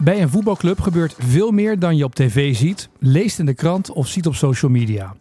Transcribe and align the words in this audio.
Bij 0.00 0.22
een 0.22 0.30
voetbalclub 0.30 0.80
gebeurt 0.80 1.14
veel 1.18 1.50
meer 1.50 1.78
dan 1.78 1.96
je 1.96 2.04
op 2.04 2.14
tv 2.14 2.56
ziet, 2.56 2.88
leest 2.98 3.38
in 3.38 3.46
de 3.46 3.54
krant 3.54 3.90
of 3.90 4.06
ziet 4.06 4.26
op 4.26 4.34
social 4.34 4.70
media. 4.70 5.14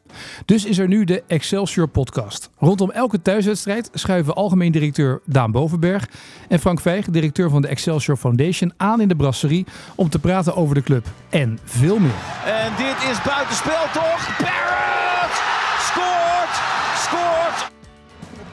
Dus 0.45 0.65
is 0.65 0.77
er 0.77 0.87
nu 0.87 1.03
de 1.03 1.23
Excelsior 1.27 1.87
podcast. 1.87 2.49
Rondom 2.57 2.91
elke 2.91 3.21
thuiswedstrijd 3.21 3.89
schuiven 3.93 4.35
algemeen 4.35 4.71
directeur 4.71 5.21
Daan 5.25 5.51
Bovenberg 5.51 6.09
en 6.47 6.59
Frank 6.59 6.79
Vijg, 6.79 7.05
directeur 7.05 7.49
van 7.49 7.61
de 7.61 7.67
Excelsior 7.67 8.17
Foundation, 8.17 8.73
aan 8.77 9.01
in 9.01 9.07
de 9.07 9.15
brasserie 9.15 9.65
om 9.95 10.09
te 10.09 10.19
praten 10.19 10.55
over 10.55 10.75
de 10.75 10.83
club 10.83 11.05
en 11.29 11.59
veel 11.63 11.99
meer. 11.99 12.19
En 12.45 12.71
dit 12.77 13.09
is 13.11 13.21
buitenspel 13.21 13.83
toch? 13.93 14.37
Barrett 14.37 15.41
scoort! 15.79 16.61
Scoort! 16.95 17.71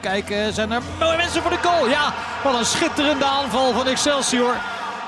Kijken, 0.01 0.53
zijn 0.53 0.71
er 0.71 0.81
mooie 0.99 1.17
mensen 1.17 1.41
voor 1.41 1.51
de 1.51 1.61
goal? 1.61 1.89
Ja, 1.89 2.13
wat 2.43 2.59
een 2.59 2.65
schitterende 2.65 3.25
aanval 3.25 3.73
van 3.73 3.87
Excelsior. 3.87 4.55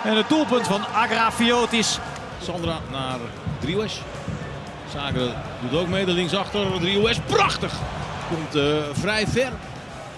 En 0.03 0.15
het 0.15 0.29
doelpunt 0.29 0.67
van 0.67 0.81
Agrafiotis. 0.93 1.99
Sandra 2.43 2.79
naar 2.91 3.17
Driehuis. 3.59 4.01
Zaken 4.93 5.33
doet 5.61 5.79
ook 5.79 5.87
mee, 5.87 6.05
de 6.05 6.11
linksachter. 6.11 6.79
Driehuis, 6.79 7.19
prachtig! 7.25 7.73
Komt 8.29 8.55
uh, 8.55 8.77
vrij 8.93 9.27
ver. 9.27 9.51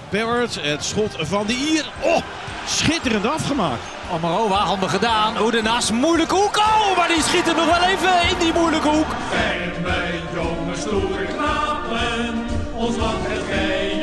Barrett, 0.09 0.61
het 0.61 0.83
schot 0.83 1.15
van 1.19 1.45
de 1.45 1.53
Ier. 1.53 1.85
Oh, 1.99 2.21
schitterend 2.65 3.25
afgemaakt. 3.27 3.81
Amarova, 4.13 4.55
handig 4.55 4.91
gedaan. 4.91 5.41
Oedenas, 5.41 5.91
moeilijke 5.91 6.35
hoek. 6.35 6.57
Oh, 6.57 6.97
maar 6.97 7.07
die 7.07 7.21
schiet 7.21 7.47
er 7.47 7.55
nog 7.55 7.65
wel 7.65 7.83
even 7.89 8.29
in 8.29 8.37
die 8.39 8.53
moeilijke 8.53 8.87
hoek. 8.87 9.11
En 9.33 9.81
met 9.81 10.21
jonge 10.33 10.75
stoere 10.75 11.25
knapen, 11.25 12.45
ons 12.73 12.95
land 12.95 13.27
het 13.27 13.43
vrije 13.45 13.98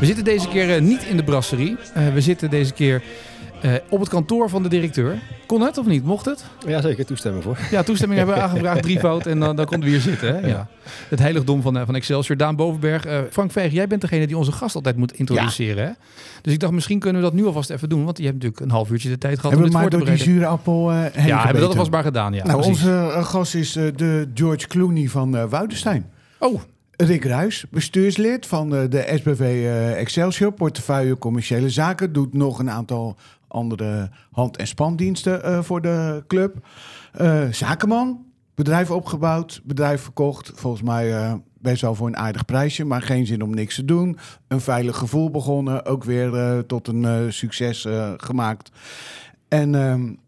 We 0.00 0.06
zitten 0.06 0.24
deze 0.24 0.48
keer 0.48 0.74
eh, 0.74 0.80
niet 0.80 1.02
in 1.04 1.16
de 1.16 1.24
brasserie. 1.24 1.76
Uh, 1.96 2.08
we 2.12 2.20
zitten 2.20 2.50
deze 2.50 2.72
keer 2.72 3.02
uh, 3.64 3.72
op 3.88 4.00
het 4.00 4.08
kantoor 4.08 4.48
van 4.48 4.62
de 4.62 4.68
directeur. 4.68 5.18
Kon 5.46 5.60
het 5.60 5.78
of 5.78 5.86
niet? 5.86 6.04
Mocht 6.04 6.24
het? 6.24 6.44
Ja, 6.66 6.80
zeker 6.80 7.06
toestemming 7.06 7.44
voor. 7.44 7.58
Ja, 7.70 7.82
toestemming 7.82 8.18
hebben 8.18 8.36
we 8.36 8.42
aangevraagd, 8.46 8.82
drievoud. 8.82 9.26
En 9.26 9.40
dan, 9.40 9.56
dan 9.56 9.66
konden 9.66 9.88
we 9.88 9.94
hier 9.94 10.04
zitten. 10.04 10.34
Hè? 10.34 10.46
Ja. 10.48 10.68
Het 11.08 11.18
heiligdom 11.18 11.62
van, 11.62 11.76
uh, 11.76 11.82
van 11.86 11.94
Excelsior. 11.94 12.36
Daan 12.36 12.56
Bovenberg. 12.56 13.06
Uh, 13.06 13.18
Frank 13.30 13.52
Veeg, 13.52 13.72
jij 13.72 13.86
bent 13.86 14.00
degene 14.00 14.26
die 14.26 14.36
onze 14.36 14.52
gast 14.52 14.74
altijd 14.74 14.96
moet 14.96 15.12
introduceren. 15.12 15.82
Ja. 15.82 15.88
Hè? 15.88 15.94
Dus 16.42 16.52
ik 16.52 16.60
dacht, 16.60 16.72
misschien 16.72 16.98
kunnen 16.98 17.22
we 17.22 17.28
dat 17.28 17.36
nu 17.36 17.46
alvast 17.46 17.70
even 17.70 17.88
doen. 17.88 18.04
Want 18.04 18.16
je 18.18 18.22
hebt 18.24 18.34
natuurlijk 18.34 18.62
een 18.62 18.70
half 18.70 18.90
uurtje 18.90 19.08
de 19.08 19.18
tijd 19.18 19.38
gehad 19.38 19.50
hebben 19.50 19.66
om 19.66 19.72
dit 19.72 19.80
voor 19.80 19.90
te 19.90 19.96
door 20.06 20.14
die 20.16 20.24
zure 20.24 20.46
appel 20.46 20.90
heen 20.90 21.00
Ja, 21.00 21.10
hebben 21.10 21.24
we 21.24 21.36
dat 21.36 21.42
gebeten. 21.42 21.68
alvast 21.68 21.90
maar 21.90 22.02
gedaan. 22.02 22.32
Ja, 22.32 22.44
Nou, 22.44 22.56
precies. 22.62 22.84
onze 22.84 23.10
gast 23.22 23.54
is 23.54 23.72
de 23.72 24.28
George 24.34 24.66
Clooney 24.66 25.08
van 25.08 25.48
Woudenstein. 25.48 26.06
Oh, 26.38 26.60
Rick 27.06 27.24
Ruis, 27.24 27.66
bestuurslid 27.70 28.46
van 28.46 28.70
de, 28.70 28.88
de 28.88 29.12
SBV 29.14 29.40
uh, 29.40 29.98
Excelsior, 29.98 30.52
portefeuille 30.52 31.18
commerciële 31.18 31.70
zaken, 31.70 32.12
doet 32.12 32.34
nog 32.34 32.58
een 32.58 32.70
aantal 32.70 33.16
andere 33.48 34.10
hand- 34.30 34.56
en 34.56 34.66
spandiensten 34.66 35.40
uh, 35.44 35.62
voor 35.62 35.80
de 35.80 36.24
club. 36.26 36.66
Zakenman, 37.50 38.24
bedrijf 38.54 38.90
opgebouwd, 38.90 39.60
bedrijf 39.64 40.02
verkocht, 40.02 40.52
volgens 40.54 40.82
mij 40.82 41.40
best 41.60 41.82
wel 41.82 41.94
voor 41.94 42.06
een 42.06 42.16
aardig 42.16 42.44
prijsje, 42.44 42.84
maar 42.84 43.02
geen 43.02 43.26
zin 43.26 43.42
om 43.42 43.54
niks 43.54 43.74
te 43.74 43.84
doen. 43.84 44.18
Een 44.48 44.60
veilig 44.60 44.96
gevoel 44.96 45.30
begonnen, 45.30 45.84
ook 45.84 46.04
weer 46.04 46.64
tot 46.66 46.88
een 46.88 47.32
succes 47.32 47.86
gemaakt. 48.16 48.70
En, 49.48 49.74
um, 49.74 50.18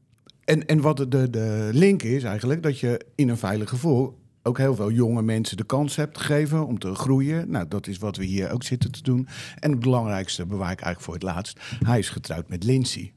en, 0.44 0.66
en 0.66 0.80
wat 0.80 0.96
de, 0.96 1.30
de 1.30 1.68
link 1.72 2.02
is 2.02 2.22
eigenlijk, 2.22 2.62
dat 2.62 2.78
je 2.78 3.06
in 3.14 3.28
een 3.28 3.38
veilig 3.38 3.68
gevoel 3.68 4.19
ook 4.42 4.58
heel 4.58 4.74
veel 4.74 4.90
jonge 4.90 5.22
mensen 5.22 5.56
de 5.56 5.64
kans 5.64 5.96
hebt 5.96 6.18
gegeven 6.18 6.66
om 6.66 6.78
te 6.78 6.94
groeien. 6.94 7.50
Nou, 7.50 7.68
dat 7.68 7.86
is 7.86 7.98
wat 7.98 8.16
we 8.16 8.24
hier 8.24 8.50
ook 8.50 8.62
zitten 8.62 8.90
te 8.90 9.02
doen. 9.02 9.28
En 9.58 9.70
het 9.70 9.80
belangrijkste 9.80 10.46
bewaar 10.46 10.72
ik 10.72 10.80
eigenlijk 10.80 11.00
voor 11.00 11.14
het 11.14 11.22
laatst. 11.22 11.60
Hij 11.84 11.98
is 11.98 12.08
getrouwd 12.08 12.48
met 12.48 12.64
Lindsay. 12.64 13.12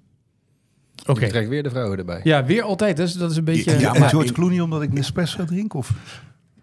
Oké. 1.02 1.12
Okay. 1.12 1.24
Je 1.24 1.30
trekt 1.30 1.50
weer 1.50 1.64
de 1.64 1.70
vrouwen 1.70 1.98
erbij. 1.98 2.22
Ja, 2.24 2.46
weer 2.46 2.62
altijd. 2.62 2.98
Dus 2.98 3.14
dat 3.14 3.32
is 3.32 3.38
een 3.38 3.44
beetje... 3.44 3.72
Ja, 3.72 3.80
ja 3.80 3.94
maar 4.00 4.10
George 4.10 4.34
Clooney 4.34 4.60
omdat 4.60 4.82
ik 4.82 4.94
Nespresso 4.94 5.46
drink? 5.46 5.74
Of... 5.74 5.94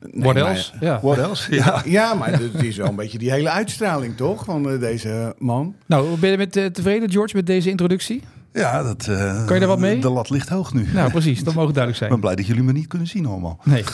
Nee, 0.01 0.23
What 0.23 0.37
else? 0.37 0.71
Maar, 0.73 0.85
ja. 0.85 1.01
What 1.03 1.19
else? 1.19 1.55
Ja, 1.55 1.83
ja 1.85 2.15
maar 2.15 2.41
het 2.41 2.63
is 2.63 2.77
wel 2.77 2.89
een 2.89 2.97
beetje 2.97 3.19
die 3.19 3.31
hele 3.31 3.51
uitstraling, 3.51 4.17
toch? 4.17 4.45
Van 4.45 4.73
uh, 4.73 4.81
deze 4.81 5.35
man. 5.39 5.75
Nou, 5.87 6.19
ben 6.19 6.31
je 6.31 6.37
met, 6.37 6.57
uh, 6.57 6.67
tevreden, 6.67 7.11
George, 7.11 7.37
met 7.37 7.47
deze 7.47 7.71
introductie? 7.71 8.23
Ja, 8.53 8.83
dat, 8.83 9.07
uh, 9.11 9.45
kan 9.45 9.55
je 9.55 9.61
daar 9.61 9.69
wat 9.69 9.79
mee? 9.79 9.99
De 10.01 10.11
lat 10.11 10.31
ligt 10.31 10.49
hoog 10.49 10.75
nu. 10.75 10.87
Nou, 10.93 11.11
precies. 11.11 11.45
Dat 11.45 11.55
mogen 11.55 11.75
duidelijk 11.75 11.97
zijn. 11.97 12.11
Ik 12.11 12.21
ben 12.21 12.25
blij 12.27 12.37
dat 12.37 12.47
jullie 12.47 12.63
me 12.63 12.73
niet 12.73 12.87
kunnen 12.87 13.09
zien 13.09 13.27
allemaal. 13.27 13.61
Nee. 13.65 13.85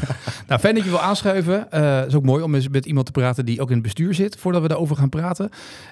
nou, 0.48 0.60
fijn 0.60 0.74
dat 0.74 0.84
je 0.84 0.90
wil 0.90 1.00
aanschuiven. 1.00 1.66
Het 1.70 1.82
uh, 1.82 2.06
is 2.06 2.14
ook 2.14 2.24
mooi 2.24 2.42
om 2.42 2.54
eens 2.54 2.68
met 2.68 2.86
iemand 2.86 3.06
te 3.06 3.12
praten 3.12 3.44
die 3.44 3.60
ook 3.60 3.68
in 3.68 3.74
het 3.74 3.82
bestuur 3.82 4.14
zit. 4.14 4.36
Voordat 4.38 4.62
we 4.62 4.68
daarover 4.68 4.96
gaan 4.96 5.08
praten. 5.08 5.50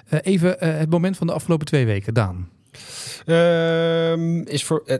Uh, 0.09 0.19
even 0.23 0.55
het 0.59 0.89
moment 0.89 1.17
van 1.17 1.27
de 1.27 1.33
afgelopen 1.33 1.65
twee 1.65 1.85
weken. 1.85 2.13
Daan. 2.13 2.47
Uh, 3.25 4.45
is 4.45 4.63
voor, 4.63 4.83
uh, 4.85 4.95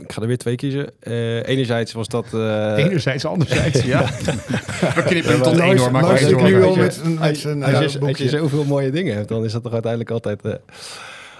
ik 0.00 0.12
ga 0.12 0.20
er 0.20 0.26
weer 0.26 0.38
twee 0.38 0.56
kiezen. 0.56 0.90
Uh, 1.02 1.48
enerzijds 1.48 1.92
was 1.92 2.08
dat. 2.08 2.26
Uh, 2.34 2.74
enerzijds, 2.84 3.24
anderzijds, 3.24 3.82
ja. 3.82 4.02
We 4.96 5.02
knippen 5.06 5.32
hem 5.32 5.42
tot 5.42 5.58
één 5.58 5.76
hoor. 5.76 5.90
Maar 5.90 6.04
als, 6.04 8.00
als 8.00 8.18
je 8.18 8.28
zoveel 8.28 8.64
mooie 8.64 8.90
dingen 8.90 9.14
hebt, 9.14 9.28
dan 9.28 9.44
is 9.44 9.52
dat 9.52 9.62
toch 9.62 9.72
uiteindelijk 9.72 10.10
altijd. 10.10 10.42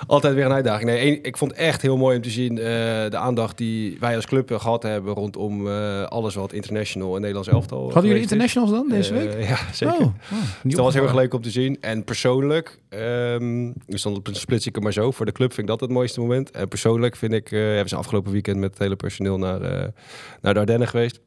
Altijd 0.06 0.34
weer 0.34 0.44
een 0.44 0.52
uitdaging. 0.52 0.90
Nee, 0.90 1.20
ik 1.20 1.36
vond 1.36 1.50
het 1.50 1.60
echt 1.60 1.82
heel 1.82 1.96
mooi 1.96 2.16
om 2.16 2.22
te 2.22 2.30
zien 2.30 2.56
uh, 2.56 2.64
de 3.08 3.16
aandacht 3.16 3.58
die 3.58 3.96
wij 4.00 4.16
als 4.16 4.26
club 4.26 4.50
gehad 4.52 4.82
hebben 4.82 5.14
rondom 5.14 5.66
uh, 5.66 6.02
alles 6.02 6.34
wat 6.34 6.52
international 6.52 7.14
en 7.14 7.20
Nederlands 7.20 7.48
elftal. 7.48 7.82
Hadden 7.82 8.04
jullie 8.04 8.22
internationals 8.22 8.70
dan 8.70 8.88
deze 8.88 9.12
week? 9.14 9.34
Uh, 9.34 9.48
ja, 9.48 9.58
zeker. 9.72 9.94
Oh, 9.94 10.00
oh, 10.02 10.12
dus 10.62 10.74
dat 10.74 10.84
was 10.84 10.94
heel 10.94 11.02
erg 11.02 11.14
leuk 11.14 11.34
om 11.34 11.42
te 11.42 11.50
zien. 11.50 11.80
En 11.80 12.04
persoonlijk, 12.04 12.78
um, 12.90 13.74
dus 13.86 14.02
dan 14.02 14.22
splits 14.30 14.66
ik 14.66 14.80
maar 14.80 14.92
zo. 14.92 15.10
Voor 15.10 15.26
de 15.26 15.32
club 15.32 15.52
vind 15.52 15.62
ik 15.62 15.72
dat 15.72 15.80
het 15.80 15.90
mooiste 15.90 16.20
moment. 16.20 16.50
En 16.50 16.68
persoonlijk 16.68 17.16
vind 17.16 17.32
ik, 17.32 17.48
hebben 17.48 17.88
ze 17.88 17.96
afgelopen 17.96 18.32
weekend 18.32 18.58
met 18.58 18.70
het 18.70 18.78
hele 18.78 18.96
personeel 18.96 19.38
naar, 19.38 19.60
naar 20.40 20.54
de 20.54 20.60
Ardennen 20.60 20.88
geweest. 20.88 21.20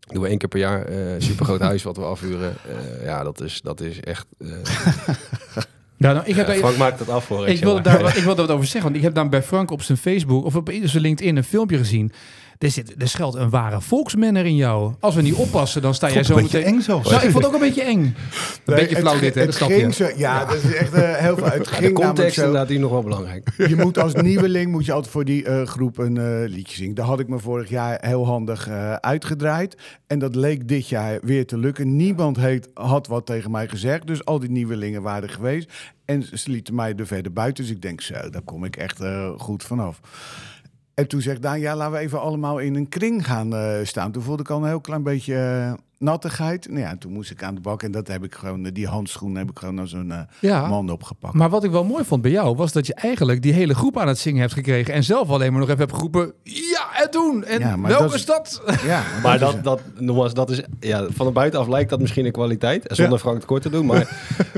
Doen 0.00 0.22
we 0.22 0.28
één 0.28 0.38
keer 0.38 0.48
per 0.48 0.58
jaar. 0.58 0.86
Super 1.18 1.44
groot 1.44 1.60
huis 1.70 1.82
wat 1.82 1.96
we 1.96 2.02
afhuren. 2.02 2.54
Ja, 3.02 3.22
dat 3.22 3.40
is, 3.40 3.60
dat 3.60 3.80
is 3.80 4.00
echt. 4.00 4.26
Ja, 6.02 6.12
nou, 6.12 6.26
ik 6.26 6.34
heb 6.34 6.48
ja, 6.48 6.54
Frank 6.54 6.76
maakt 6.76 6.98
dat 6.98 7.08
af 7.08 7.24
voor. 7.24 7.48
Ik, 7.48 7.54
ik 7.54 7.62
wil 7.62 7.82
daar, 7.82 8.16
ik 8.16 8.22
wil 8.22 8.34
daar 8.34 8.46
wat 8.46 8.54
over 8.54 8.66
zeggen. 8.66 8.82
Want 8.82 8.96
ik 8.96 9.02
heb 9.02 9.14
dan 9.14 9.30
bij 9.30 9.42
Frank 9.42 9.70
op 9.70 9.82
zijn 9.82 9.98
Facebook 9.98 10.44
of 10.44 10.56
op 10.56 10.70
zijn 10.82 11.02
LinkedIn 11.02 11.36
een 11.36 11.44
filmpje 11.44 11.76
gezien. 11.76 12.12
Er, 12.60 12.70
zit, 12.70 12.94
er 13.02 13.08
schuilt 13.08 13.34
een 13.34 13.50
ware 13.50 13.80
volksmanner 13.80 14.46
in 14.46 14.56
jou. 14.56 14.94
Als 15.00 15.14
we 15.14 15.22
niet 15.22 15.34
oppassen, 15.34 15.82
dan 15.82 15.94
sta 15.94 16.10
jij 16.10 16.22
zo 16.22 16.36
een 16.36 16.42
meteen... 16.42 16.64
eng 16.64 16.80
zelfs. 16.80 17.10
Nou, 17.10 17.24
ik 17.24 17.30
vond 17.30 17.44
het 17.44 17.54
ook 17.54 17.60
een 17.60 17.66
beetje 17.68 17.82
eng. 17.82 17.98
Een 17.98 18.14
nee, 18.66 18.76
beetje 18.76 18.96
flauw 18.96 19.18
dit, 19.18 19.34
hè? 19.34 19.40
Het 19.40 19.58
dat. 19.58 19.94
Zo, 19.94 20.08
ja, 20.16 20.44
dat 20.44 20.64
is 20.64 20.74
echt 20.74 20.94
uh, 20.94 21.16
heel 21.16 21.36
veel. 21.36 21.44
Het 21.44 21.68
ja, 21.68 21.74
ging 21.74 21.86
de 21.86 21.92
context 21.92 22.34
zo, 22.34 22.44
inderdaad 22.44 22.68
hier 22.68 22.80
nog 22.80 22.90
wel 22.90 23.02
belangrijk. 23.02 23.48
Je 23.56 23.76
moet 23.76 23.98
als 23.98 24.14
nieuweling 24.14 24.70
moet 24.70 24.84
je 24.84 24.92
altijd 24.92 25.12
voor 25.12 25.24
die 25.24 25.44
uh, 25.44 25.62
groep 25.62 25.98
een 25.98 26.16
uh, 26.16 26.48
liedje 26.48 26.76
zingen. 26.76 26.94
Daar 26.94 27.06
had 27.06 27.20
ik 27.20 27.28
me 27.28 27.38
vorig 27.38 27.68
jaar 27.68 27.98
heel 28.00 28.26
handig 28.26 28.68
uh, 28.68 28.94
uitgedraaid. 28.94 29.76
En 30.06 30.18
dat 30.18 30.34
leek 30.34 30.68
dit 30.68 30.88
jaar 30.88 31.18
weer 31.22 31.46
te 31.46 31.58
lukken. 31.58 31.96
Niemand 31.96 32.36
heeft, 32.36 32.68
had 32.74 33.06
wat 33.06 33.26
tegen 33.26 33.50
mij 33.50 33.68
gezegd. 33.68 34.06
Dus 34.06 34.24
al 34.24 34.38
die 34.38 34.50
nieuwelingen 34.50 35.02
waren 35.02 35.28
geweest. 35.28 35.72
En 36.04 36.22
ze 36.22 36.50
lieten 36.50 36.74
mij 36.74 36.94
er 36.96 37.06
verder 37.06 37.32
buiten. 37.32 37.64
Dus 37.64 37.72
ik 37.72 37.82
denk, 37.82 38.00
zo, 38.00 38.30
daar 38.30 38.42
kom 38.44 38.64
ik 38.64 38.76
echt 38.76 39.00
uh, 39.00 39.30
goed 39.36 39.62
vanaf. 39.62 40.00
En 40.94 41.08
toen 41.08 41.20
zegt 41.20 41.42
Daan, 41.42 41.60
ja, 41.60 41.76
laten 41.76 41.92
we 41.92 41.98
even 41.98 42.20
allemaal 42.20 42.58
in 42.58 42.74
een 42.74 42.88
kring 42.88 43.26
gaan 43.26 43.54
uh, 43.54 43.78
staan. 43.82 44.12
Toen 44.12 44.22
voelde 44.22 44.42
ik 44.42 44.50
al 44.50 44.62
een 44.62 44.68
heel 44.68 44.80
klein 44.80 45.02
beetje 45.02 45.34
uh, 45.34 45.72
nattigheid. 46.00 46.68
Nou 46.68 46.80
ja, 46.80 46.96
toen 46.98 47.12
moest 47.12 47.30
ik 47.30 47.42
aan 47.42 47.54
de 47.54 47.60
bak 47.60 47.82
en 47.82 47.90
dat 47.90 48.08
heb 48.08 48.24
ik 48.24 48.34
gewoon, 48.34 48.62
die 48.62 48.86
handschoen 48.86 49.36
heb 49.36 49.50
ik 49.50 49.58
gewoon 49.58 49.78
als 49.78 49.92
een 49.92 50.08
uh, 50.08 50.20
ja, 50.40 50.68
man 50.68 50.90
opgepakt. 50.90 51.34
Maar 51.34 51.50
wat 51.50 51.64
ik 51.64 51.70
wel 51.70 51.84
mooi 51.84 52.04
vond 52.04 52.22
bij 52.22 52.30
jou, 52.30 52.56
was 52.56 52.72
dat 52.72 52.86
je 52.86 52.94
eigenlijk 52.94 53.42
die 53.42 53.52
hele 53.52 53.74
groep 53.74 53.98
aan 53.98 54.08
het 54.08 54.18
zingen 54.18 54.40
hebt 54.40 54.52
gekregen. 54.52 54.94
En 54.94 55.04
zelf 55.04 55.30
alleen 55.30 55.50
maar 55.50 55.60
nog 55.60 55.68
even 55.68 55.80
hebt 55.80 55.94
geroepen, 55.94 56.32
ja, 56.42 57.02
en 57.02 57.10
doen. 57.10 57.44
En 57.44 57.58
ja, 57.58 57.80
welke 57.80 58.02
dat 58.02 58.14
is, 58.14 58.20
stad? 58.20 58.62
Ja, 58.84 59.02
maar 59.22 59.38
dat, 59.38 59.52
dat, 59.52 59.64
dat, 59.64 59.80
nogmaals, 59.98 60.34
dat 60.34 60.50
is, 60.50 60.62
ja, 60.80 61.06
van 61.10 61.26
de 61.26 61.32
buitenaf 61.32 61.68
lijkt 61.68 61.90
dat 61.90 62.00
misschien 62.00 62.24
een 62.26 62.32
kwaliteit. 62.32 62.84
Zonder 62.86 63.14
ja. 63.14 63.18
Frank 63.18 63.40
tekort 63.40 63.62
te 63.62 63.70
doen. 63.70 63.86
Maar 63.86 64.08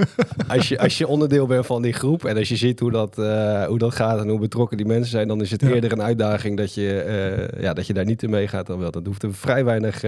als, 0.48 0.68
je, 0.68 0.78
als 0.78 0.98
je 0.98 1.06
onderdeel 1.06 1.46
bent 1.46 1.66
van 1.66 1.82
die 1.82 1.92
groep 1.92 2.24
en 2.24 2.36
als 2.36 2.48
je 2.48 2.56
ziet 2.56 2.80
hoe 2.80 2.90
dat, 2.90 3.18
uh, 3.18 3.64
hoe 3.64 3.78
dat 3.78 3.94
gaat 3.94 4.20
en 4.20 4.28
hoe 4.28 4.38
betrokken 4.38 4.76
die 4.76 4.86
mensen 4.86 5.10
zijn, 5.10 5.28
dan 5.28 5.40
is 5.40 5.50
het 5.50 5.60
ja. 5.60 5.68
eerder 5.68 5.92
een 5.92 6.02
uitdaging 6.02 6.56
dat 6.56 6.74
je, 6.74 7.48
uh, 7.54 7.62
ja, 7.62 7.72
dat 7.72 7.86
je 7.86 7.92
daar 7.92 8.04
niet 8.04 8.22
in 8.22 8.30
meegaat 8.30 8.66
dan 8.66 8.78
wel. 8.78 8.90
Dat 8.90 9.06
hoeft 9.06 9.22
er 9.22 9.34
vrij 9.34 9.64
weinig. 9.64 10.02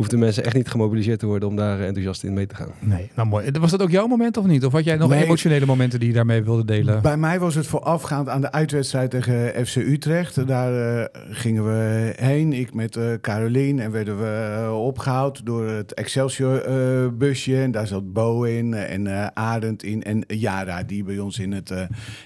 Hoeft 0.00 0.12
de 0.12 0.18
mensen 0.18 0.44
echt 0.44 0.54
niet 0.54 0.68
gemobiliseerd 0.68 1.18
te 1.18 1.26
worden 1.26 1.48
om 1.48 1.56
daar 1.56 1.80
enthousiast 1.80 2.24
in 2.24 2.32
mee 2.32 2.46
te 2.46 2.54
gaan. 2.54 2.70
Nee, 2.78 3.10
nou 3.14 3.28
mooi. 3.28 3.50
Was 3.60 3.70
dat 3.70 3.82
ook 3.82 3.90
jouw 3.90 4.06
moment 4.06 4.36
of 4.36 4.46
niet? 4.46 4.64
Of 4.64 4.72
had 4.72 4.84
jij 4.84 4.96
nog 4.96 5.10
nee, 5.10 5.24
emotionele 5.24 5.66
momenten 5.66 5.98
die 5.98 6.08
je 6.08 6.14
daarmee 6.14 6.42
wilde 6.42 6.64
delen? 6.64 7.02
Bij 7.02 7.16
mij 7.16 7.38
was 7.38 7.54
het 7.54 7.66
voorafgaand 7.66 8.28
aan 8.28 8.40
de 8.40 8.52
uitwedstrijd 8.52 9.10
tegen 9.10 9.66
FC 9.66 9.76
Utrecht. 9.76 10.46
Daar 10.46 11.00
uh, 11.00 11.04
gingen 11.30 11.64
we 11.64 12.12
heen, 12.16 12.52
ik 12.52 12.74
met 12.74 12.96
uh, 12.96 13.04
Carolien, 13.20 13.80
en 13.80 13.90
werden 13.90 14.18
we 14.18 14.62
uh, 14.62 14.84
opgehaald 14.84 15.46
door 15.46 15.68
het 15.68 15.94
Excelsior-busje. 15.94 17.60
en 17.60 17.70
daar 17.70 17.86
zat 17.86 18.12
Bo 18.12 18.42
in 18.42 18.74
en 18.74 19.34
Arend 19.36 19.82
in 19.82 20.02
en 20.02 20.24
Jara, 20.26 20.82
die 20.82 21.04
bij 21.04 21.18
ons 21.18 21.38
in 21.38 21.52
het 21.52 21.72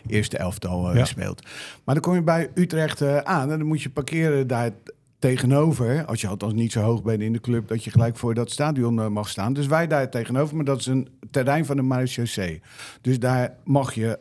eerste 0.06 0.38
elftal 0.38 0.96
ja. 0.96 1.04
speelt. 1.04 1.42
Maar 1.84 1.94
dan 1.94 2.04
kom 2.04 2.14
je 2.14 2.22
bij 2.22 2.50
Utrecht 2.54 3.24
aan 3.24 3.50
en 3.50 3.58
dan 3.58 3.66
moet 3.66 3.82
je 3.82 3.90
parkeren 3.90 4.46
daar 4.46 4.70
tegenover, 5.18 6.04
als 6.04 6.20
je 6.20 6.28
althans 6.28 6.52
niet 6.52 6.72
zo 6.72 6.80
hoog 6.80 7.02
bent 7.02 7.22
in 7.22 7.32
de 7.32 7.40
club, 7.40 7.68
dat 7.68 7.84
je 7.84 7.90
gelijk 7.90 8.16
voor 8.16 8.34
dat 8.34 8.50
stadion 8.50 9.00
eh, 9.00 9.08
mag 9.08 9.28
staan. 9.28 9.52
Dus 9.52 9.66
wij 9.66 9.86
daar 9.86 10.10
tegenover, 10.10 10.56
maar 10.56 10.64
dat 10.64 10.80
is 10.80 10.86
een 10.86 11.08
terrein 11.30 11.64
van 11.64 11.76
de 11.76 11.82
marechaussee. 11.82 12.62
Dus 13.00 13.18
daar 13.18 13.56
mag 13.64 13.94
je 13.94 14.18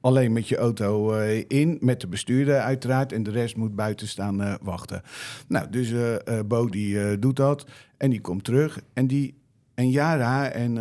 alleen 0.00 0.32
met 0.32 0.48
je 0.48 0.56
auto 0.56 1.12
eh, 1.12 1.44
in, 1.48 1.78
met 1.80 2.00
de 2.00 2.06
bestuurder 2.06 2.58
uiteraard, 2.58 3.12
en 3.12 3.22
de 3.22 3.30
rest 3.30 3.56
moet 3.56 3.74
buiten 3.74 4.08
staan 4.08 4.42
eh, 4.42 4.54
wachten. 4.62 5.02
Nou, 5.48 5.70
dus 5.70 5.92
Bo 6.46 6.68
die 6.68 7.18
doet 7.18 7.36
dat 7.36 7.66
en 7.96 8.10
die 8.10 8.20
komt 8.20 8.44
terug 8.44 8.80
en 8.92 9.06
die 9.06 9.34
en 9.74 9.90
Jara 9.90 10.48
en 10.48 10.78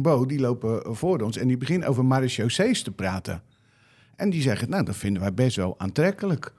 Bo 0.00 0.26
die 0.26 0.40
lopen 0.40 0.96
voor 0.96 1.20
ons 1.20 1.36
en 1.36 1.48
die 1.48 1.56
beginnen 1.56 1.88
over 1.88 2.04
marechaussees 2.04 2.82
te 2.82 2.90
praten. 2.90 3.42
En 4.16 4.30
die 4.30 4.42
zeggen, 4.42 4.70
nou, 4.70 4.84
dat 4.84 4.96
vinden 4.96 5.22
wij 5.22 5.34
best 5.34 5.56
wel 5.56 5.74
aantrekkelijk. 5.78 6.52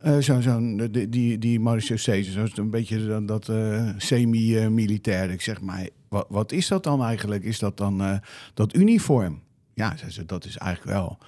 Eh, 0.00 0.18
zo, 0.18 0.40
zo'n, 0.40 0.88
die, 0.90 1.08
die, 1.08 1.38
die 1.38 1.60
zo 1.80 1.94
is 1.94 2.36
het 2.36 2.58
een 2.58 2.70
beetje 2.70 3.06
dan 3.06 3.26
dat 3.26 3.48
eh, 3.48 3.88
semi-militair. 3.96 5.30
Ik 5.30 5.40
zeg, 5.40 5.60
maar 5.60 5.88
wat, 6.08 6.26
wat 6.28 6.52
is 6.52 6.68
dat 6.68 6.82
dan 6.82 7.02
eigenlijk? 7.04 7.44
Is 7.44 7.58
dat 7.58 7.76
dan 7.76 8.00
eh, 8.00 8.16
dat 8.54 8.74
uniform? 8.74 9.42
Ja, 9.74 9.96
zei 9.96 10.10
ze, 10.10 10.26
dat 10.26 10.44
is 10.44 10.56
eigenlijk 10.56 10.96
wel, 10.96 11.18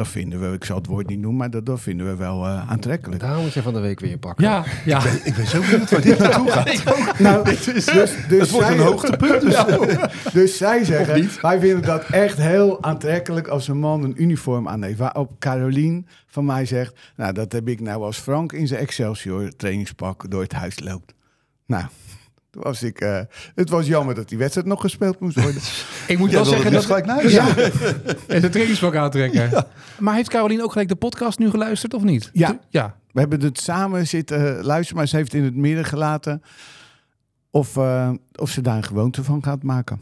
dat 0.00 0.08
vinden 0.08 0.40
we, 0.40 0.54
ik 0.56 0.64
zal 0.64 0.76
het 0.76 0.86
woord 0.86 1.06
niet 1.08 1.18
noemen, 1.18 1.38
maar 1.38 1.50
dat, 1.50 1.66
dat 1.66 1.80
vinden 1.80 2.06
we 2.06 2.16
wel 2.16 2.46
eh, 2.46 2.70
aantrekkelijk. 2.70 3.20
Daar 3.20 3.38
moet 3.38 3.52
je 3.52 3.62
van 3.62 3.72
de 3.74 3.80
week 3.80 4.00
weer 4.00 4.18
pakken. 4.18 4.44
Ja, 4.44 4.64
ja. 4.84 5.02
Ik 5.24 5.34
ben 5.34 5.46
zo 5.46 5.60
benieuwd 5.60 5.90
waar 5.90 6.00
dit 6.00 6.18
naartoe 6.18 6.50
gaat. 6.50 6.68
Nou, 7.18 7.44
dus, 7.44 7.64
dus 7.64 7.84
Het 7.84 8.50
wordt 8.50 8.66
zij- 8.66 8.76
een 8.78 8.82
hoogtepunt. 8.84 9.40
Dus. 9.40 9.64
Dus 10.32 10.56
zij 10.56 10.84
zeggen, 10.84 11.28
wij 11.40 11.60
vinden 11.60 11.82
dat 11.82 12.04
echt 12.04 12.36
heel 12.38 12.82
aantrekkelijk 12.82 13.48
als 13.48 13.68
een 13.68 13.78
man 13.78 14.02
een 14.04 14.22
uniform 14.22 14.68
aan 14.68 14.82
heeft. 14.82 14.98
Waarop 14.98 15.30
Carolien 15.38 16.06
van 16.26 16.44
mij 16.44 16.64
zegt, 16.64 16.98
nou 17.16 17.32
dat 17.32 17.52
heb 17.52 17.68
ik 17.68 17.80
nou 17.80 18.02
als 18.02 18.18
Frank 18.18 18.52
in 18.52 18.66
zijn 18.66 18.80
Excelsior 18.80 19.56
trainingspak 19.56 20.30
door 20.30 20.42
het 20.42 20.52
huis 20.52 20.80
loopt. 20.80 21.14
Nou, 21.66 21.84
toen 22.50 22.62
was 22.62 22.82
ik, 22.82 23.00
eh, 23.00 23.20
het 23.54 23.68
was 23.70 23.86
jammer 23.86 24.14
dat 24.14 24.28
die 24.28 24.38
wedstrijd 24.38 24.66
nog 24.66 24.80
gespeeld 24.80 25.20
moest 25.20 25.40
worden. 25.42 25.62
Ik 26.06 26.18
moet 26.18 26.30
Ja, 26.30 26.36
wel 26.36 26.44
zeggen 26.44 26.72
dat... 26.72 26.84
gelijk 26.84 27.06
naar 27.06 27.28
ja. 27.30 27.56
En 28.26 28.40
de 28.40 28.48
trainingspak 28.48 28.94
aantrekken. 28.94 29.66
Maar 29.98 30.14
heeft 30.14 30.28
Carolien 30.30 30.62
ook 30.62 30.72
gelijk 30.72 30.88
de 30.88 30.96
podcast 30.96 31.38
nu 31.38 31.50
geluisterd 31.50 31.94
of 31.94 32.02
niet? 32.02 32.30
Ja. 32.32 32.58
Ja. 32.68 32.96
We 33.12 33.20
hebben 33.20 33.42
het 33.42 33.60
samen 33.60 34.06
zitten 34.06 34.58
eh, 34.58 34.64
luisteren, 34.64 34.96
maar 34.96 35.06
ze 35.08 35.16
heeft 35.16 35.34
in 35.34 35.44
het 35.44 35.54
midden 35.56 35.84
gelaten 35.84 36.42
of, 37.50 37.76
eh, 37.76 38.10
of 38.34 38.50
ze 38.50 38.60
daar 38.60 38.76
een 38.76 38.82
gewoonte 38.84 39.24
van 39.24 39.42
gaat 39.42 39.62
maken. 39.62 40.00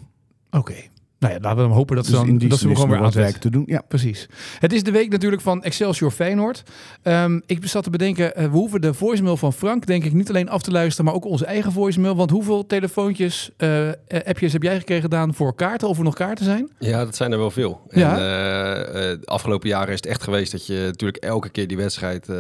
Oké. 0.50 0.74
Nou 1.19 1.32
ja, 1.35 1.38
laten 1.41 1.56
we 1.59 1.62
dan 1.69 1.73
hopen 1.76 1.97
dat 1.97 2.05
ze, 2.05 2.11
Dus 2.11 2.20
dan, 2.20 2.29
in 2.29 2.38
die 2.38 2.49
dat 2.49 2.59
ze 2.59 2.65
gewoon 2.65 2.79
nog 2.81 2.88
weer 2.88 2.97
wat 2.99 3.06
aanzet. 3.06 3.23
werk 3.23 3.37
te 3.37 3.50
doen. 3.50 3.62
Ja. 3.67 3.82
Precies. 3.88 4.29
Het 4.59 4.73
is 4.73 4.82
de 4.82 4.91
week 4.91 5.11
natuurlijk 5.11 5.43
van 5.43 5.62
Excelsior 5.62 6.11
Feyenoord. 6.11 6.62
Ehm, 7.03 7.41
ik 7.47 7.67
zat 7.67 7.85
te 7.85 7.91
bedenken, 7.91 8.35
eh, 8.37 8.44
we 8.44 8.50
hoeven 8.50 8.81
de 8.81 8.94
voicemail 8.94 9.37
van 9.37 9.53
Frank 9.53 9.87
denk 9.87 10.05
ik 10.05 10.12
niet 10.12 10.29
alleen 10.29 10.49
af 10.49 10.62
te 10.62 10.70
luisteren, 10.70 11.05
maar 11.05 11.15
ook 11.15 11.25
onze 11.25 11.44
eigen 11.47 11.73
voicemail. 11.73 12.17
Want 12.17 12.31
hoeveel 12.31 12.67
telefoontjes, 12.67 13.50
eh, 13.56 13.88
appjes 14.26 14.53
heb 14.53 14.62
jij 14.62 14.79
gekregen 14.79 15.03
gedaan 15.03 15.35
voor 15.35 15.55
kaarten? 15.55 15.88
Of 15.88 15.99
er 15.99 16.05
nog 16.05 16.15
kaarten 16.15 16.44
zijn? 16.44 16.70
Ja, 16.79 17.05
dat 17.05 17.17
zijn 17.17 17.32
er 17.32 17.38
wel 17.38 17.50
veel. 17.50 17.81
Ja. 17.91 18.12
En, 18.12 18.19
eh, 18.19 19.11
eh, 19.12 19.20
de 19.20 19.26
afgelopen 19.26 19.69
jaren 19.69 19.88
is 19.88 19.97
het 19.97 20.06
echt 20.06 20.23
geweest 20.23 20.53
dat 20.53 20.67
je 20.67 20.82
natuurlijk 20.87 21.23
elke 21.25 21.49
keer 21.49 21.67
die 21.69 21.76
wedstrijd 21.76 22.29
eh, 22.29 22.37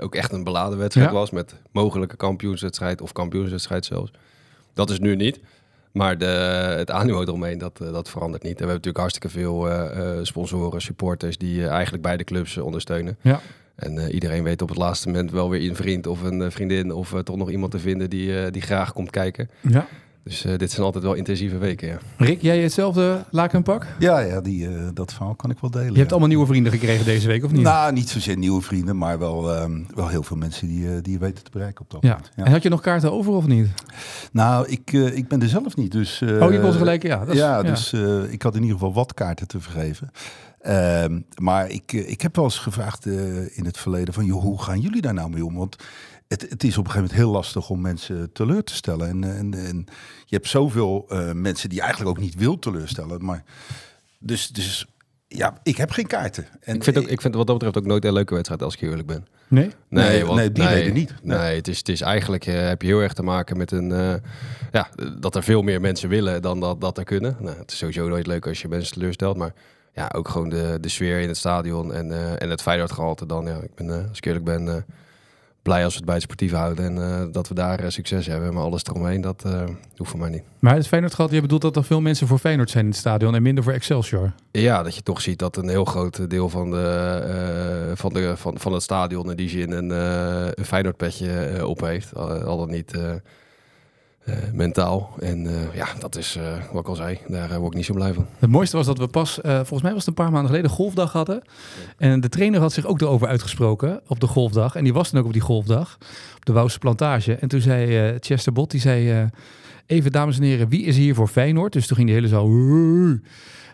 ook 0.00 0.14
echt 0.14 0.32
een 0.32 0.44
beladen 0.44 0.78
wedstrijd 0.78 1.08
Ja. 1.08 1.14
was. 1.14 1.30
Met 1.30 1.54
mogelijke 1.72 2.16
kampioenswedstrijd 2.16 3.00
of 3.00 3.12
kampioenswedstrijd 3.12 3.84
zelfs. 3.84 4.10
Dat 4.74 4.90
is 4.90 4.98
nu 4.98 5.16
niet. 5.16 5.40
Maar 5.96 6.18
de, 6.18 6.24
het 6.76 6.90
animo 6.90 7.22
eromheen, 7.22 7.58
dat, 7.58 7.80
eh, 7.80 7.92
dat 7.92 8.08
verandert 8.08 8.42
niet. 8.42 8.60
En 8.60 8.66
we 8.66 8.70
hebben 8.70 8.76
natuurlijk 8.76 8.98
hartstikke 8.98 9.28
veel 9.38 9.70
eh, 9.70 10.18
sponsoren, 10.22 10.80
supporters 10.80 11.38
die 11.38 11.68
eigenlijk 11.68 12.02
beide 12.02 12.24
clubs 12.24 12.58
ondersteunen. 12.58 13.16
Ja. 13.20 13.40
En 13.74 14.10
iedereen 14.10 14.42
weet 14.42 14.62
op 14.62 14.68
het 14.68 14.78
laatste 14.78 15.08
moment 15.08 15.30
wel 15.30 15.50
weer 15.50 15.68
een 15.68 15.76
vriend 15.76 16.06
of 16.06 16.22
een 16.22 16.52
vriendin 16.52 16.92
of 16.92 17.14
toch 17.22 17.36
nog 17.36 17.50
iemand 17.50 17.70
te 17.70 17.78
vinden 17.78 18.10
die, 18.10 18.50
die 18.50 18.62
graag 18.62 18.92
komt 18.92 19.10
kijken. 19.10 19.50
Ja. 19.60 19.86
Dus 20.26 20.44
eh, 20.44 20.56
dit 20.58 20.70
zijn 20.70 20.84
altijd 20.86 21.04
wel 21.04 21.14
intensieve 21.14 21.58
weken, 21.58 21.88
ja. 21.88 21.98
Rick, 22.16 22.42
jij 22.42 22.58
hetzelfde 22.62 23.24
lakenpak? 23.30 23.86
Ja, 23.98 24.18
ja 24.18 24.40
die, 24.40 24.68
eh, 24.68 24.88
dat 24.94 25.12
verhaal 25.12 25.34
kan 25.34 25.50
ik 25.50 25.58
wel 25.60 25.70
delen. 25.70 25.86
Je 25.86 25.92
ja. 25.92 25.98
hebt 25.98 26.10
allemaal 26.10 26.28
nieuwe 26.28 26.46
vrienden 26.46 26.72
gekregen 26.72 27.04
deze 27.04 27.26
week, 27.26 27.44
of 27.44 27.52
niet? 27.52 27.62
Nou, 27.62 27.92
niet 27.92 28.08
zozeer 28.08 28.36
nieuwe 28.36 28.62
vrienden, 28.62 28.96
maar 28.98 29.18
wel, 29.18 29.54
ehm, 29.54 29.82
wel 29.94 30.08
heel 30.08 30.22
veel 30.22 30.36
mensen 30.36 30.68
die, 30.68 30.86
eh, 30.88 31.02
die 31.02 31.12
je 31.12 31.18
weten 31.18 31.44
te 31.44 31.50
bereiken 31.50 31.80
op 31.84 31.90
dat 31.90 32.02
ja. 32.02 32.08
moment. 32.08 32.30
Ja. 32.36 32.44
En 32.44 32.52
had 32.52 32.62
je 32.62 32.68
nog 32.68 32.80
kaarten 32.80 33.12
over 33.12 33.32
of 33.32 33.46
niet? 33.46 33.68
Nou, 34.32 34.68
ik, 34.68 34.92
eh, 34.92 35.16
ik 35.16 35.28
ben 35.28 35.42
er 35.42 35.48
zelf 35.48 35.76
niet, 35.76 35.92
dus... 35.92 36.20
eh, 36.20 36.42
oh, 36.42 36.52
je 36.52 36.60
kon 36.60 36.72
ze 36.72 36.78
gelijk, 36.78 37.02
ja. 37.02 37.18
Dat 37.18 37.28
is- 37.34 37.40
ja, 37.40 37.62
dus 37.62 37.92
eh, 37.92 38.32
ik 38.32 38.42
had 38.42 38.54
in 38.54 38.60
ieder 38.62 38.76
geval 38.78 38.92
wat 38.94 39.14
kaarten 39.14 39.46
te 39.48 39.60
vergeven. 39.60 40.10
Ehm, 40.60 41.20
maar 41.40 41.70
ik, 41.70 41.92
ik 41.92 42.20
heb 42.20 42.36
wel 42.36 42.44
eens 42.44 42.58
gevraagd 42.58 43.06
eh, 43.06 43.58
in 43.58 43.64
het 43.64 43.78
verleden 43.78 44.14
van, 44.14 44.24
joh, 44.24 44.42
hoe 44.42 44.62
gaan 44.62 44.80
jullie 44.80 45.00
daar 45.02 45.14
nou 45.14 45.30
mee 45.30 45.44
om? 45.44 45.54
Want 45.54 45.76
het, 46.28 46.46
het 46.48 46.64
is 46.64 46.78
op 46.78 46.84
een 46.84 46.90
gegeven 46.90 46.94
moment 46.94 47.12
heel 47.12 47.30
lastig 47.30 47.70
om 47.70 47.80
mensen 47.80 48.32
teleur 48.32 48.64
te 48.64 48.74
stellen. 48.74 49.08
En, 49.08 49.24
en, 49.24 49.54
en 49.54 49.86
je 50.24 50.36
hebt 50.36 50.48
zoveel 50.48 51.04
eh, 51.08 51.32
mensen 51.32 51.68
die 51.68 51.78
je 51.78 51.84
eigenlijk 51.84 52.16
ook 52.16 52.24
niet 52.24 52.34
wil 52.34 52.58
teleurstellen. 52.58 53.24
Maar 53.24 53.44
dus, 54.18 54.48
dus 54.48 54.86
ja, 55.28 55.58
ik 55.62 55.76
heb 55.76 55.90
geen 55.90 56.06
kaarten. 56.06 56.46
En 56.60 56.74
Ik 56.74 56.84
vind, 56.84 56.98
ook, 56.98 57.06
ik 57.06 57.20
vind 57.20 57.34
wat 57.34 57.46
dat 57.46 57.56
betreft 57.58 57.78
ook 57.78 57.86
nooit 57.86 58.04
een 58.04 58.12
leuke 58.12 58.34
wedstrijd 58.34 58.62
als 58.62 58.74
ik 58.74 58.80
eerlijk 58.80 59.06
ben. 59.06 59.26
Nee? 59.48 59.70
Nee, 59.88 60.24
nee, 60.24 60.52
die 60.52 60.66
reden 60.66 60.92
niet. 60.92 61.14
Nee, 61.22 61.38
Nee. 61.38 61.56
het, 61.56 61.68
is, 61.68 61.78
het 61.78 61.88
is 61.88 62.00
eigenlijk, 62.00 62.46
eh, 62.46 62.68
heb 62.68 62.82
je 62.82 62.88
heel 62.88 63.00
erg 63.00 63.12
te 63.12 63.22
maken 63.22 63.56
met 63.56 63.70
een, 63.72 63.92
eh, 63.92 64.14
ja, 64.72 64.88
dat 65.18 65.34
er 65.36 65.42
veel 65.42 65.62
meer 65.62 65.80
mensen 65.80 66.08
willen 66.08 66.42
dan 66.42 66.60
dat, 66.60 66.80
dat 66.80 66.98
er 66.98 67.04
kunnen. 67.04 67.36
Nou, 67.40 67.58
het 67.58 67.70
is 67.70 67.78
sowieso 67.78 68.08
nooit 68.08 68.26
leuk 68.26 68.46
als 68.46 68.62
je 68.62 68.68
mensen 68.68 68.92
teleurstelt, 68.92 69.36
maar 69.36 69.54
ja, 69.96 70.10
ook 70.14 70.28
gewoon 70.28 70.48
de, 70.48 70.78
de 70.80 70.88
sfeer 70.88 71.20
in 71.20 71.28
het 71.28 71.36
stadion 71.36 71.92
en, 71.92 72.12
eh, 72.12 72.42
en 72.42 72.50
het 72.50 72.62
Feyenoord 72.62 72.92
gehalte 72.92 73.26
dan. 73.26 73.46
Ja, 73.46 73.56
ik 73.56 73.74
ben, 73.74 73.90
eh, 73.90 74.08
als 74.08 74.16
ik 74.18 74.24
eerlijk 74.24 74.44
ben, 74.44 74.68
eh, 74.68 74.82
blij 75.66 75.84
als 75.84 75.92
we 75.92 75.96
het 75.96 76.06
bij 76.06 76.14
het 76.14 76.24
sportief 76.24 76.52
houden 76.52 76.84
en 76.84 77.10
eh, 77.10 77.24
dat 77.32 77.48
we 77.48 77.54
daar 77.54 77.78
eh, 77.80 77.90
succes 77.90 78.26
hebben. 78.26 78.54
Maar 78.54 78.62
alles 78.62 78.84
eromheen, 78.84 79.20
dat 79.20 79.44
eh, 79.44 79.64
hoeft 79.96 80.10
voor 80.10 80.20
mij 80.20 80.30
niet. 80.30 80.42
Maar 80.58 80.74
het 80.74 80.86
Feyenoord 80.86 81.14
gehad, 81.14 81.30
je 81.30 81.40
bedoelt 81.40 81.62
dat 81.62 81.76
er 81.76 81.84
veel 81.84 82.00
mensen 82.00 82.26
voor 82.26 82.38
Feyenoord 82.38 82.70
zijn 82.70 82.84
in 82.84 82.90
het 82.90 82.98
stadion 82.98 83.34
en 83.34 83.42
minder 83.42 83.64
voor 83.64 83.72
Excelsior. 83.72 84.32
Ja, 84.50 84.82
dat 84.82 84.94
je 84.94 85.02
toch 85.02 85.20
ziet 85.20 85.38
dat 85.38 85.56
een 85.56 85.68
heel 85.68 85.84
groot 85.84 86.30
deel 86.30 86.48
van, 86.48 86.70
de, 86.70 87.92
van, 87.94 88.12
de, 88.12 88.36
van, 88.36 88.58
van 88.58 88.72
het 88.72 88.82
stadion 88.82 89.30
in 89.30 89.36
die 89.36 89.48
zin 89.48 89.70
een, 89.70 89.90
een 90.58 90.64
Feyenoord-petje 90.64 91.32
eh, 91.32 91.68
op 91.68 91.80
heeft. 91.80 92.14
Al, 92.14 92.30
al 92.30 92.58
dan 92.58 92.70
niet 92.70 92.92
mentaal. 94.52 95.14
En 95.20 95.46
eh, 95.46 95.74
ja, 95.74 95.86
dat 95.98 96.16
is 96.16 96.36
eh, 96.36 96.52
wat 96.72 96.82
ik 96.82 96.88
al 96.88 96.94
zei. 96.94 97.18
Daar 97.28 97.50
eh, 97.50 97.56
word 97.56 97.70
ik 97.70 97.76
niet 97.76 97.86
zo 97.86 97.94
blij 97.94 98.12
van. 98.12 98.26
Het 98.38 98.50
mooiste 98.50 98.76
was 98.76 98.86
dat 98.86 98.98
we 98.98 99.06
pas, 99.06 99.40
eh, 99.40 99.54
volgens 99.54 99.82
mij 99.82 99.92
was 99.92 100.06
het 100.06 100.08
een 100.08 100.24
paar 100.24 100.32
maanden 100.32 100.50
geleden, 100.50 100.70
golfdag 100.70 101.12
hadden. 101.12 101.42
En 101.98 102.20
de 102.20 102.28
trainer 102.28 102.60
had 102.60 102.72
zich 102.72 102.86
ook 102.86 103.00
erover 103.00 103.28
uitgesproken 103.28 104.00
op 104.06 104.20
de 104.20 104.26
golfdag. 104.26 104.74
En 104.74 104.84
die 104.84 104.92
was 104.92 105.10
dan 105.10 105.20
ook 105.20 105.26
op 105.26 105.32
die 105.32 105.42
golfdag, 105.42 105.98
op 106.36 106.44
de 106.44 106.52
Wouwse 106.52 106.78
Plantage. 106.78 107.34
En 107.34 107.48
toen 107.48 107.60
zei 107.60 107.98
eh, 107.98 108.16
Chester 108.20 108.52
Bot, 108.52 108.70
die 108.70 108.80
zei, 108.80 109.10
eh, 109.10 109.26
even 109.86 110.12
dames 110.12 110.36
en 110.36 110.42
heren, 110.42 110.68
wie 110.68 110.84
is 110.84 110.96
hier 110.96 111.14
voor 111.14 111.28
Feyenoord? 111.28 111.72
Dus 111.72 111.86
toen 111.86 111.96
ging 111.96 112.08
die 112.08 112.16
hele 112.16 112.28
zaal... 112.28 112.48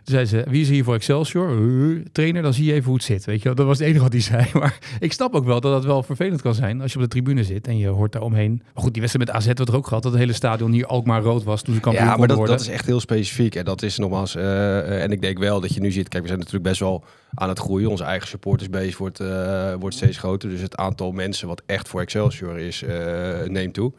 Zei 0.05 0.25
ze, 0.25 0.45
wie 0.49 0.61
is 0.61 0.69
hier 0.69 0.85
voor 0.85 0.95
Excelsior? 0.95 1.49
"Hey." 1.49 2.03
Trainer, 2.13 2.43
dan 2.43 2.53
zie 2.55 2.65
je 2.65 2.73
even 2.73 2.85
hoe 2.85 2.95
het 2.95 3.05
zit. 3.05 3.25
Weet 3.25 3.39
je, 3.39 3.45
wel. 3.45 3.55
dat 3.55 3.67
was 3.67 3.79
het 3.79 3.87
enige 3.87 4.03
wat 4.03 4.13
hij 4.13 4.21
zei. 4.33 4.47
Maar 4.53 4.79
ik 5.01 5.13
snap 5.13 5.35
ook 5.35 5.45
wel 5.45 5.61
dat 5.61 5.73
dat 5.73 5.85
wel 5.85 6.03
vervelend 6.03 6.43
kan 6.43 6.55
zijn 6.55 6.81
als 6.81 6.93
je 6.93 6.97
op 6.99 7.03
de 7.05 7.11
tribune 7.11 7.45
zit 7.45 7.67
en 7.67 7.79
je 7.79 7.87
hoort 7.89 8.13
daar 8.13 8.23
omheen. 8.23 8.63
Maar 8.75 8.83
goed, 8.83 8.93
die 8.93 9.03
wedstrijd 9.03 9.29
met 9.29 9.37
AZ 9.39 9.47
werd 9.47 9.69
er 9.69 9.77
ook 9.77 9.87
gehad, 9.87 10.03
dat 10.03 10.13
het 10.13 10.21
hele 10.21 10.33
stadion 10.33 10.73
hier 10.73 10.89
ook 10.89 11.07
maar 11.07 11.23
rood 11.23 11.43
was 11.45 11.63
toen 11.63 11.75
ze 11.75 11.81
kampioen 11.81 12.05
Ja, 12.07 12.17
maar 12.17 12.29
dat, 12.29 12.37
worden. 12.37 12.57
dat 12.57 12.65
is 12.67 12.73
echt 12.73 12.87
heel 12.87 13.01
specifiek. 13.01 13.55
En 13.55 13.65
dat 13.65 13.83
is 13.83 13.99
nogmaals. 13.99 14.35
eh, 14.37 14.79
eh, 14.79 15.03
en 15.03 15.13
ik 15.13 15.21
denk 15.21 15.39
wel 15.39 15.61
dat 15.61 15.75
je 15.75 15.81
nu 15.81 15.91
ziet. 15.91 16.09
Kijk, 16.09 16.23
we 16.23 16.29
zijn 16.29 16.39
natuurlijk 16.41 16.69
best 16.69 16.81
wel 16.81 17.05
aan 17.35 17.49
het 17.49 17.59
groeien. 17.59 17.91
Onze 17.91 18.05
eigen 18.05 18.29
supportersbase 18.29 18.97
wordt, 18.99 19.21
eh, 19.21 19.75
wordt 19.79 19.97
steeds 19.97 20.19
groter. 20.19 20.49
Dus 20.49 20.61
het 20.61 20.77
aantal 20.77 21.13
mensen 21.13 21.49
wat 21.49 21.63
echt 21.67 21.89
voor 21.89 22.01
Excelsior 22.01 22.59
is, 22.59 22.83
eh, 22.83 23.43
neemt 23.47 23.75
toe. 23.75 23.93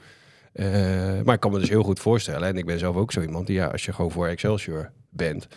Eh, 0.53 0.65
maar 1.24 1.33
ik 1.36 1.39
kan 1.39 1.51
me 1.51 1.60
dus 1.60 1.69
heel 1.69 1.83
goed 1.83 2.00
voorstellen. 2.00 2.48
En 2.48 2.57
ik 2.57 2.65
ben 2.65 2.79
zelf 2.79 2.95
ook 2.95 3.12
zo 3.12 3.22
iemand 3.22 3.48
die, 3.48 3.55
ja, 3.55 3.65
als 3.67 3.86
je 3.86 3.93
gewoon 3.93 4.12
voor 4.12 4.27
Excelsior 4.27 4.91
bent. 5.10 5.48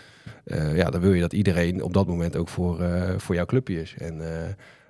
Eh, 0.46 0.76
ja, 0.76 0.90
dan 0.90 1.00
wil 1.00 1.12
je 1.12 1.20
dat 1.20 1.32
iedereen 1.32 1.82
op 1.82 1.92
dat 1.92 2.06
moment 2.06 2.36
ook 2.36 2.48
voor, 2.48 2.80
eh, 2.80 3.18
voor 3.18 3.34
jouw 3.34 3.44
clubje 3.44 3.80
is. 3.80 3.94
En 3.98 4.20
eh, 4.20 4.48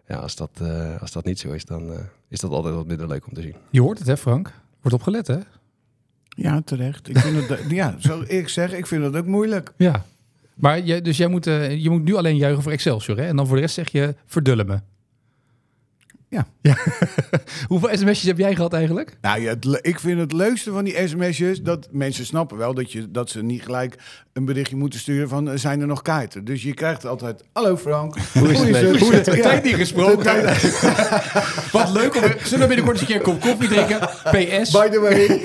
ja, 0.08 0.16
als 0.16 0.36
dat, 0.36 0.50
eh, 0.62 1.00
als 1.00 1.12
dat 1.12 1.24
niet 1.24 1.38
zo 1.38 1.52
is, 1.52 1.64
dan 1.64 1.92
eh, 1.92 1.98
is 2.28 2.40
dat 2.40 2.50
altijd 2.50 2.74
wat 2.74 2.86
minder 2.86 3.08
leuk 3.08 3.26
om 3.26 3.34
te 3.34 3.42
zien. 3.42 3.54
Je 3.70 3.80
hoort 3.80 3.98
het 3.98 4.06
hè 4.06 4.16
Frank? 4.16 4.52
Wordt 4.80 4.96
opgelet 4.96 5.26
hè? 5.26 5.38
Ja, 6.28 6.60
terecht. 6.64 7.08
Ik 7.08 7.18
vind 7.18 7.48
het, 7.48 7.70
ja, 7.70 7.94
zo 7.98 8.24
ik 8.26 8.48
zeg, 8.48 8.72
ik 8.72 8.86
vind 8.86 9.04
het 9.04 9.16
ook 9.16 9.26
moeilijk. 9.26 9.72
Ja. 9.76 10.04
Maar 10.54 10.80
jij, 10.80 11.00
dus 11.00 11.16
jij 11.16 11.28
moet, 11.28 11.44
je 11.44 11.86
moet 11.90 12.04
nu 12.04 12.14
alleen 12.14 12.36
juichen 12.36 12.62
voor 12.62 12.72
Excelsior, 12.72 13.16
hè? 13.16 13.26
En 13.26 13.36
dan 13.36 13.46
voor 13.46 13.56
de 13.56 13.62
rest 13.62 13.74
zeg 13.74 13.92
je 13.92 14.14
verdullen 14.26 14.66
me. 14.66 14.78
Ja. 16.28 16.46
ja. 16.60 16.76
Hoeveel 17.68 17.96
sms'jes 17.96 18.22
heb 18.22 18.38
jij 18.38 18.54
gehad 18.54 18.72
eigenlijk? 18.72 19.16
Nou 19.20 19.40
ja, 19.40 19.48
het 19.48 19.78
ik 19.82 20.00
vind 20.00 20.20
het 20.20 20.32
leukste 20.32 20.72
van 20.72 20.84
die 20.84 21.08
sms'jes 21.08 21.62
dat 21.62 21.88
mensen 21.90 22.26
snappen 22.26 22.56
wel 22.56 22.74
dat, 22.74 22.92
je, 22.92 23.10
dat 23.10 23.30
ze 23.30 23.42
niet 23.42 23.62
gelijk 23.62 23.94
een 24.32 24.44
berichtje 24.44 24.76
moeten 24.76 25.00
sturen 25.00 25.28
van 25.28 25.50
eh, 25.50 25.58
zijn 25.58 25.80
er 25.80 25.86
nog 25.86 26.02
kaarten. 26.02 26.44
Dus 26.44 26.62
je 26.62 26.74
krijgt 26.74 27.06
altijd, 27.06 27.42
hallo 27.52 27.76
Frank, 27.76 28.16
hoe 28.32 28.52
is 28.52 28.58
het? 28.58 29.00
Hoe 29.00 29.14
is 29.14 29.26
het? 29.26 29.42
Tijd 29.42 29.64
niet 29.64 29.74
gesproken. 29.74 30.44
Wat 31.72 31.90
leuk 31.90 32.16
om... 32.16 32.22
Zullen 32.42 32.60
we 32.60 32.66
binnenkort 32.66 33.00
eens 33.00 33.00
een 33.00 33.06
keer 33.06 33.16
een 33.16 33.22
kop 33.22 33.40
koffie 33.40 33.68
drinken? 33.68 33.98
PS. 34.00 34.70
By 34.70 34.88
the 34.88 35.00
way. 35.00 35.40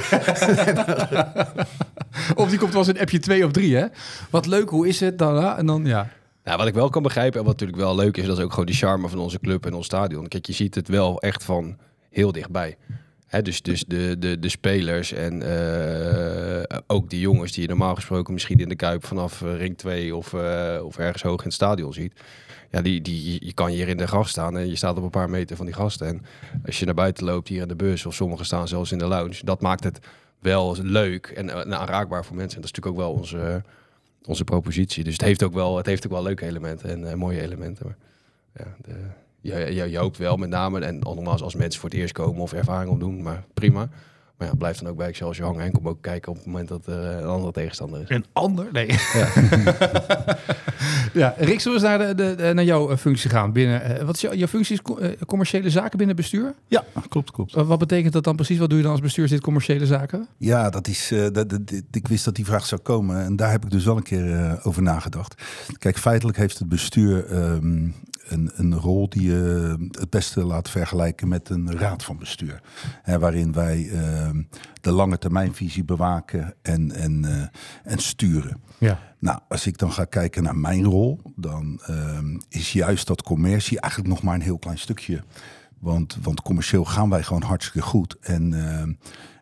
Of 2.36 2.50
die 2.50 2.60
komt 2.60 2.72
wel 2.72 2.82
eens 2.82 2.92
een 2.92 3.00
appje 3.00 3.20
2 3.20 3.46
of 3.46 3.52
3, 3.52 3.76
hè? 3.76 3.86
Wat 4.30 4.46
leuk, 4.46 4.70
hoe 4.70 4.88
is 4.88 5.00
het? 5.00 5.18
Dan, 5.18 5.58
en 5.58 5.66
dan, 5.66 5.86
ja. 5.86 6.10
Nou, 6.44 6.58
wat 6.58 6.68
ik 6.68 6.74
wel 6.74 6.90
kan 6.90 7.04
begrijpen 7.04 7.40
en 7.40 7.46
wat 7.46 7.60
natuurlijk 7.60 7.82
wel 7.82 7.96
leuk 7.96 8.18
is, 8.18 8.26
dat 8.26 8.38
is 8.38 8.44
ook 8.44 8.50
gewoon 8.50 8.66
die 8.66 8.76
charme 8.76 9.10
van 9.10 9.20
onze 9.20 9.40
club 9.40 9.66
en 9.66 9.74
ons 9.74 9.86
stadion. 9.86 10.28
Kijk, 10.28 10.46
je 10.46 10.54
ziet 10.54 10.76
het 10.76 10.88
wel 10.88 11.22
echt 11.22 11.44
van 11.44 11.78
heel 12.10 12.32
dichtbij. 12.32 12.78
Dus 13.42 13.62
dus 13.62 13.86
de, 13.86 14.16
de, 14.20 14.40
de 14.40 14.50
spelers 14.50 15.12
en 15.12 15.42
eh, 15.42 16.80
ook 16.88 17.10
die 17.10 17.20
jongens 17.20 17.52
die 17.52 17.62
je 17.62 17.68
normaal 17.68 17.96
gesproken 17.96 18.34
misschien 18.34 18.60
in 18.60 18.70
de 18.70 18.76
Kuip 18.76 19.06
vanaf 19.06 19.42
eh, 19.42 19.56
ring 19.58 19.78
2 19.78 20.16
of, 20.16 20.34
eh, 20.34 20.80
of 20.84 20.98
ergens 20.98 21.24
hoog 21.24 21.40
in 21.40 21.46
het 21.46 21.54
stadion 21.54 21.94
ziet. 21.94 22.20
Ja, 22.72 22.82
die, 22.82 23.02
die, 23.02 23.46
je 23.46 23.54
kan 23.54 23.68
hier 23.68 23.88
in 23.88 23.98
de 23.98 24.08
gast 24.08 24.30
staan 24.30 24.58
en 24.58 24.68
je 24.68 24.76
staat 24.76 24.98
op 24.98 25.04
een 25.04 25.10
paar 25.10 25.30
meter 25.30 25.56
van 25.56 25.66
die 25.66 25.76
gasten. 25.76 26.08
En 26.08 26.22
als 26.66 26.80
je 26.80 26.86
naar 26.86 26.94
buiten 26.94 27.26
loopt 27.26 27.48
hier 27.48 27.62
in 27.62 27.68
de 27.68 27.76
bus 27.76 28.06
of 28.06 28.14
sommigen 28.14 28.46
staan 28.46 28.68
zelfs 28.68 28.92
in 28.92 28.98
de 28.98 29.06
lounge, 29.06 29.40
dat 29.44 29.62
maakt 29.62 29.84
het 29.84 30.00
wel 30.40 30.76
leuk 30.82 31.26
en, 31.26 31.50
en 31.50 31.78
aanraakbaar 31.78 32.26
voor 32.26 32.36
mensen. 32.36 32.56
En 32.56 32.62
dat 32.62 32.72
is 32.72 32.78
natuurlijk 32.78 33.04
ook 33.04 33.10
wel 33.10 33.20
onze, 33.20 33.64
onze 34.26 34.44
propositie. 34.44 35.04
Dus 35.04 35.14
het 35.14 35.22
heeft 35.22 35.44
ook 35.44 35.54
wel, 35.54 35.78
het 35.78 35.86
heeft 35.86 36.06
ook 36.06 36.12
wel 36.12 36.24
leuke 36.24 36.46
elementen 36.46 36.90
en 36.90 37.10
eh, 37.10 37.14
mooie 37.14 37.42
elementen. 37.42 37.86
Maar 37.86 37.98
ja, 38.54 38.76
de, 38.82 39.90
je, 39.90 39.98
hoopt 39.98 40.18
wel 40.18 40.38
met 40.38 40.50
name, 40.50 40.80
en 40.80 41.00
nogmaals 41.00 41.42
als 41.42 41.56
mensen 41.56 41.80
voor 41.80 41.90
het 41.90 41.98
eerst 41.98 42.14
komen 42.14 42.42
of 42.42 42.54
ervaring 42.54 42.92
opdoen, 42.92 43.22
maar 43.22 43.44
prima. 43.54 43.90
Maar 44.42 44.50
ja, 44.50 44.56
blijf 44.58 44.78
dan 44.78 44.88
ook 44.92 44.98
bij 44.98 45.08
Excelsior 45.08 45.46
hangen 45.48 45.64
en 45.66 45.72
kom 45.72 45.88
ook 45.88 46.02
kijken 46.02 46.32
op 46.32 46.38
het 46.38 46.46
moment 46.46 46.68
dat 46.68 46.86
er 46.88 47.04
een 47.04 47.26
andere 47.26 47.52
tegenstander 47.52 48.02
is. 48.02 48.10
Een 48.10 48.26
ander? 48.34 48.68
Nee. 48.72 48.88
Ja, 51.14 51.34
Rick, 51.38 51.60
zullen 51.60 51.82
we 51.82 51.88
eens 51.88 51.98
naar, 51.98 52.16
de, 52.16 52.36
de, 52.36 52.52
naar 52.54 52.64
jouw 52.64 52.90
eh, 52.90 52.98
functie 52.98 53.30
gaan 53.30 53.52
binnen. 53.52 53.82
eh, 54.00 54.06
wat 54.06 54.16
is 54.16 54.22
jouw, 54.22 54.34
jouw 54.34 54.48
functie? 54.48 54.74
Is 54.76 54.82
co- 54.82 54.98
eh, 54.98 55.10
commerciële 55.26 55.70
zaken 55.70 55.98
binnen 55.98 56.08
het 56.08 56.16
bestuur? 56.16 56.54
Ja, 56.68 56.84
klopt, 57.10 57.32
klopt. 57.32 57.54
Wat 57.54 57.80
betekent 57.80 58.14
dat 58.14 58.24
dan 58.24 58.36
precies? 58.36 58.58
Wat 58.58 58.68
doe 58.70 58.78
je 58.78 58.84
dan 58.84 58.92
als 58.94 59.02
bestuurslid 59.02 59.42
commerciële 59.42 59.86
zaken? 59.86 60.28
Ja, 60.38 60.70
dat 60.70 60.88
is, 60.88 61.12
eh, 61.12 61.28
dat, 61.32 61.54
ik 61.92 62.08
wist 62.08 62.26
dat 62.26 62.36
die 62.36 62.46
vraag 62.46 62.66
zou 62.66 62.82
komen 62.82 63.24
en 63.24 63.36
daar 63.36 63.52
heb 63.52 63.64
ik 63.64 63.72
dus 63.72 63.86
wel 63.86 63.98
een 63.98 64.04
keer 64.04 64.34
eh, 64.36 64.54
over 64.68 64.82
nagedacht. 64.82 65.42
Kijk, 65.78 65.98
feitelijk 65.98 66.38
heeft 66.38 66.60
het 66.60 66.70
bestuur 66.70 67.26
ehm, 67.26 67.88
een, 68.32 68.52
een 68.56 68.76
rol 68.76 69.10
die 69.10 69.24
je 69.24 69.76
het 69.92 70.10
beste 70.10 70.44
laat 70.44 70.70
vergelijken 70.70 71.28
met 71.28 71.50
een 71.50 71.78
raad 71.78 72.04
van 72.04 72.18
bestuur. 72.18 72.62
Hè, 73.02 73.20
waarin 73.20 73.54
wij 73.54 73.90
ehm, 73.90 74.44
de 74.82 74.92
lange 74.92 75.18
termijnvisie 75.18 75.84
bewaken 75.84 76.54
en, 76.62 76.92
en, 76.92 77.26
eh, 77.26 77.92
en 77.94 78.00
sturen. 78.00 78.62
Ja. 78.78 79.00
Nou, 79.20 79.40
als 79.50 79.68
ik 79.68 79.78
dan 79.78 79.92
ga 79.92 80.06
kijken 80.06 80.44
naar 80.44 80.56
mijn 80.56 80.84
rol, 80.84 81.22
dan 81.36 81.82
ehm, 81.86 82.40
is 82.50 82.74
juist 82.74 83.08
dat 83.08 83.24
commercie 83.24 83.80
eigenlijk 83.80 84.14
nog 84.14 84.24
maar 84.24 84.36
een 84.36 84.42
heel 84.42 84.60
klein 84.60 84.78
stukje. 84.78 85.24
Want, 85.80 86.18
want 86.22 86.42
commercieel 86.42 86.86
gaan 86.86 87.10
wij 87.10 87.24
gewoon 87.24 87.42
hartstikke 87.42 87.88
goed. 87.88 88.18
En, 88.20 88.54
ehm, 88.54 88.94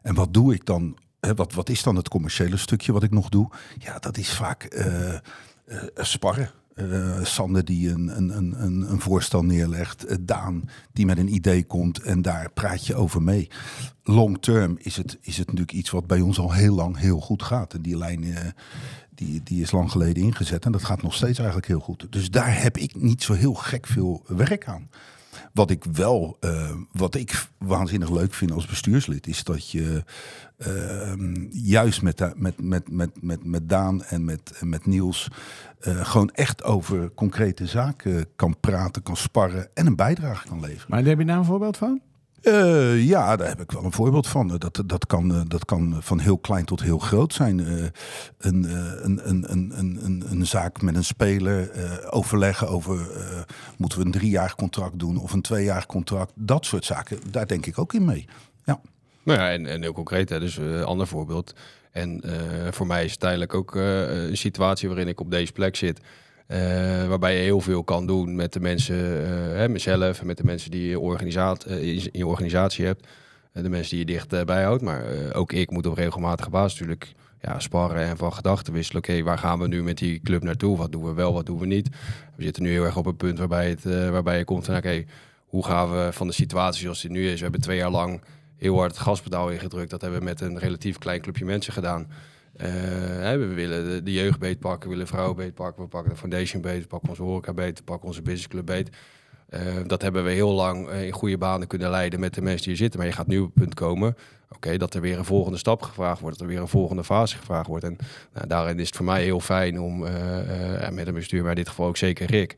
en 0.02 0.16
wat 0.16 0.34
doe 0.34 0.54
ik 0.54 0.66
dan? 0.66 0.98
Hè, 1.20 1.34
wat, 1.34 1.54
wat 1.54 1.70
is 1.70 1.84
dan 1.84 1.96
het 1.96 2.10
commerciële 2.10 2.58
stukje 2.58 2.92
wat 2.92 3.04
ik 3.04 3.12
nog 3.12 3.30
doe? 3.30 3.50
Ja, 3.78 4.00
dat 4.00 4.18
is 4.18 4.34
vaak 4.34 4.64
eh, 4.64 5.14
eh, 5.14 5.20
sparren. 5.96 6.52
Eh, 6.80 7.24
Sander 7.24 7.66
die 7.66 7.90
een, 7.90 8.18
een, 8.18 8.38
een, 8.38 8.92
een, 8.92 9.00
voorstel 9.00 9.44
neerlegt. 9.44 10.06
Eh, 10.06 10.18
Daan 10.22 10.70
die 10.94 11.06
met 11.06 11.18
een 11.18 11.34
idee 11.34 11.64
komt 11.64 12.02
en 12.02 12.22
daar 12.22 12.52
praat 12.52 12.86
je 12.86 12.96
over 12.96 13.22
mee. 13.22 13.50
Long 14.04 14.42
term 14.42 14.78
is 14.80 14.96
het, 14.96 15.18
is 15.22 15.38
het 15.38 15.46
natuurlijk 15.46 15.78
iets 15.78 15.90
wat 15.90 16.08
bij 16.08 16.22
ons 16.22 16.40
al 16.40 16.54
heel 16.54 16.76
lang 16.76 16.98
heel 16.98 17.20
goed 17.20 17.44
gaat. 17.44 17.74
En 17.74 17.82
die 17.82 17.98
lijn 17.98 18.24
eh, 18.24 18.46
die, 19.10 19.42
die 19.44 19.62
is 19.62 19.72
lang 19.72 19.92
geleden 19.92 20.24
ingezet 20.24 20.66
en 20.66 20.72
dat 20.72 20.84
gaat 20.84 21.02
nog 21.02 21.14
steeds 21.14 21.38
eigenlijk 21.38 21.68
heel 21.68 21.80
goed. 21.80 22.08
Dus 22.10 22.30
daar 22.30 22.62
heb 22.62 22.78
ik 22.78 22.96
niet 22.96 23.24
zo 23.24 23.34
heel 23.34 23.54
gek 23.54 23.88
veel 23.88 24.24
werk 24.28 24.68
aan. 24.68 24.90
Wat 25.54 25.70
ik 25.70 25.84
wel, 25.84 26.38
eh, 26.40 26.72
wat 26.92 27.16
ik 27.16 27.48
waanzinnig 27.58 28.10
leuk 28.10 28.34
vind 28.34 28.52
als 28.52 28.66
bestuurslid, 28.66 29.28
is 29.28 29.44
dat 29.44 29.70
je 29.70 30.04
ehm, 30.58 31.48
juist 31.52 32.02
met, 32.02 32.34
met, 32.36 32.62
met, 32.62 32.92
met, 33.22 33.46
met, 33.46 33.70
Daan 33.70 34.04
en 34.04 34.26
met, 34.26 34.62
met 34.62 34.86
Niels 34.86 35.28
eh, 35.80 36.06
gewoon 36.06 36.30
echt 36.30 36.64
over 36.64 37.14
concrete 37.14 37.66
zaken 37.66 38.26
kan 38.36 38.60
praten, 38.60 39.04
kan 39.04 39.18
sparren 39.18 39.70
en 39.74 39.86
een 39.86 39.96
bijdrage 39.96 40.48
kan 40.48 40.60
leveren. 40.60 40.86
Maar 40.88 41.00
daar 41.00 41.10
heb 41.10 41.20
je 41.20 41.26
daar 41.26 41.38
een 41.38 41.46
voorbeeld 41.46 41.78
van? 41.78 42.02
Eh, 42.42 43.08
ja, 43.08 43.36
daar 43.36 43.48
heb 43.48 43.62
ik 43.62 43.72
wel 43.72 43.84
een 43.84 43.92
voorbeeld 43.92 44.28
van. 44.28 44.52
Eh, 44.52 44.58
Dat, 44.58 44.84
dat, 44.86 45.06
kan, 45.06 45.34
eh, 45.34 45.42
dat 45.48 45.66
kan 45.66 45.98
van 46.00 46.20
heel 46.20 46.38
klein 46.38 46.66
tot 46.66 46.82
heel 46.82 46.98
groot 46.98 47.34
zijn. 47.34 47.60
Een, 47.60 47.92
een, 48.38 49.30
een, 49.30 49.52
een, 49.52 49.72
een, 49.78 50.24
een, 50.30 50.46
zaak 50.46 50.82
met 50.82 50.96
een 50.96 51.04
speler, 51.04 51.72
overleggen 52.12 52.68
over 52.68 53.08
moeten 53.78 54.00
we 54.00 54.06
een 54.06 54.12
driejarig 54.12 54.56
contract 54.56 55.00
doen 55.00 55.18
of 55.18 55.34
een 55.34 55.42
tweejarig 55.42 55.86
contract. 55.86 56.32
Dat 56.36 56.66
soort 56.66 56.86
zaken, 56.86 57.20
daar 57.32 57.48
denk 57.48 57.66
ik 57.66 57.80
ook 57.80 57.94
in 57.94 58.06
mee. 58.06 58.26
Ja. 58.66 58.82
Nou 59.24 59.40
ja, 59.40 59.52
en, 59.52 59.66
en 59.66 59.82
heel 59.82 59.94
concreet, 59.94 60.30
hè, 60.30 60.40
dus 60.40 60.58
een 60.58 60.84
ander 60.84 61.08
voorbeeld. 61.08 61.54
En 61.92 62.24
voor 62.72 62.88
mij 62.88 63.04
is 63.04 63.12
het 63.12 63.20
tijdelijk 63.20 63.54
ook 63.54 63.76
een 63.76 64.38
situatie 64.38 64.88
waarin 64.88 65.08
ik 65.08 65.20
op 65.20 65.32
deze 65.32 65.52
plek 65.52 65.76
zit. 65.76 66.00
Eh, 66.50 67.08
waarbij 67.08 67.36
je 67.36 67.42
heel 67.42 67.62
veel 67.62 67.84
kan 67.84 68.06
doen 68.06 68.36
met 68.36 68.54
de 68.54 68.60
mensen, 68.60 68.96
eh, 68.96 69.58
hè, 69.58 69.70
mezelf 69.70 70.20
en 70.20 70.26
met 70.26 70.38
de 70.38 70.44
mensen 70.44 70.72
die 70.72 70.90
je, 70.90 70.94
eh, 71.68 71.82
in 71.82 72.10
je 72.12 72.28
organisatie 72.28 72.86
hebt. 72.86 73.08
De 73.52 73.70
mensen 73.70 73.90
die 73.90 74.00
je 74.00 74.14
dichtbij 74.14 74.64
houdt. 74.64 74.82
Maar 74.82 75.04
ook 75.34 75.52
ik 75.52 75.72
moet 75.72 75.86
op 75.86 75.94
regelmatige 75.98 76.50
basis 76.50 76.80
natuurlijk 76.80 77.14
ja, 77.42 77.60
sparren 77.60 78.04
en 78.04 78.18
van 78.18 78.34
gedachten 78.34 78.74
wisselen. 78.74 79.02
Oké, 79.02 79.24
waar 79.24 79.38
gaan 79.38 79.60
we 79.60 79.68
nu 79.68 79.84
met 79.84 79.98
die 79.98 80.20
club 80.22 80.44
naartoe? 80.44 80.78
Wat 80.78 80.92
doen 80.92 81.04
we 81.04 81.14
wel, 81.14 81.34
wat 81.34 81.46
doen 81.46 81.60
we 81.60 81.66
niet? 81.66 81.90
We 82.36 82.44
zitten 82.44 82.64
nu 82.64 82.70
heel 82.70 82.84
erg 82.84 82.98
op 82.98 83.06
een 83.06 83.16
punt 83.16 83.38
waarbij, 83.38 83.70
het, 83.70 83.84
waarbij 83.84 84.38
je 84.38 84.44
komt 84.44 84.66
van 84.66 84.76
oké, 84.76 85.04
hoe 85.46 85.66
gaan 85.66 85.92
we 85.92 86.10
van 86.12 86.28
de 86.28 86.34
situatie 86.34 86.82
zoals 86.82 87.02
die 87.02 87.12
nu 87.12 87.28
is? 87.30 87.36
We 87.36 87.44
hebben 87.44 87.62
twee 87.62 87.78
jaar 87.78 87.90
lang 87.90 88.22
heel 88.58 88.78
hard 88.78 88.92
het 88.92 89.00
gaspedaal 89.00 89.50
ingedrukt. 89.50 89.90
Dat 89.90 90.02
hebben 90.02 90.20
we 90.20 90.26
met 90.26 90.42
een 90.42 90.60
relatief 90.60 90.98
klein 90.98 91.22
clubje 91.22 91.46
mensen 91.46 91.74
gedaan. 91.74 92.08
Eh, 92.60 92.68
we 93.38 93.54
willen 93.54 94.06
de, 94.06 94.14
jeugd 94.14 94.40
beet 94.40 94.60
pakken, 94.60 94.90
we 94.90 94.96
willen 94.96 95.08
vrouwen 95.08 95.36
beet 95.36 95.54
pakken, 95.54 95.84
we 95.84 95.90
pakken 95.90 96.12
de 96.12 96.18
foundation 96.18 96.62
beet, 96.62 96.82
we 96.82 96.88
pakken 96.88 97.10
onze 97.10 97.22
horeca 97.22 97.54
beet, 97.54 97.78
we 97.78 97.84
pakken 97.84 98.08
onze 98.08 98.22
business 98.22 98.48
club 98.48 98.66
beet. 98.66 98.90
Eh, 99.50 99.62
dat 99.88 100.02
hebben 100.02 100.24
we 100.24 100.32
heel 100.32 100.52
lang 100.52 100.90
eh, 100.90 101.06
in 101.06 101.12
goede 101.12 101.38
banen 101.38 101.68
kunnen 101.68 101.90
leiden 101.90 102.20
met 102.20 102.34
de 102.34 102.42
mensen 102.42 102.62
die 102.62 102.70
hier 102.70 102.82
zitten. 102.82 103.00
Maar 103.00 103.08
je 103.10 103.16
gaat 103.16 103.28
nu 103.28 103.40
op 103.40 103.46
het 103.46 103.54
punt 103.54 103.74
komen, 103.74 104.18
oké, 104.50 104.78
dat 104.78 104.94
er 104.94 105.02
weer 105.02 105.18
een 105.18 105.26
volgende 105.26 105.58
stap 105.58 105.82
gevraagd 105.82 106.22
wordt, 106.22 106.38
dat 106.38 106.48
er 106.48 106.54
weer 106.54 106.62
een 106.62 106.68
volgende 106.68 107.04
fase 107.04 107.38
gevraagd 107.38 107.68
wordt. 107.68 107.84
En 107.84 107.98
nou, 108.34 108.48
daarin 108.48 108.80
is 108.80 108.88
het 108.88 108.96
voor 108.96 109.06
mij 109.06 109.24
heel 109.24 109.40
fijn 109.40 109.80
om 109.80 110.00
met 110.92 111.08
een 111.08 111.14
bestuur, 111.14 111.42
maar 111.42 111.52
in 111.52 111.58
dit 111.58 111.70
geval 111.70 111.88
ook 111.88 111.98
zeker 111.98 112.26
Rick, 112.26 112.56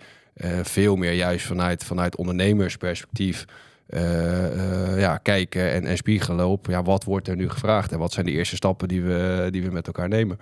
veel 0.62 0.96
meer 0.96 1.14
juist 1.14 1.46
vanuit, 1.46 1.84
vanuit 1.84 2.16
ondernemersperspectief 2.16 3.46
ja, 4.98 5.18
kijken 5.18 5.72
en, 5.72 5.86
en 5.86 5.98
spiegelen 5.98 6.48
op 6.48 6.66
ja, 6.68 6.84
wat 6.84 7.04
wordt 7.04 7.28
er 7.28 7.36
nu 7.36 7.50
gevraagd 7.50 7.92
en 7.92 8.00
wat 8.00 8.14
zijn 8.14 8.26
de 8.26 8.32
eerste 8.32 8.56
stappen 8.56 8.88
die 8.88 9.02
we, 9.02 9.48
die 9.52 9.64
we 9.64 9.72
met 9.72 9.88
elkaar 9.88 10.08
nemen. 10.08 10.40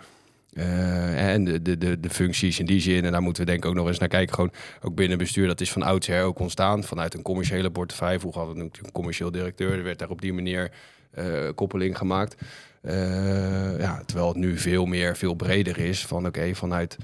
Eh, 0.53 1.34
en 1.34 1.44
de, 1.44 1.62
de, 1.62 2.00
de, 2.00 2.10
functies 2.10 2.60
in 2.60 2.65
die 2.65 2.82
zin, 2.82 3.06
en 3.06 3.12
daar 3.12 3.22
moeten 3.22 3.44
we 3.44 3.50
denk 3.50 3.63
ik 3.63 3.70
ook 3.70 3.75
nog 3.75 3.88
eens 3.88 4.00
naar 4.00 4.08
kijken. 4.08 4.36
Gewoon 4.36 4.51
ook 4.82 4.96
binnen 4.96 5.18
bestuur, 5.18 5.48
dat 5.48 5.62
is 5.62 5.72
van 5.72 5.82
oudsher 5.82 6.24
ook 6.24 6.39
ontstaan. 6.39 6.84
Vanuit 6.84 7.13
een 7.13 7.22
commerciële 7.22 7.72
portefeuille. 7.72 8.20
Vroeger 8.20 8.39
hadden 8.39 8.58
we 8.58 8.63
natuurlijk 8.63 8.88
een 8.88 9.00
commercieel 9.00 9.32
directeur. 9.32 9.72
Er 9.72 9.84
werd 9.84 10.00
daar 10.00 10.10
op 10.10 10.22
die 10.22 10.34
manier 10.34 10.72
eh, 11.12 11.25
koppeling 11.56 11.98
gemaakt. 11.98 12.36
Eh, 12.82 13.79
ja, 13.79 14.03
terwijl 14.06 14.27
het 14.27 14.38
nu 14.38 14.58
veel 14.58 14.86
meer, 14.86 15.18
veel 15.18 15.34
breder 15.34 15.77
is. 15.77 16.06
Van 16.06 16.25
oké, 16.25 16.56
vanuit 16.56 16.98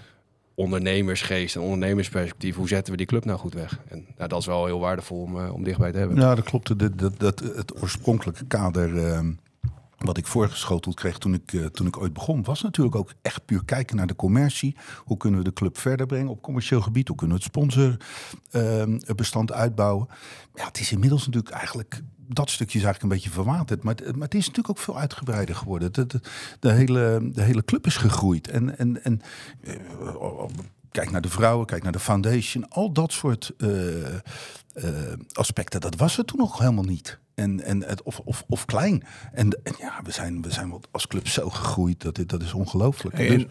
ondernemersgeest 0.56 1.56
en 1.56 1.62
ondernemersperspectief, 1.62 2.56
hoe 2.56 2.68
zetten 2.68 2.92
we 2.92 2.98
die 2.98 3.08
club 3.08 3.26
nou 3.26 3.40
goed 3.40 3.54
weg? 3.54 3.80
En 3.88 4.06
nou, 4.18 4.30
dat 4.30 4.40
is 4.40 4.46
wel 4.46 4.66
heel 4.66 4.80
waardevol 4.80 5.22
om, 5.22 5.40
eh, 5.40 5.54
om 5.54 5.64
dichtbij 5.64 5.92
te 5.92 5.98
hebben. 5.98 6.18
Ja, 6.18 6.36
dat 6.36 6.44
klopt. 6.44 6.80
Dat, 7.20 7.40
het 7.40 7.82
oorspronkelijke 7.82 8.46
kader 8.46 8.98
ehm, 8.98 9.32
wat 10.06 10.18
ik 10.18 10.26
voorgeschoteld 10.26 10.96
kreeg 10.96 11.18
toen 11.18 11.34
ik, 11.34 11.54
eh, 11.54 11.66
toen 11.66 11.88
ik 11.88 11.98
ooit 11.98 12.14
begon, 12.14 12.44
was 12.44 12.62
natuurlijk 12.62 12.96
ook 12.96 13.14
echt 13.22 13.46
puur 13.46 13.66
kijken 13.66 13.96
naar 13.96 14.08
de 14.08 14.16
commercie. 14.16 14.76
Hoe 14.98 15.18
kunnen 15.18 15.40
we 15.40 15.46
de 15.46 15.54
club 15.54 15.78
verder 15.78 16.06
brengen 16.06 16.32
op 16.32 16.42
commercieel 16.42 16.82
gebied? 16.82 17.08
Hoe 17.08 17.18
kunnen 17.18 17.38
we 17.38 17.44
het 17.44 17.52
sponsorbestand 17.54 19.52
uitbouwen? 19.52 20.08
Ja, 20.54 20.66
het 20.66 20.80
is 20.80 20.92
inmiddels 20.92 21.26
natuurlijk 21.26 21.56
eigenlijk 21.56 22.02
dat 22.28 22.50
stukje 22.50 22.78
is 22.78 22.84
eigenlijk 22.84 23.04
een 23.04 23.20
beetje 23.20 23.42
verwaterd. 23.42 23.84
Maar 23.84 23.96
het, 23.96 24.16
maar 24.16 24.24
het 24.24 24.34
is 24.34 24.48
natuurlijk 24.48 24.70
ook 24.70 24.84
veel 24.84 24.98
uitgebreider 25.00 25.56
geworden. 25.56 25.94
De, 25.94 26.08
de, 26.60 26.72
hele, 26.72 27.30
de 27.34 27.42
hele 27.42 27.64
club 27.64 27.86
is 27.86 27.98
gegroeid. 27.98 28.48
En, 28.48 28.78
en, 28.78 29.04
en 29.04 29.22
eh, 29.62 29.76
kijk 30.92 31.12
naar 31.12 31.22
de 31.22 31.30
vrouwen, 31.30 31.66
kijk 31.66 31.84
naar 31.84 31.92
de 31.92 32.00
foundation. 32.00 32.70
Al 32.70 32.92
dat 32.92 33.12
soort 33.12 33.54
eh, 33.58 33.70
aspecten, 35.32 35.82
dat 35.82 35.96
was 35.96 36.18
er 36.18 36.26
toen 36.26 36.40
nog 36.40 36.58
helemaal 36.58 36.84
niet. 36.84 37.20
En, 37.36 37.62
en 37.64 37.84
het, 37.84 38.04
of, 38.04 38.20
of, 38.20 38.44
of 38.48 38.66
klein. 38.66 39.04
En, 39.34 39.60
en 39.64 39.74
ja, 39.80 40.00
we 40.04 40.12
zijn, 40.12 40.42
we 40.42 40.52
zijn 40.52 40.70
wat 40.70 40.88
als 40.92 41.08
club 41.08 41.28
zo 41.28 41.50
gegroeid. 41.50 42.02
Dat, 42.02 42.16
dit- 42.16 42.30
dat 42.30 42.42
is 42.42 42.54
ongelooflijk. 42.54 43.20
En- 43.20 43.38
Dus- 43.38 43.46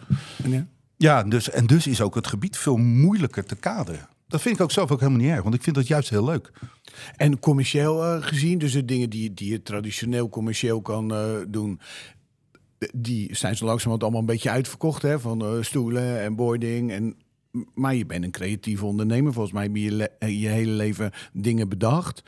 ja. 0.51 0.67
ja, 0.97 1.23
dus, 1.23 1.49
en 1.49 1.65
dus 1.67 1.87
is 1.87 2.01
ook 2.01 2.15
het 2.15 2.27
gebied 2.27 2.57
veel 2.57 2.77
moeilijker 2.77 3.45
te 3.45 3.55
kaderen. 3.55 4.07
Dat 4.27 4.41
vind 4.41 4.55
ik 4.55 4.61
ook 4.61 4.71
zelf 4.71 4.91
ook 4.91 4.99
helemaal 4.99 5.21
niet 5.21 5.29
erg, 5.31 5.43
want 5.43 5.55
ik 5.55 5.63
vind 5.63 5.75
dat 5.75 5.87
juist 5.87 6.09
heel 6.09 6.25
leuk. 6.25 6.51
En 7.15 7.39
commercieel 7.39 8.03
eh, 8.03 8.23
gezien, 8.23 8.57
dus 8.57 8.71
de 8.71 8.85
dingen 8.85 9.09
die, 9.09 9.33
die 9.33 9.51
je 9.51 9.61
traditioneel 9.63 10.29
commercieel 10.29 10.81
kan 10.81 11.13
eh, 11.13 11.25
doen, 11.47 11.79
die 12.95 13.35
zijn 13.35 13.55
zo 13.57 13.65
langzamerhand 13.65 14.01
allemaal 14.03 14.19
een 14.21 14.25
beetje 14.35 14.49
uitverkocht. 14.49 15.01
Hè, 15.01 15.19
van 15.19 15.41
eh, 15.41 15.51
stoelen 15.61 16.21
en 16.21 16.35
boarding. 16.35 16.91
En, 16.91 17.15
maar 17.73 17.95
je 17.95 18.05
bent 18.05 18.23
een 18.23 18.31
creatieve 18.31 18.85
ondernemer. 18.85 19.33
Volgens 19.33 19.53
mij 19.53 19.63
heb 19.63 19.75
je 19.75 20.39
je 20.39 20.47
hele 20.47 20.71
leven 20.71 21.11
dingen 21.33 21.69
bedacht. 21.69 22.23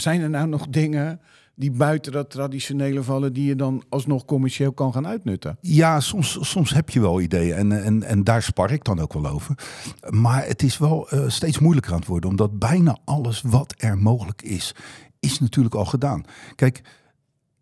Zijn 0.00 0.20
er 0.20 0.30
nou 0.30 0.48
nog 0.48 0.68
dingen 0.68 1.20
die 1.54 1.70
buiten 1.70 2.12
dat 2.12 2.30
traditionele 2.30 3.02
vallen, 3.02 3.32
die 3.32 3.46
je 3.46 3.56
dan 3.56 3.82
alsnog 3.88 4.24
commercieel 4.24 4.72
kan 4.72 4.92
gaan 4.92 5.06
uitnutten? 5.06 5.58
Ja, 5.60 6.00
soms, 6.00 6.38
soms 6.40 6.74
heb 6.74 6.90
je 6.90 7.00
wel 7.00 7.20
ideeën 7.20 7.56
en, 7.56 7.84
en, 7.84 8.02
en 8.02 8.24
daar 8.24 8.42
spar 8.42 8.70
ik 8.70 8.84
dan 8.84 9.00
ook 9.00 9.12
wel 9.12 9.26
over. 9.26 9.58
Maar 10.10 10.46
het 10.46 10.62
is 10.62 10.78
wel 10.78 11.08
eh, 11.08 11.28
steeds 11.28 11.58
moeilijker 11.58 11.92
aan 11.92 11.98
het 11.98 12.08
worden, 12.08 12.30
omdat 12.30 12.58
bijna 12.58 12.98
alles 13.04 13.42
wat 13.42 13.74
er 13.76 13.98
mogelijk 13.98 14.42
is, 14.42 14.74
is 15.20 15.40
natuurlijk 15.40 15.74
al 15.74 15.84
gedaan. 15.84 16.24
Kijk, 16.54 16.82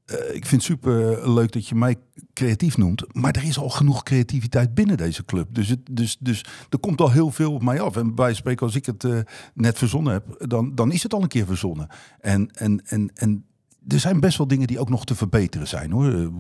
ik 0.07 0.47
vind 0.47 0.51
het 0.51 0.63
super 0.63 1.31
leuk 1.33 1.53
dat 1.53 1.69
je 1.69 1.75
mij 1.75 1.97
creatief 2.33 2.77
noemt. 2.77 3.15
Maar 3.15 3.33
er 3.33 3.45
is 3.45 3.59
al 3.59 3.69
genoeg 3.69 4.03
creativiteit 4.03 4.75
binnen 4.75 4.97
deze 4.97 5.25
club. 5.25 5.55
Dus, 5.55 5.69
het, 5.69 5.81
dus, 5.91 6.17
dus 6.21 6.45
er 6.69 6.79
komt 6.79 7.01
al 7.01 7.11
heel 7.11 7.31
veel 7.31 7.53
op 7.53 7.63
mij 7.63 7.81
af. 7.81 7.97
En 7.97 8.15
bij 8.15 8.35
spreken, 8.35 8.67
als 8.67 8.75
ik 8.75 8.87
het 8.87 9.05
eh, 9.05 9.19
net 9.55 9.79
verzonnen 9.79 10.13
heb, 10.13 10.49
dan, 10.49 10.75
dan 10.75 10.93
is 10.93 11.03
het 11.03 11.15
al 11.15 11.23
een 11.23 11.29
keer 11.29 11.47
verzonnen. 11.47 11.89
En, 12.21 12.51
en, 12.51 12.87
en, 12.87 13.11
en 13.15 13.45
er 13.89 14.01
zijn 14.01 14.21
best 14.21 14.39
wel 14.39 14.47
dingen 14.47 14.67
die 14.67 14.79
ook 14.79 14.89
nog 14.89 15.05
te 15.05 15.15
verbeteren 15.15 15.69
zijn 15.69 15.91
hoor. 15.91 16.07
Eh, 16.07 16.31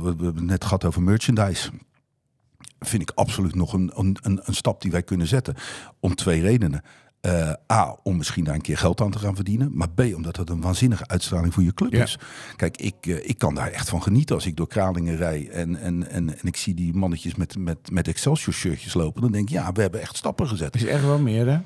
we 0.00 0.06
hebben 0.06 0.26
het 0.26 0.40
net 0.40 0.64
gehad 0.64 0.84
over 0.84 1.02
merchandise 1.02 1.70
vind 2.78 3.02
ik 3.02 3.10
absoluut 3.14 3.54
nog 3.54 3.72
een, 3.72 3.90
een, 3.94 4.18
een 4.22 4.54
stap 4.54 4.82
die 4.82 4.90
wij 4.90 5.02
kunnen 5.02 5.26
zetten. 5.26 5.54
Om 6.00 6.14
twee 6.14 6.40
redenen. 6.40 6.82
Uh, 7.26 7.52
A, 7.72 7.96
om 8.02 8.16
misschien 8.16 8.44
daar 8.44 8.54
een 8.54 8.60
keer 8.60 8.78
geld 8.78 9.00
aan 9.00 9.10
te 9.10 9.18
gaan 9.18 9.34
verdienen. 9.34 9.70
Maar 9.74 9.90
B, 9.90 10.00
omdat 10.14 10.36
het 10.36 10.50
een 10.50 10.60
waanzinnige 10.60 11.06
uitstraling 11.06 11.54
voor 11.54 11.62
je 11.62 11.74
club 11.74 11.92
Ja. 11.92 12.02
is. 12.02 12.18
Kijk, 12.56 12.76
ik, 12.76 12.94
uh, 13.06 13.28
ik 13.28 13.38
kan 13.38 13.54
daar 13.54 13.70
echt 13.70 13.88
van 13.88 14.02
genieten 14.02 14.34
als 14.34 14.46
ik 14.46 14.56
door 14.56 14.68
Kralingen 14.68 15.16
rij. 15.16 15.48
En, 15.50 15.76
en, 15.76 16.08
en, 16.10 16.38
en 16.38 16.46
ik 16.46 16.56
zie 16.56 16.74
die 16.74 16.94
mannetjes 16.94 17.34
met, 17.34 17.58
met, 17.58 17.90
met 17.90 18.08
Excelsior 18.08 18.54
shirtjes 18.54 18.94
lopen. 18.94 19.22
Dan 19.22 19.32
denk 19.32 19.48
ik, 19.48 19.54
ja, 19.54 19.72
we 19.72 19.80
hebben 19.80 20.00
echt 20.00 20.16
stappen 20.16 20.48
gezet. 20.48 20.74
is 20.74 20.84
echt 20.84 21.04
wel 21.04 21.18
meer, 21.18 21.46
hè? 21.46 21.58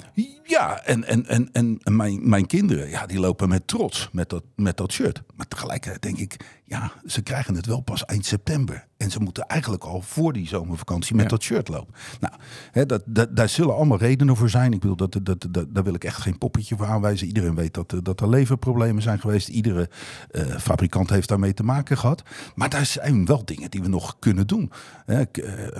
Ja, 0.45 0.85
en, 0.85 1.05
en, 1.05 1.27
en, 1.27 1.49
en 1.53 1.79
en 1.83 1.97
mijn, 1.97 2.29
mijn 2.29 2.47
kinderen, 2.47 2.89
ja, 2.89 3.07
die 3.07 3.21
lopen 3.21 3.49
met 3.49 3.67
trots 3.67 4.09
met 4.13 4.29
dat, 4.29 4.43
met 4.57 4.77
dat 4.77 4.93
shirt. 4.93 5.23
Maar 5.37 5.49
tegelijkertijd 5.49 6.03
denk 6.03 6.19
ik, 6.19 6.37
ja, 6.71 6.93
ze 7.07 7.23
krijgen 7.23 7.55
het 7.55 7.67
wel 7.67 7.81
pas 7.81 8.05
eind 8.05 8.27
september. 8.27 8.87
En 8.97 9.11
ze 9.11 9.21
moeten 9.21 9.47
eigenlijk 9.47 9.85
al 9.85 10.01
voor 10.03 10.33
die 10.33 10.49
zomervakantie 10.49 11.15
met 11.15 11.25
Ja. 11.25 11.31
dat 11.31 11.43
shirt 11.43 11.69
lopen. 11.69 11.95
Nou, 12.21 12.35
hè, 12.71 12.87
dat, 12.87 13.03
dat, 13.07 13.37
daar 13.37 13.49
zullen 13.49 13.75
allemaal 13.75 13.99
redenen 13.99 14.37
voor 14.37 14.49
zijn. 14.51 14.73
Ik 14.73 14.81
bedoel, 14.81 14.97
dat, 14.97 15.13
dat, 15.23 15.47
dat, 15.51 15.67
daar 15.75 15.85
wil 15.85 15.95
ik 15.95 16.05
echt 16.05 16.21
geen 16.21 16.39
poppetje 16.39 16.77
voor 16.77 16.87
aanwijzen. 16.87 17.27
Iedereen 17.27 17.55
weet 17.55 17.75
dat, 17.75 17.93
er- 17.93 18.03
dat 18.03 18.21
er 18.21 18.29
leverproblemen 18.29 19.03
zijn 19.03 19.21
geweest. 19.21 19.49
Iedere 19.49 19.91
eh, 20.31 20.57
fabrikant 20.57 21.11
heeft 21.11 21.29
daarmee 21.29 21.55
te 21.55 21.63
maken 21.63 21.99
gehad. 21.99 22.23
Maar 22.55 22.69
daar 22.71 22.87
zijn 22.87 23.25
wel 23.27 23.45
dingen 23.45 23.71
die 23.71 23.83
we 23.83 23.89
nog 23.89 24.17
kunnen 24.19 24.47
doen. 24.47 24.71
Hè, 25.07 25.21
ik, 25.21 25.37
eh, 25.37 25.77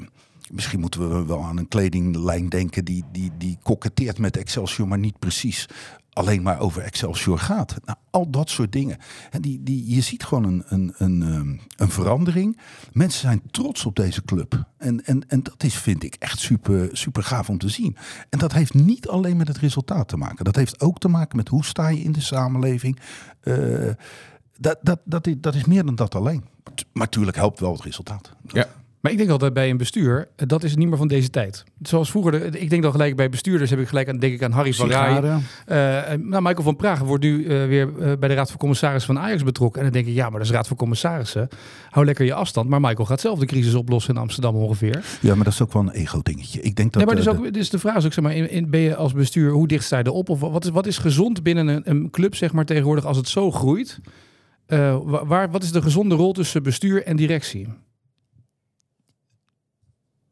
Misschien 0.51 0.81
moeten 0.81 1.09
we 1.19 1.27
wel 1.27 1.45
aan 1.45 1.57
een 1.59 1.69
kledinglijn 1.69 2.49
denken 2.49 2.85
die, 2.85 3.05
die, 3.13 3.31
die 3.39 3.59
koketteert 3.63 4.19
met 4.19 4.37
Excelsior, 4.37 4.89
maar 4.89 4.99
niet 4.99 5.19
precies 5.19 5.67
alleen 6.21 6.43
maar 6.43 6.61
over 6.61 6.83
Excelsior 6.83 7.39
gaat. 7.39 7.77
Nou, 7.85 7.99
al 8.11 8.31
dat 8.31 8.51
soort 8.51 8.73
dingen. 8.73 8.99
En 9.31 9.43
die, 9.43 9.63
die, 9.63 9.95
je 9.95 10.01
ziet 10.01 10.25
gewoon 10.25 10.45
een, 10.45 10.63
een, 10.67 10.95
een, 10.97 11.23
ehm, 11.23 11.57
een 11.77 11.91
verandering. 11.91 12.59
Mensen 12.93 13.21
zijn 13.21 13.43
trots 13.51 13.85
op 13.85 13.97
deze 13.97 14.25
club. 14.25 14.65
En, 14.79 15.05
en, 15.05 15.29
en 15.29 15.43
dat 15.43 15.63
is, 15.63 15.75
vind 15.75 16.03
ik, 16.03 16.15
echt 16.15 16.39
super, 16.39 16.89
super 16.93 17.23
gaaf 17.23 17.49
om 17.49 17.59
te 17.59 17.69
zien. 17.69 17.97
En 18.29 18.39
dat 18.39 18.53
heeft 18.53 18.75
niet 18.75 19.09
alleen 19.09 19.37
met 19.37 19.49
het 19.49 19.59
resultaat 19.59 20.09
te 20.09 20.17
maken. 20.17 20.45
Dat 20.45 20.57
heeft 20.57 20.81
ook 20.81 20.99
te 20.99 21.09
maken 21.09 21.37
met 21.37 21.49
hoe 21.49 21.65
sta 21.65 21.89
je 21.89 22.03
in 22.03 22.13
de 22.13 22.21
samenleving. 22.21 22.99
Eh, 23.41 23.55
dat, 24.59 24.79
dat, 24.83 25.01
dat, 25.05 25.27
is, 25.27 25.35
dat 25.39 25.55
is 25.55 25.65
meer 25.65 25.85
dan 25.85 25.95
dat 25.95 26.15
alleen. 26.15 26.45
Maar 26.65 26.85
natuurlijk 26.93 27.37
helpt 27.37 27.61
wel 27.61 27.73
het 27.73 27.83
resultaat. 27.83 28.33
Ja. 28.47 28.67
Maar 29.01 29.13
ik 29.13 29.19
denk 29.19 29.31
altijd 29.31 29.53
bij 29.53 29.71
een 29.71 29.77
bestuur, 29.77 30.29
eh, 30.37 30.47
dat 30.47 30.63
is 30.65 30.77
niet 30.77 30.89
meer 30.89 30.97
van 30.97 31.09
deze 31.09 31.31
tijd. 31.31 31.65
Zoals 31.83 32.11
vroeger, 32.11 32.55
ik 32.55 32.71
denk 32.71 32.83
dan 32.83 32.91
gelijk 32.93 33.17
bij 33.17 33.29
bestuurders 33.29 33.71
heb 33.71 33.79
ik 33.79 33.89
gelijk 33.89 34.09
aan, 34.09 34.19
denk 34.19 34.35
ik 34.35 34.43
aan 34.43 34.51
Harry 34.53 34.73
van. 34.73 34.87
Sigaren. 34.87 35.43
Eh, 35.67 35.77
nou, 36.19 36.43
Michael 36.43 36.63
van 36.63 36.77
Praag 36.77 36.99
wordt 37.01 37.25
nu 37.25 37.45
eh, 37.47 37.67
weer 37.67 37.93
bij 38.19 38.29
de 38.29 38.35
Raad 38.35 38.49
van 38.51 38.59
Commissarissen 38.59 39.15
van 39.15 39.23
Ajax 39.25 39.43
betrokken. 39.43 39.79
En 39.79 39.85
dan 39.85 39.95
denk 39.95 40.07
ik, 40.07 40.15
ja, 40.15 40.23
maar 40.29 40.39
dat 40.39 40.49
is 40.49 40.55
Raad 40.55 40.67
van 40.69 40.77
Commissarissen. 40.77 41.49
Hou 41.91 42.07
lekker 42.07 42.25
je 42.25 42.35
afstand. 42.35 42.69
Maar 42.69 42.81
Michael 42.81 43.05
gaat 43.07 43.21
zelf 43.21 43.39
de 43.39 43.47
crisis 43.47 43.75
oplossen 43.75 44.15
in 44.15 44.21
Amsterdam 44.21 44.55
ongeveer. 44.55 45.05
Ja, 45.21 45.35
maar 45.35 45.45
dat 45.45 45.53
is 45.53 45.63
ook 45.63 45.73
wel 45.73 45.83
een 45.83 45.91
ego-dingetje. 45.91 46.61
Ik 46.61 46.77
denk 46.77 46.93
dat. 46.93 47.05
nee, 47.05 47.15
maar 47.15 47.25
dus, 47.25 47.35
ook, 47.47 47.53
dus 47.53 47.71
de 47.71 47.79
vraag 47.79 47.97
is 47.97 48.05
ook, 48.05 48.13
zeg 48.13 48.25
maar, 48.25 48.35
in, 48.35 48.51
in- 48.51 48.71
ben 48.71 48.81
je 48.81 48.97
als 48.97 49.13
bestuur, 49.13 49.51
hoe 49.51 49.69
dicht 49.69 49.85
sta 49.85 49.99
je 49.99 50.07
erop? 50.07 50.29
Of 50.29 50.41
wat 50.41 50.65
is, 50.65 50.71
wat 50.71 50.87
is 50.87 50.99
gezond 50.99 51.43
binnen 51.43 51.69
een, 51.69 51.83
een 51.91 52.11
club, 52.11 52.35
zeg 52.35 52.53
maar, 52.53 52.65
tegenwoordig 52.65 53.05
als 53.05 53.17
het 53.17 53.29
zo 53.29 53.51
groeit? 53.51 54.01
Wa- 54.67 55.27
waar, 55.27 55.51
wat 55.51 55.63
is 55.63 55.73
de 55.73 55.83
gezonde 55.83 56.15
rol 56.15 56.33
tussen 56.33 56.63
bestuur 56.63 57.05
en 57.05 57.17
directie? 57.17 57.69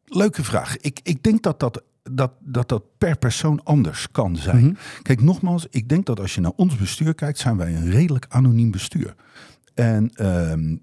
Leuke 0.09 0.45
vraag. 0.45 0.77
Ik, 0.77 1.01
ik 1.03 1.23
denk 1.23 1.43
dat 1.43 1.61
dat, 1.61 1.83
dat, 2.03 2.33
dat 2.41 2.69
dat 2.69 2.83
per 2.99 3.19
persoon 3.19 3.65
anders 3.65 4.11
kan 4.11 4.37
zijn. 4.37 4.65
Mhm. 4.65 4.75
Kijk, 5.03 5.23
nogmaals, 5.23 5.67
ik 5.71 5.89
denk 5.89 6.07
dat 6.07 6.21
als 6.21 6.35
je 6.35 6.41
naar 6.41 6.53
ons 6.57 6.77
bestuur 6.77 7.15
kijkt, 7.15 7.39
zijn 7.39 7.57
wij 7.57 7.77
een 7.77 7.91
redelijk 7.91 8.27
anoniem 8.29 8.71
bestuur. 8.71 9.15
En, 9.75 10.11
ehm, 10.15 10.77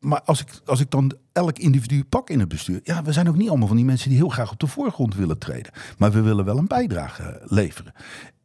maar 0.00 0.22
als 0.22 0.40
ik, 0.40 0.60
als 0.64 0.80
ik 0.80 0.90
dan 0.90 1.12
elk 1.32 1.58
individu 1.58 2.04
pak 2.04 2.30
in 2.30 2.40
het 2.40 2.48
bestuur, 2.48 2.80
ja, 2.82 3.02
we 3.02 3.12
zijn 3.12 3.28
ook 3.28 3.36
niet 3.36 3.48
allemaal 3.48 3.68
van 3.68 3.76
die 3.76 3.84
mensen 3.84 4.08
die 4.08 4.18
heel 4.18 4.28
graag 4.28 4.52
op 4.52 4.60
de 4.60 4.66
voorgrond 4.66 5.14
willen 5.14 5.38
treden. 5.38 5.72
Maar 5.98 6.12
we 6.12 6.20
willen 6.20 6.44
wel 6.44 6.58
een 6.58 6.66
bijdrage 6.66 7.42
leveren. 7.44 7.92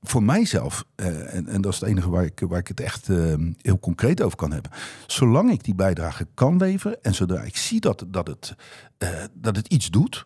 Voor 0.08 0.24
mijzelf, 0.24 0.86
eh, 0.96 1.34
en, 1.36 1.48
en 1.48 1.62
dat 1.62 1.74
is 1.74 1.80
het 1.80 1.90
enige 1.90 2.10
waar 2.10 2.24
ik, 2.26 2.40
waar 2.40 2.60
ik 2.60 2.68
het 2.68 2.80
echt 2.80 3.10
eh, 3.10 3.36
heel 3.62 3.80
concreet 3.80 4.22
over 4.22 4.38
kan 4.38 4.52
hebben. 4.52 4.72
Zolang 5.08 5.52
ik 5.52 5.64
die 5.64 5.76
bijdrage 5.76 6.28
kan 6.34 6.58
leveren 6.58 7.04
en 7.04 7.16
zodra 7.16 7.42
ik 7.42 7.58
zie 7.58 7.80
dat, 7.80 8.06
dat, 8.08 8.28
het, 8.28 8.56
eh, 8.98 9.24
dat 9.34 9.56
het 9.56 9.68
iets 9.68 9.90
doet, 9.90 10.26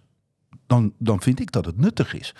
dan, 0.68 0.94
dan 0.98 1.22
vind 1.22 1.39
ik 1.39 1.52
dat 1.52 1.65
het 1.65 1.78
nuttig 1.78 2.13
is. 2.13 2.36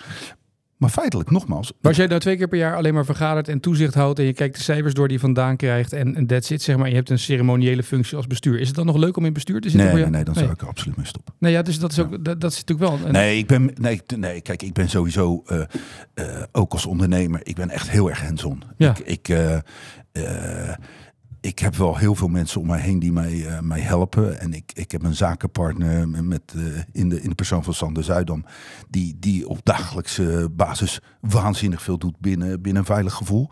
Maar 0.80 0.90
feitelijk, 0.90 1.30
nogmaals, 1.30 1.72
Maar 1.72 1.78
als 1.82 1.96
jij 1.96 2.06
nou 2.06 2.20
twee 2.20 2.36
keer 2.36 2.48
per 2.48 2.58
jaar 2.58 2.76
alleen 2.76 2.94
maar 2.94 3.04
vergadert 3.04 3.48
en 3.48 3.60
toezicht 3.60 3.94
houdt 3.94 4.18
en 4.18 4.24
je 4.24 4.32
kijkt 4.32 4.56
de 4.56 4.62
cijfers 4.62 4.94
door 4.94 5.08
die 5.08 5.16
je 5.16 5.22
vandaan 5.22 5.56
krijgt 5.56 5.92
en, 5.92 6.16
en 6.16 6.26
that's 6.26 6.50
it, 6.50 6.62
zeg 6.62 6.76
maar, 6.76 6.88
je 6.88 6.94
hebt 6.94 7.10
een 7.10 7.18
ceremoniële 7.18 7.82
functie 7.82 8.16
als 8.16 8.26
bestuur. 8.26 8.60
Is 8.60 8.66
het 8.66 8.76
dan 8.76 8.86
nog 8.86 8.96
leuk 8.96 9.16
om 9.16 9.24
in 9.24 9.32
bestuur 9.32 9.60
te 9.60 9.70
zitten? 9.70 9.92
nee, 9.92 10.02
nee, 10.02 10.10
nee, 10.10 10.24
dan 10.24 10.34
zou 10.34 10.50
ik 10.50 10.60
er 10.60 10.68
absoluut 10.68 10.96
mee 10.96 11.06
stoppen. 11.06 11.34
Nee, 11.38 11.52
ja, 11.52 11.62
dus 11.62 11.78
dat 11.78 11.92
is 11.92 11.98
ook, 11.98 12.24
dat, 12.24 12.40
dat 12.40 12.52
is 12.52 12.64
natuurlijk 12.64 12.90
wel 12.90 13.06
een, 13.06 13.12
Nee, 13.12 13.38
ik 13.38 13.46
ben, 13.46 13.70
nee, 13.74 14.00
nee, 14.16 14.40
kijk, 14.40 14.62
ik 14.62 14.72
ben 14.72 14.88
sowieso 14.88 15.42
eh, 15.46 15.60
eh, 16.14 16.42
ook 16.52 16.72
als 16.72 16.86
ondernemer, 16.86 17.40
ik 17.42 17.54
ben 17.54 17.70
echt 17.70 17.90
heel 17.90 18.08
erg 18.08 18.22
hands-on. 18.22 18.62
Ja. 18.76 18.90
Ik, 18.90 18.98
ik, 18.98 19.28
eh, 19.28 20.74
ik 21.40 21.58
heb 21.58 21.76
wel 21.76 21.96
heel 21.96 22.14
veel 22.14 22.28
mensen 22.28 22.60
om 22.60 22.66
mij 22.66 22.80
heen 22.80 22.98
die 22.98 23.12
mij, 23.12 23.46
eh, 23.46 23.60
mij 23.60 23.80
helpen. 23.80 24.40
En 24.40 24.52
ik, 24.52 24.72
ik 24.74 24.90
heb 24.92 25.02
een 25.02 25.14
zakenpartner 25.14 26.08
met, 26.08 26.42
eh, 26.56 26.62
in, 26.92 27.08
de, 27.08 27.22
in 27.22 27.28
de 27.28 27.34
persoon 27.34 27.64
van 27.64 27.74
Sander 27.74 28.04
Zuidam, 28.04 28.44
die, 28.88 29.16
die 29.18 29.48
op 29.48 29.60
dagelijkse 29.62 30.48
basis 30.52 31.00
waanzinnig 31.20 31.82
veel 31.82 31.98
doet 31.98 32.18
binnen, 32.18 32.62
binnen 32.62 32.82
een 32.82 32.88
veilig 32.88 33.14
gevoel. 33.14 33.48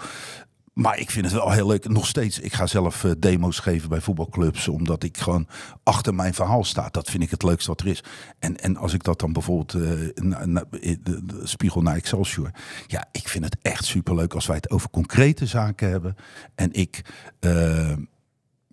Maar 0.79 0.99
ik 0.99 1.11
vind 1.11 1.25
het 1.25 1.35
wel 1.35 1.51
heel 1.51 1.67
leuk. 1.67 1.89
Nog 1.89 2.07
steeds, 2.07 2.39
ik 2.39 2.53
ga 2.53 2.67
zelf 2.67 3.05
eh, 3.05 3.11
demo's 3.19 3.59
geven 3.59 3.89
bij 3.89 4.01
voetbalclubs. 4.01 4.69
Omdat 4.69 5.03
ik 5.03 5.17
gewoon 5.19 5.49
achter 5.83 6.15
mijn 6.15 6.35
verhaal 6.35 6.65
sta. 6.65 6.89
Dat 6.91 7.11
vind 7.11 7.23
ik 7.23 7.31
het 7.31 7.43
leukste 7.43 7.69
wat 7.71 7.81
er 7.81 7.87
is. 7.87 8.05
En, 8.39 8.57
en 8.61 8.77
als 8.77 8.93
ik 8.93 9.03
dat 9.03 9.21
dan 9.21 9.33
bijvoorbeeld 9.33 9.75
eh, 9.75 10.23
na- 10.25 10.65
de, 10.71 11.41
spiegel 11.43 11.83
naar 11.83 11.97
Excelsior. 11.97 12.51
Ja, 12.87 13.09
ik 13.13 13.29
vind 13.29 13.45
het 13.45 13.57
echt 13.63 13.85
superleuk 13.85 14.35
als 14.35 14.47
wij 14.47 14.57
het 14.57 14.71
over 14.71 14.91
concrete 14.91 15.47
zaken 15.47 15.91
hebben. 15.91 16.17
En 16.55 16.73
ik... 16.73 17.05
eh, 17.41 17.93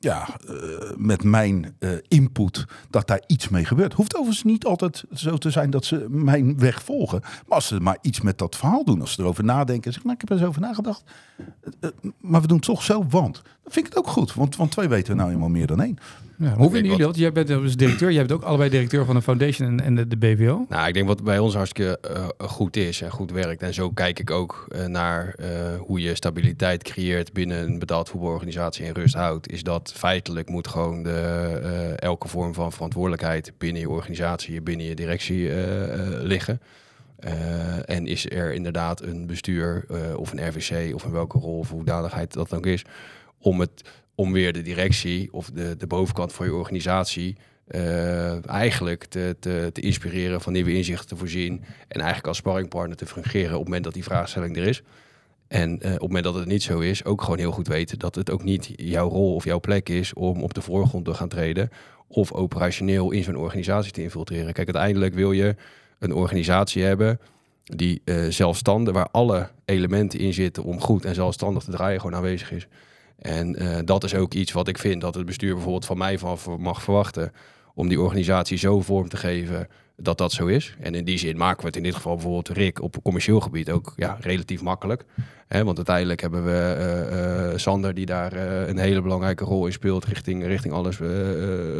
ja, 0.05 0.27
eh, 0.47 0.55
met 0.97 1.23
mijn 1.23 1.75
eh, 1.79 1.89
input 2.07 2.65
dat 2.89 3.07
daar 3.07 3.23
iets 3.27 3.49
mee 3.49 3.65
gebeurt. 3.65 3.93
Hoeft 3.93 4.15
overigens 4.15 4.43
niet 4.43 4.65
altijd 4.65 5.03
zo 5.13 5.37
te 5.37 5.49
zijn 5.49 5.69
dat 5.69 5.85
ze 5.85 6.05
mijn 6.09 6.59
weg 6.59 6.83
volgen. 6.83 7.19
Maar 7.21 7.55
als 7.55 7.67
ze 7.67 7.79
maar 7.79 7.97
iets 8.01 8.21
met 8.21 8.37
dat 8.37 8.55
verhaal 8.55 8.85
doen, 8.85 9.01
als 9.01 9.13
ze 9.13 9.21
erover 9.21 9.43
nadenken, 9.43 9.93
zeggen, 9.93 10.11
nou, 10.11 10.13
ik 10.13 10.21
heb 10.21 10.29
er 10.29 10.37
eens 10.37 10.47
over 10.49 10.61
nagedacht. 10.61 11.03
Eh, 11.79 11.89
maar 12.19 12.41
we 12.41 12.47
doen 12.47 12.57
het 12.57 12.65
toch 12.65 12.83
zo, 12.83 13.05
want 13.09 13.41
dan 13.65 13.73
vind 13.73 13.87
ik 13.87 13.93
het 13.93 14.03
ook 14.03 14.11
goed. 14.11 14.33
Want, 14.33 14.55
want 14.55 14.71
twee 14.71 14.87
weten 14.87 15.15
nou 15.15 15.31
eenmaal 15.31 15.49
meer 15.49 15.67
dan 15.67 15.81
één. 15.81 15.97
Ja, 16.37 16.53
hoe 16.53 16.71
vinden 16.71 16.91
jullie 16.91 17.05
dat? 17.05 17.15
Jij 17.15 17.31
bent 17.31 17.47
dus 17.47 17.77
directeur, 17.77 18.11
jij 18.11 18.25
bent 18.25 18.31
ook 18.31 18.43
allebei 18.43 18.69
directeur 18.69 19.05
van 19.05 19.15
een 19.15 19.21
foundation 19.21 19.67
en, 19.67 19.79
en 19.79 19.95
de, 19.95 20.07
de 20.07 20.17
BVO. 20.17 20.65
Nou, 20.69 20.87
ik 20.87 20.93
denk 20.93 21.07
wat 21.07 21.23
bij 21.23 21.39
ons 21.39 21.53
hartstikke 21.55 21.99
eh, 21.99 22.25
goed 22.37 22.75
is 22.75 23.01
en 23.01 23.11
goed 23.11 23.31
werkt. 23.31 23.61
En 23.61 23.73
zo 23.73 23.89
kijk 23.89 24.19
ik 24.19 24.31
ook 24.31 24.65
eh, 24.69 24.85
naar 24.85 25.33
eh, 25.33 25.49
hoe 25.79 26.01
je 26.01 26.15
stabiliteit 26.15 26.83
creëert 26.83 27.33
binnen 27.33 27.63
een 27.67 27.79
betaald 27.79 28.09
voetbalorganisatie 28.09 28.85
en 28.85 28.93
rust 28.93 29.15
houdt. 29.15 29.51
Is 29.51 29.63
dat 29.63 29.93
feitelijk 29.95 30.49
moet 30.49 30.67
gewoon 30.67 31.03
de, 31.03 31.11
eh, 31.63 31.97
elke 31.99 32.27
vorm 32.27 32.53
van 32.53 32.71
verantwoordelijkheid 32.71 33.51
binnen 33.57 33.81
je 33.81 33.89
organisatie, 33.89 34.61
binnen 34.61 34.85
je 34.85 34.95
directie 34.95 35.49
eh, 35.49 35.93
eh, 35.93 36.23
liggen. 36.23 36.59
Eh, 37.15 37.89
en 37.89 38.07
is 38.07 38.29
er 38.29 38.53
inderdaad 38.53 39.01
een 39.01 39.25
bestuur 39.25 39.85
eh, 39.89 40.17
of 40.17 40.31
een 40.31 40.47
RVC 40.47 40.93
of 40.95 41.03
in 41.03 41.11
welke 41.11 41.37
rol 41.37 41.57
of 41.57 41.69
hoedanigheid 41.69 42.33
dat 42.33 42.49
dan 42.49 42.57
ook 42.57 42.65
is, 42.65 42.85
om, 43.45 43.59
het, 43.59 43.81
om 44.15 44.31
weer 44.31 44.53
de 44.53 44.61
directie 44.61 45.33
of 45.33 45.49
de, 45.49 45.75
de 45.77 45.87
bovenkant 45.87 46.33
van 46.33 46.45
je 46.45 46.53
organisatie 46.53 47.35
eh, 47.67 48.49
eigenlijk 48.49 49.05
te, 49.05 49.35
te, 49.39 49.69
te 49.73 49.81
inspireren, 49.81 50.41
van 50.41 50.53
nieuwe 50.53 50.73
inzichten 50.73 51.07
te 51.07 51.15
voorzien 51.15 51.63
en 51.87 51.97
eigenlijk 51.97 52.27
als 52.27 52.37
sparringpartner 52.37 52.97
te 52.97 53.05
fungeren 53.05 53.51
op 53.51 53.59
het 53.59 53.63
moment 53.63 53.83
dat 53.83 53.93
die 53.93 54.03
vraagstelling 54.03 54.57
er 54.57 54.67
is. 54.67 54.81
En 55.47 55.81
eh, 55.81 55.93
op 55.93 55.99
het 55.99 56.01
moment 56.01 56.23
dat 56.23 56.35
het 56.35 56.45
niet 56.45 56.63
zo 56.63 56.79
is, 56.79 57.05
ook 57.05 57.21
gewoon 57.21 57.37
heel 57.37 57.51
goed 57.51 57.67
weten 57.67 57.99
dat 57.99 58.15
het 58.15 58.31
ook 58.31 58.43
niet 58.43 58.71
jouw 58.75 59.09
rol 59.09 59.35
of 59.35 59.43
jouw 59.43 59.59
plek 59.59 59.89
is 59.89 60.13
om 60.13 60.43
op 60.43 60.53
de 60.53 60.61
voorgrond 60.61 61.05
te 61.05 61.13
gaan 61.13 61.29
treden 61.29 61.69
of 62.07 62.31
operationeel 62.31 63.11
in 63.11 63.23
zo'n 63.23 63.37
organisatie 63.37 63.91
te 63.91 64.01
infiltreren. 64.01 64.53
Kijk, 64.53 64.67
uiteindelijk 64.67 65.13
wil 65.13 65.31
je 65.31 65.55
een 65.99 66.13
organisatie 66.13 66.83
hebben 66.83 67.19
die 67.63 68.01
eh, 68.05 68.23
zelfstandig, 68.29 68.93
waar 68.93 69.09
alle 69.11 69.49
elementen 69.65 70.19
in 70.19 70.33
zitten 70.33 70.63
om 70.63 70.81
goed 70.81 71.05
en 71.05 71.15
zelfstandig 71.15 71.63
te 71.63 71.71
draaien, 71.71 71.99
gewoon 71.99 72.15
aanwezig 72.15 72.51
is. 72.51 72.67
En 73.19 73.55
eh, 73.55 73.77
dat 73.85 74.03
is 74.03 74.15
ook 74.15 74.33
iets 74.33 74.51
wat 74.51 74.67
ik 74.67 74.77
vind 74.77 75.01
dat 75.01 75.15
het 75.15 75.25
bestuur 75.25 75.53
bijvoorbeeld 75.53 75.85
van 75.85 75.97
mij 75.97 76.19
van 76.19 76.37
mag 76.59 76.83
verwachten 76.83 77.31
om 77.73 77.87
die 77.87 78.01
organisatie 78.01 78.57
zo 78.57 78.81
vorm 78.81 79.09
te 79.09 79.17
geven 79.17 79.67
dat 79.97 80.17
dat 80.17 80.31
zo 80.31 80.45
is. 80.45 80.75
En 80.79 80.95
in 80.95 81.05
die 81.05 81.17
zin 81.17 81.37
maken 81.37 81.61
we 81.61 81.67
het 81.67 81.75
in 81.75 81.83
dit 81.83 81.95
geval 81.95 82.13
bijvoorbeeld 82.13 82.49
Rick 82.49 82.81
op 82.81 83.03
commercieel 83.03 83.39
gebied 83.39 83.71
ook 83.71 83.93
ja, 83.95 84.17
relatief 84.19 84.61
makkelijk. 84.61 85.05
Want 85.47 85.77
uiteindelijk 85.77 86.21
hebben 86.21 86.45
we 86.45 86.51
eh, 86.51 87.51
eh, 87.51 87.57
Sander 87.57 87.93
die 87.93 88.05
daar 88.05 88.33
een 88.67 88.77
hele 88.77 89.01
belangrijke 89.01 89.43
rol 89.43 89.65
in 89.65 89.71
speelt 89.71 90.05
richting, 90.05 90.45
richting 90.45 90.73
alles. 90.73 90.99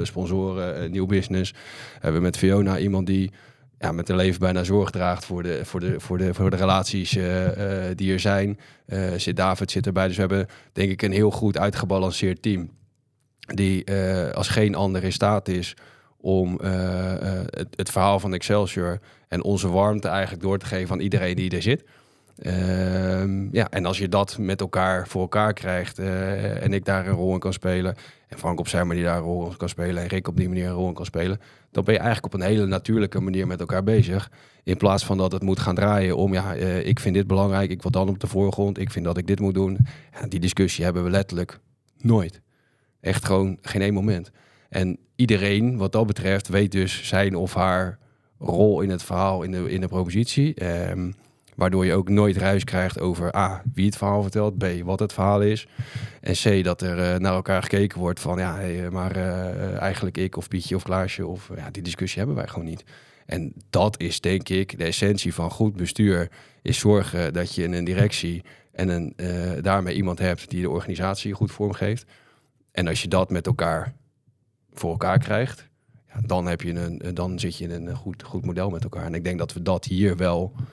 sponsoren, 0.08 0.92
nieuw 0.92 1.06
business. 1.06 1.54
Hebben 1.94 2.22
we 2.22 2.26
met 2.26 2.38
Fiona 2.38 2.78
iemand 2.78 3.08
die 3.08 3.32
ja, 3.80 3.92
met 3.92 4.10
een 4.10 4.16
leven 4.16 4.40
bijna 4.40 4.64
zorg 4.64 4.90
draagt 4.90 5.26
voor 5.26 5.44
de, 5.44 5.66
voor 5.66 5.80
de, 5.80 6.00
voor 6.00 6.18
de, 6.18 6.34
voor 6.34 6.50
de 6.50 6.56
relaties 6.56 7.16
eh, 7.16 7.90
eh, 7.90 7.98
die 7.98 8.14
er 8.14 8.20
zijn. 8.20 8.60
Eh, 8.86 9.14
zit 9.18 9.36
David 9.36 9.72
zit 9.72 9.86
erbij. 9.86 10.08
Dus 10.08 10.16
we 10.16 10.22
hebben 10.22 10.48
denk 10.74 10.92
ik 10.92 11.02
een 11.02 11.12
heel 11.12 11.32
goed 11.32 11.58
uitgebalanceerd 11.58 12.42
team. 12.42 12.70
Die 13.46 13.84
eh, 13.84 14.32
als 14.32 14.48
geen 14.48 14.76
ander 14.76 15.04
in 15.04 15.12
staat 15.12 15.48
is 15.48 15.76
om 16.18 16.60
eh, 16.60 17.40
eh, 17.40 17.46
het, 17.50 17.68
het 17.76 17.92
verhaal 17.92 18.20
van 18.20 18.34
Excelsior 18.34 19.00
en 19.28 19.44
onze 19.44 19.70
warmte 19.70 20.08
eigenlijk 20.08 20.44
door 20.44 20.58
te 20.58 20.66
geven 20.66 20.96
aan 20.96 21.02
iedereen 21.02 21.36
die 21.36 21.50
er 21.50 21.62
zit. 21.62 21.84
Ehm, 22.42 23.48
ja, 23.52 23.70
en 23.70 23.86
als 23.86 23.98
je 23.98 24.10
dat 24.10 24.38
met 24.38 24.62
elkaar 24.62 25.08
voor 25.08 25.22
elkaar 25.22 25.54
krijgt 25.54 26.00
eh, 26.00 26.64
en 26.64 26.74
ik 26.74 26.86
daar 26.86 27.08
een 27.08 27.14
rol 27.14 27.34
in 27.34 27.40
kan 27.40 27.54
spelen, 27.54 27.96
en 28.28 28.38
Frank 28.38 28.60
op 28.60 28.68
zijn 28.68 28.88
manier 28.88 29.04
daar 29.04 29.18
een 29.18 29.24
rol 29.24 29.50
in 29.50 29.58
kan 29.58 29.70
spelen 29.70 30.04
en 30.04 30.10
Rick 30.10 30.28
op 30.28 30.38
die 30.38 30.48
manier 30.48 30.66
een 30.66 30.74
rol 30.74 30.88
in 30.88 30.94
kan 30.94 31.06
spelen, 31.06 31.40
dan 31.72 31.84
ben 31.84 31.94
je 31.94 32.00
eigenlijk 32.00 32.34
op 32.34 32.40
een 32.40 32.48
hele 32.48 32.66
natuurlijke 32.66 33.20
manier 33.20 33.48
met 33.48 33.60
elkaar 33.60 33.84
bezig. 33.84 34.32
In 34.64 34.78
plaats 34.78 35.06
van 35.06 35.18
dat 35.18 35.32
het 35.32 35.42
moet 35.42 35.60
gaan 35.60 35.76
draaien 35.76 36.18
om, 36.18 36.34
ja, 36.34 36.56
eh, 36.56 36.86
ik 36.86 37.00
vind 37.00 37.16
dit 37.16 37.28
belangrijk, 37.28 37.70
ik 37.70 37.82
wil 37.82 37.92
dan 37.92 38.10
op 38.10 38.20
de 38.20 38.28
voorgrond, 38.28 38.80
ik 38.80 38.92
vind 38.92 39.06
dat 39.06 39.18
ik 39.18 39.28
dit 39.28 39.40
moet 39.40 39.54
doen. 39.54 39.78
Die 40.30 40.40
discussie 40.40 40.84
hebben 40.84 41.04
we 41.04 41.10
letterlijk 41.10 41.60
nooit. 41.98 42.42
Echt 43.02 43.26
gewoon 43.26 43.58
geen 43.62 43.82
één 43.82 43.94
moment. 43.94 44.32
En 44.70 44.98
iedereen, 45.16 45.78
wat 45.78 45.92
dat 45.92 46.08
betreft, 46.08 46.48
weet 46.48 46.72
dus 46.72 47.08
zijn 47.08 47.36
of 47.36 47.54
haar 47.54 48.00
rol 48.40 48.82
in 48.82 48.90
het 48.90 49.04
verhaal, 49.04 49.44
in 49.44 49.52
de, 49.52 49.72
in 49.72 49.82
de 49.82 49.88
propositie. 49.88 50.54
Ehm, 50.54 51.12
waardoor 51.56 51.86
je 51.86 51.94
ook 51.94 52.10
nooit 52.10 52.38
ruis 52.38 52.64
krijgt 52.64 53.00
over 53.00 53.36
A, 53.36 53.64
wie 53.74 53.86
het 53.86 53.98
verhaal 53.98 54.22
vertelt, 54.22 54.58
B, 54.58 54.66
wat 54.84 55.00
het 55.00 55.14
verhaal 55.14 55.42
is. 55.42 55.68
En 56.22 56.34
C, 56.34 56.64
dat 56.64 56.82
er 56.82 57.00
eh, 57.00 57.20
naar 57.20 57.34
elkaar 57.34 57.62
gekeken 57.62 58.00
wordt 58.00 58.20
van, 58.20 58.38
ja, 58.38 58.56
hey, 58.56 58.90
maar 58.90 59.16
eh, 59.16 59.78
eigenlijk 59.78 60.18
ik 60.18 60.38
of 60.38 60.48
Pietje 60.48 60.76
of 60.76 60.84
Klaasje. 60.84 61.28
Of, 61.28 61.50
ja, 61.56 61.70
die 61.72 61.84
discussie 61.84 62.18
hebben 62.18 62.36
wij 62.36 62.48
gewoon 62.48 62.66
niet. 62.66 62.84
En 63.26 63.54
dat 63.70 64.00
is 64.00 64.22
denk 64.22 64.50
ik 64.50 64.78
de 64.78 64.84
essentie 64.84 65.34
van 65.34 65.52
goed 65.52 65.76
bestuur. 65.76 66.32
Is 66.62 66.80
zorgen 66.80 67.34
dat 67.34 67.56
je 67.56 67.64
in 67.64 67.74
een 67.74 67.84
directie 67.84 68.44
en 68.72 68.90
een, 68.90 69.14
eh, 69.16 69.62
daarmee 69.62 69.96
iemand 69.96 70.20
hebt 70.20 70.50
die 70.50 70.62
de 70.62 70.70
organisatie 70.70 71.34
goed 71.34 71.52
vormgeeft. 71.52 72.06
En 72.72 72.88
als 72.88 73.02
je 73.02 73.08
dat 73.08 73.30
met 73.30 73.46
elkaar 73.46 73.94
voor 74.74 74.92
elkaar 74.92 75.20
krijgt, 75.20 75.68
ja, 76.08 76.20
dan, 76.26 76.46
heb 76.46 76.62
je 76.62 76.74
een, 76.74 77.14
dan 77.14 77.40
zit 77.40 77.58
je 77.58 77.64
in 77.68 77.72
een 77.72 77.96
goed, 77.96 78.24
goed 78.24 78.46
model 78.46 78.70
met 78.70 78.84
elkaar. 78.84 79.06
En 79.06 79.14
ik 79.14 79.24
denk 79.24 79.40
dat 79.40 79.54
we 79.54 79.62
dat 79.62 79.86
hier 79.86 80.18
wel 80.18 80.54
eh, 80.56 80.64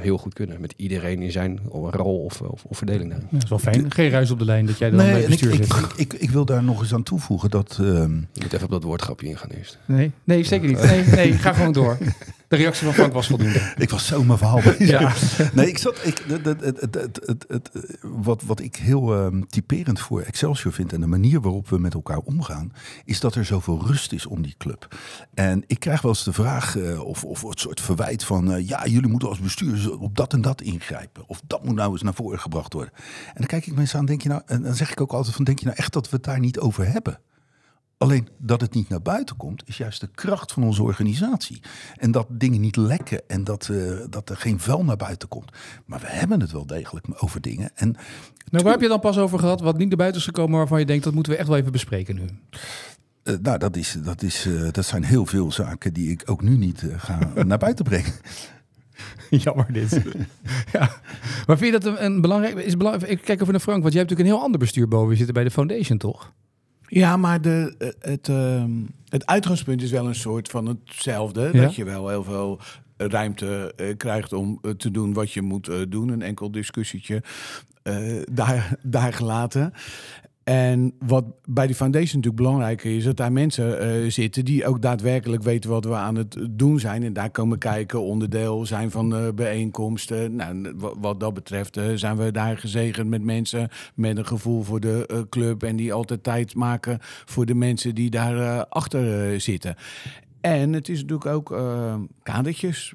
heel 0.00 0.18
goed 0.18 0.34
kunnen. 0.34 0.60
Met 0.60 0.74
iedereen 0.76 1.22
in 1.22 1.30
zijn 1.32 1.60
rol 1.90 2.18
of, 2.24 2.40
of, 2.40 2.64
of 2.64 2.76
verdeling. 2.76 3.10
daarin. 3.10 3.26
Ja, 3.30 3.34
dat 3.36 3.42
is 3.44 3.48
wel 3.50 3.58
fijn. 3.58 3.92
Geen 3.92 4.10
ruis 4.10 4.30
op 4.30 4.38
de 4.38 4.44
lijn 4.44 4.66
dat 4.66 4.78
jij 4.78 4.88
dan 4.90 4.98
bij 4.98 5.12
Nee, 5.12 5.26
bestuur 5.26 5.52
ik, 5.54 5.64
zit. 5.64 5.92
ik, 5.96 6.12
ik 6.12 6.30
wil 6.30 6.44
daar 6.44 6.62
nog 6.62 6.80
eens 6.80 6.94
aan 6.94 7.02
toevoegen 7.02 7.50
dat... 7.50 7.78
ehm, 7.80 8.12
Je 8.14 8.40
moet 8.42 8.52
even 8.52 8.64
op 8.64 8.70
dat 8.70 8.82
woordgrapje 8.82 9.26
ingaan 9.26 9.50
eerst. 9.50 9.78
Nee, 9.84 10.10
nee 10.24 10.44
zeker 10.44 10.68
niet. 10.68 10.82
Nee, 10.82 11.04
nee, 11.04 11.32
ga 11.32 11.52
gewoon 11.52 11.72
door. 11.72 11.98
De 12.48 12.56
reactie 12.56 12.84
van 12.84 12.94
Frank 12.94 13.12
was 13.12 13.26
voldoende. 13.26 13.72
Ik 13.76 13.90
was 13.90 14.06
zo 14.06 14.24
mijn 14.24 14.38
verhaal. 14.38 14.60
Ja. 14.78 15.12
Nee, 15.52 15.68
ik 15.68 15.78
zat. 15.78 16.00
Ik, 16.06 16.24
het, 16.26 16.44
het, 16.44 16.80
het, 17.26 17.44
het, 17.48 17.70
wat, 18.02 18.42
wat 18.42 18.60
ik 18.60 18.76
heel 18.76 19.14
ehm, 19.14 19.42
typerend 19.48 20.00
voor 20.00 20.20
Excelsior 20.20 20.72
vind 20.72 20.92
en 20.92 21.00
de 21.00 21.06
manier 21.06 21.40
waarop 21.40 21.68
we 21.68 21.78
met 21.78 21.94
elkaar 21.94 22.18
omgaan, 22.18 22.72
is 23.04 23.20
dat 23.20 23.34
er 23.34 23.44
zoveel 23.44 23.86
rust 23.86 24.12
is 24.12 24.26
om 24.26 24.42
die 24.42 24.54
club. 24.58 24.96
En 25.34 25.64
ik 25.66 25.78
krijg 25.80 26.02
wel 26.02 26.10
eens 26.10 26.24
de 26.24 26.32
vraag, 26.32 26.76
eh, 26.76 27.00
of, 27.00 27.24
of 27.24 27.42
het 27.42 27.60
soort 27.60 27.80
verwijt 27.80 28.24
van: 28.24 28.52
eh, 28.52 28.68
ja, 28.68 28.86
jullie 28.86 29.10
moeten 29.10 29.28
als 29.28 29.38
bestuur 29.38 29.98
op 29.98 30.16
dat 30.16 30.32
en 30.32 30.40
dat 30.40 30.60
ingrijpen. 30.60 31.24
Of 31.26 31.40
dat 31.46 31.64
moet 31.64 31.74
nou 31.74 31.92
eens 31.92 32.02
naar 32.02 32.14
voren 32.14 32.40
gebracht 32.40 32.72
worden. 32.72 32.92
En 33.26 33.34
dan 33.34 33.46
kijk 33.46 33.66
ik 33.66 33.74
mensen 33.74 33.98
aan, 33.98 34.06
denk 34.06 34.22
je 34.22 34.28
nou, 34.28 34.42
en 34.46 34.62
dan 34.62 34.74
zeg 34.74 34.90
ik 34.90 35.00
ook 35.00 35.12
altijd: 35.12 35.34
van, 35.34 35.44
denk 35.44 35.58
je 35.58 35.64
nou 35.64 35.76
echt 35.76 35.92
dat 35.92 36.10
we 36.10 36.16
het 36.16 36.24
daar 36.24 36.40
niet 36.40 36.58
over 36.58 36.92
hebben? 36.92 37.18
Alleen 38.04 38.28
dat 38.38 38.60
het 38.60 38.74
niet 38.74 38.88
naar 38.88 39.02
buiten 39.02 39.36
komt, 39.36 39.62
is 39.66 39.76
juist 39.76 40.00
de 40.00 40.08
kracht 40.14 40.52
van 40.52 40.62
onze 40.62 40.82
organisatie. 40.82 41.62
En 41.96 42.10
dat 42.10 42.26
dingen 42.30 42.60
niet 42.60 42.76
lekken 42.76 43.22
en 43.28 43.44
dat, 43.44 43.68
eh, 43.68 43.76
dat 44.10 44.30
er 44.30 44.36
geen 44.36 44.60
vuil 44.60 44.84
naar 44.84 44.96
buiten 44.96 45.28
komt. 45.28 45.50
Maar 45.86 46.00
we 46.00 46.06
hebben 46.06 46.40
het 46.40 46.52
wel 46.52 46.66
degelijk 46.66 47.06
over 47.16 47.40
dingen. 47.40 47.70
En 47.74 47.96
Nou, 48.50 48.64
waar 48.64 48.72
heb 48.72 48.82
je 48.82 48.88
dan 48.88 49.00
pas 49.00 49.18
over 49.18 49.38
gehad 49.38 49.60
wat 49.60 49.78
niet 49.78 49.88
naar 49.88 49.96
buiten 49.96 50.20
is 50.20 50.26
gekomen 50.26 50.58
waarvan 50.58 50.78
je 50.78 50.86
denkt 50.86 51.04
dat 51.04 51.14
moeten 51.14 51.32
we 51.32 51.38
echt 51.38 51.48
wel 51.48 51.56
even 51.56 51.72
bespreken 51.72 52.14
nu? 52.14 52.26
eh, 53.22 53.34
nou, 53.42 53.58
dat, 53.58 53.76
is, 53.76 53.96
dat, 54.02 54.22
is, 54.22 54.46
eh, 54.46 54.72
dat 54.72 54.84
zijn 54.84 55.04
heel 55.04 55.26
veel 55.26 55.52
zaken 55.52 55.92
die 55.92 56.10
ik 56.10 56.22
ook 56.24 56.42
nu 56.42 56.56
niet 56.56 56.84
ga 56.96 57.18
naar 57.44 57.58
buiten 57.58 57.84
brengen. 57.84 58.12
Jammer 59.30 59.72
dit. 59.72 60.02
ja. 60.72 60.90
Maar 61.46 61.58
vind 61.58 61.72
je 61.72 61.80
dat 61.80 61.84
een, 61.84 62.04
een 62.04 62.20
belangrijk... 62.20 62.56
Is 62.56 62.76
belangrijk 62.76 63.12
ik 63.12 63.22
kijk 63.22 63.40
even 63.40 63.52
naar 63.52 63.62
Frank, 63.62 63.82
want 63.82 63.92
jij 63.92 64.02
hebt 64.02 64.10
natuurlijk 64.10 64.28
een 64.28 64.36
heel 64.36 64.44
ander 64.44 64.60
bestuur 64.60 64.88
boven 64.88 65.10
je 65.10 65.16
zitten 65.16 65.34
bij 65.34 65.44
de 65.44 65.50
foundation, 65.50 65.98
toch? 65.98 66.32
Ja, 66.94 67.16
maar 67.16 67.40
de, 67.40 67.74
eh, 67.78 67.88
het, 68.00 68.28
ehm, 68.28 68.70
het 69.08 69.26
uitgangspunt 69.26 69.82
is 69.82 69.90
wel 69.90 70.06
een 70.06 70.14
soort 70.14 70.48
van 70.48 70.66
hetzelfde. 70.66 71.50
Ja. 71.52 71.62
Dat 71.62 71.74
je 71.74 71.84
wel 71.84 72.08
heel 72.08 72.24
veel 72.24 72.60
ruimte 72.96 73.72
eh, 73.76 73.96
krijgt 73.96 74.32
om 74.32 74.58
eh, 74.62 74.70
te 74.70 74.90
doen 74.90 75.12
wat 75.12 75.32
je 75.32 75.42
moet 75.42 75.68
eh, 75.68 75.76
doen. 75.88 76.08
Een 76.08 76.22
enkel 76.22 76.50
discussietje 76.50 77.22
eh, 77.82 78.22
daar, 78.32 78.76
daar 78.82 79.12
gelaten. 79.12 79.72
En 80.44 80.92
wat 80.98 81.24
bij 81.44 81.66
die 81.66 81.74
foundation 81.76 82.16
natuurlijk 82.20 82.42
belangrijk 82.42 82.84
is, 82.84 83.04
dat 83.04 83.16
daar 83.16 83.32
mensen 83.32 83.80
eh, 83.80 84.10
zitten 84.10 84.44
die 84.44 84.66
ook 84.66 84.82
daadwerkelijk 84.82 85.42
weten 85.42 85.70
wat 85.70 85.84
we 85.84 85.94
aan 85.94 86.14
het 86.14 86.36
doen 86.50 86.78
zijn. 86.80 87.02
En 87.02 87.12
daar 87.12 87.30
komen 87.30 87.58
kijken, 87.58 88.02
onderdeel 88.02 88.66
zijn 88.66 88.90
van 88.90 89.14
eh, 89.16 89.28
bijeenkomsten. 89.34 90.34
Nou, 90.36 90.72
wa- 90.76 90.98
wat 90.98 91.20
dat 91.20 91.34
betreft 91.34 91.76
eh, 91.76 91.84
zijn 91.94 92.16
we 92.16 92.30
daar 92.30 92.58
gezegend 92.58 93.08
met 93.08 93.22
mensen 93.22 93.68
met 93.94 94.16
een 94.16 94.26
gevoel 94.26 94.62
voor 94.62 94.80
de 94.80 95.06
eh, 95.06 95.18
club. 95.28 95.62
En 95.62 95.76
die 95.76 95.92
altijd 95.92 96.22
tijd 96.22 96.54
maken 96.54 96.98
voor 97.00 97.46
de 97.46 97.54
mensen 97.54 97.94
die 97.94 98.10
daar 98.10 98.38
eh, 98.38 98.62
achter 98.68 99.40
zitten. 99.40 99.74
En 100.40 100.72
het 100.72 100.88
is 100.88 101.00
natuurlijk 101.00 101.26
ook 101.26 101.56
kadertjes 102.22 102.94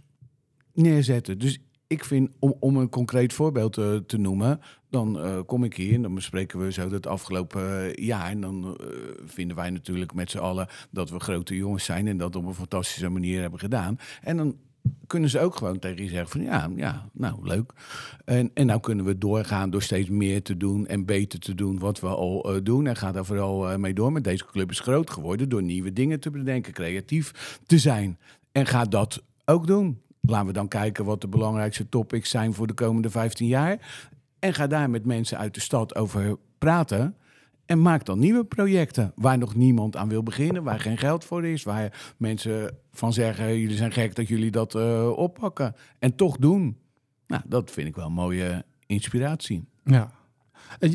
neerzetten. 0.73 1.37
Dus 1.37 1.59
ik 1.89 2.05
vind, 2.05 2.29
om, 2.39 2.53
om 2.59 2.77
een 2.77 2.89
concreet 2.89 3.33
voorbeeld 3.33 3.77
eh, 3.77 3.95
te 3.95 4.17
noemen, 4.17 4.59
dan 4.89 5.19
eh, 5.19 5.39
kom 5.45 5.63
ik 5.63 5.75
hier 5.75 5.93
en 5.93 6.01
dan 6.01 6.15
bespreken 6.15 6.59
we 6.59 6.71
zo 6.71 6.89
het 6.89 7.07
afgelopen 7.07 7.95
eh, 7.95 8.05
jaar. 8.05 8.29
En 8.29 8.41
dan 8.41 8.77
vinden 9.25 9.55
wij 9.55 9.69
natuurlijk 9.69 10.13
met 10.13 10.31
z'n 10.31 10.37
allen 10.37 10.67
dat 10.91 11.09
we 11.09 11.19
grote 11.19 11.55
jongens 11.55 11.83
zijn 11.83 12.07
en 12.07 12.17
dat 12.17 12.35
op 12.35 12.45
een 12.45 12.53
fantastische 12.53 13.09
manier 13.09 13.41
hebben 13.41 13.59
gedaan. 13.59 13.99
En 14.21 14.37
dan 14.37 14.55
kunnen 15.07 15.29
ze 15.29 15.39
ook 15.39 15.55
gewoon 15.55 15.79
tegen 15.79 16.03
je 16.03 16.09
zeggen 16.09 16.29
van 16.29 16.41
ja, 16.41 16.69
ja 16.75 17.09
nou 17.13 17.47
leuk. 17.47 17.73
En, 18.25 18.51
en 18.53 18.65
nou 18.65 18.79
kunnen 18.79 19.05
we 19.05 19.17
doorgaan 19.17 19.69
door 19.69 19.81
steeds 19.81 20.09
meer 20.09 20.41
te 20.41 20.57
doen 20.57 20.87
en 20.87 21.05
beter 21.05 21.39
te 21.39 21.55
doen 21.55 21.79
wat 21.79 21.99
we 21.99 22.07
al 22.07 22.63
doen. 22.63 22.87
En 22.87 22.95
ga 22.95 23.11
daar 23.11 23.25
vooral 23.25 23.77
mee 23.77 23.93
door. 23.93 24.11
Maar 24.11 24.21
deze 24.21 24.45
club 24.45 24.69
is 24.69 24.79
groot 24.79 25.09
geworden 25.09 25.49
door 25.49 25.63
nieuwe 25.63 25.93
dingen 25.93 26.19
te 26.19 26.29
bedenken, 26.29 26.73
creatief 26.73 27.59
te 27.65 27.77
zijn. 27.77 28.19
En 28.51 28.65
ga 28.65 28.85
dat 28.85 29.23
ook 29.45 29.67
doen. 29.67 30.01
Laten 30.29 30.47
we 30.47 30.53
dan 30.53 30.67
kijken 30.67 31.05
wat 31.05 31.21
de 31.21 31.27
belangrijkste 31.27 31.89
topics 31.89 32.29
zijn 32.29 32.53
voor 32.53 32.67
de 32.67 32.73
komende 32.73 33.09
15 33.09 33.47
jaar. 33.47 33.77
En 34.39 34.53
ga 34.53 34.67
daar 34.67 34.89
met 34.89 35.05
mensen 35.05 35.37
uit 35.37 35.53
de 35.53 35.59
stad 35.59 35.95
over 35.95 36.37
praten. 36.57 37.15
En 37.65 37.81
maak 37.81 38.05
dan 38.05 38.19
nieuwe 38.19 38.45
projecten 38.45 39.11
waar 39.15 39.37
nog 39.37 39.55
niemand 39.55 39.95
aan 39.95 40.09
wil 40.09 40.23
beginnen, 40.23 40.63
waar 40.63 40.79
geen 40.79 40.97
geld 40.97 41.25
voor 41.25 41.45
is, 41.45 41.63
waar 41.63 42.13
mensen 42.17 42.77
van 42.91 43.13
zeggen: 43.13 43.59
jullie 43.59 43.77
zijn 43.77 43.91
gek 43.91 44.15
dat 44.15 44.27
jullie 44.27 44.51
dat 44.51 44.75
eh, 44.75 45.09
oppakken 45.15 45.75
en 45.99 46.15
toch 46.15 46.37
doen. 46.37 46.77
Nou, 47.27 47.41
dat 47.45 47.71
vind 47.71 47.87
ik 47.87 47.95
wel 47.95 48.05
een 48.05 48.11
mooie 48.13 48.65
inspiratie. 48.85 49.65
Ja. 49.83 50.11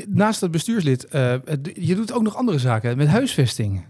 Naast 0.08 0.40
het 0.40 0.50
bestuurslid, 0.50 1.06
het- 1.10 1.70
je 1.74 1.94
doet 1.94 2.12
ook 2.12 2.22
nog 2.22 2.36
andere 2.36 2.58
zaken 2.58 2.96
met 2.96 3.08
huisvesting. 3.08 3.84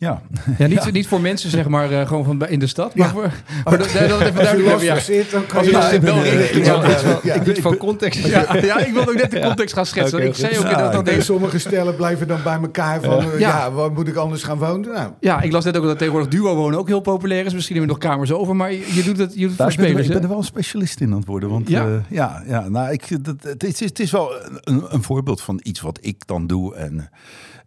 Ja, 0.00 0.22
Ja, 0.58 0.66
niet, 0.66 0.92
niet 0.92 1.06
voor 1.06 1.20
mensen, 1.20 1.50
zeg 1.50 1.68
maar, 1.68 1.90
eh, 1.92 2.06
gewoon 2.06 2.24
van 2.24 2.38
bij- 2.38 2.48
in 2.48 2.58
de 2.58 2.66
stad, 2.66 2.94
maar 2.94 3.06
Ja. 3.06 3.12
voor... 3.12 3.30
maar 3.64 3.78
dat, 3.78 3.92
dat 3.92 4.20
even 4.20 4.34
duidelijk 4.34 4.68
hebben, 4.68 4.84
ja. 4.86 4.98
zit, 4.98 5.30
dan 5.30 5.42
Als 5.54 5.66
je 5.66 5.94
ik 5.94 6.00
ben, 6.00 6.14
eh, 6.14 7.46
iets 7.46 7.60
van- 7.60 7.76
context. 7.76 8.26
Ja, 8.26 8.56
ja, 8.62 8.78
ik 8.78 8.92
wilde 8.92 9.10
ook 9.10 9.16
net 9.16 9.30
de 9.30 9.40
context 9.40 9.74
gaan 9.74 9.86
schetsen. 9.86 10.26
Ik 10.26 10.34
zei 10.34 10.58
ook 10.58 10.70
dat 10.70 10.94
En 10.94 11.04
deze- 11.04 11.20
sommige 11.20 11.58
stellen 11.58 11.96
blijven 11.96 12.28
dan 12.28 12.42
bij 12.42 12.58
elkaar 12.62 13.00
van, 13.02 13.18
eh, 13.18 13.38
Ja. 13.38 13.48
ja. 13.48 13.72
waar 13.72 13.92
moet 13.92 14.08
ik 14.08 14.14
anders 14.16 14.42
gaan 14.42 14.58
wonen? 14.58 14.92
Nou, 14.92 15.10
Ja, 15.20 15.40
ik 15.40 15.52
las 15.52 15.64
net 15.64 15.76
ook 15.76 15.84
dat 15.84 15.98
tegenwoordig 15.98 16.30
duo 16.30 16.54
wonen 16.54 16.78
ook 16.78 16.88
heel 16.88 17.00
populair 17.00 17.44
is. 17.46 17.54
Misschien 17.54 17.76
hebben 17.76 17.94
we 17.96 18.00
nog 18.02 18.10
kamers 18.12 18.32
over, 18.32 18.56
maar 18.56 18.72
je 18.72 18.94
je 18.94 19.02
doet 19.02 19.18
het, 19.18 19.34
je 19.34 19.40
doet 19.40 19.48
het 19.50 19.56
voor 19.60 19.70
ik, 19.70 19.76
ben 19.76 19.86
spelers. 19.86 20.06
ik 20.06 20.12
ben 20.12 20.22
er 20.22 20.28
wel 20.28 20.38
een 20.38 20.44
specialist 20.44 21.00
in 21.00 21.10
aan 21.10 21.16
het 21.18 21.26
worden. 21.26 21.48
Want 21.50 21.68
Ja. 21.68 21.82
ja, 21.86 22.02
ja, 22.08 22.42
ja 22.46 22.68
nou, 22.68 22.92
ik, 22.92 23.24
dat, 23.24 23.34
het, 23.42 23.64
is, 23.64 23.80
het 23.80 24.00
is 24.00 24.10
wel 24.10 24.32
een, 24.60 24.84
een 24.88 25.02
voorbeeld 25.02 25.40
van 25.40 25.60
iets 25.62 25.80
wat 25.80 25.98
ik 26.02 26.26
dan 26.26 26.46
doe. 26.46 26.74
En 26.74 27.10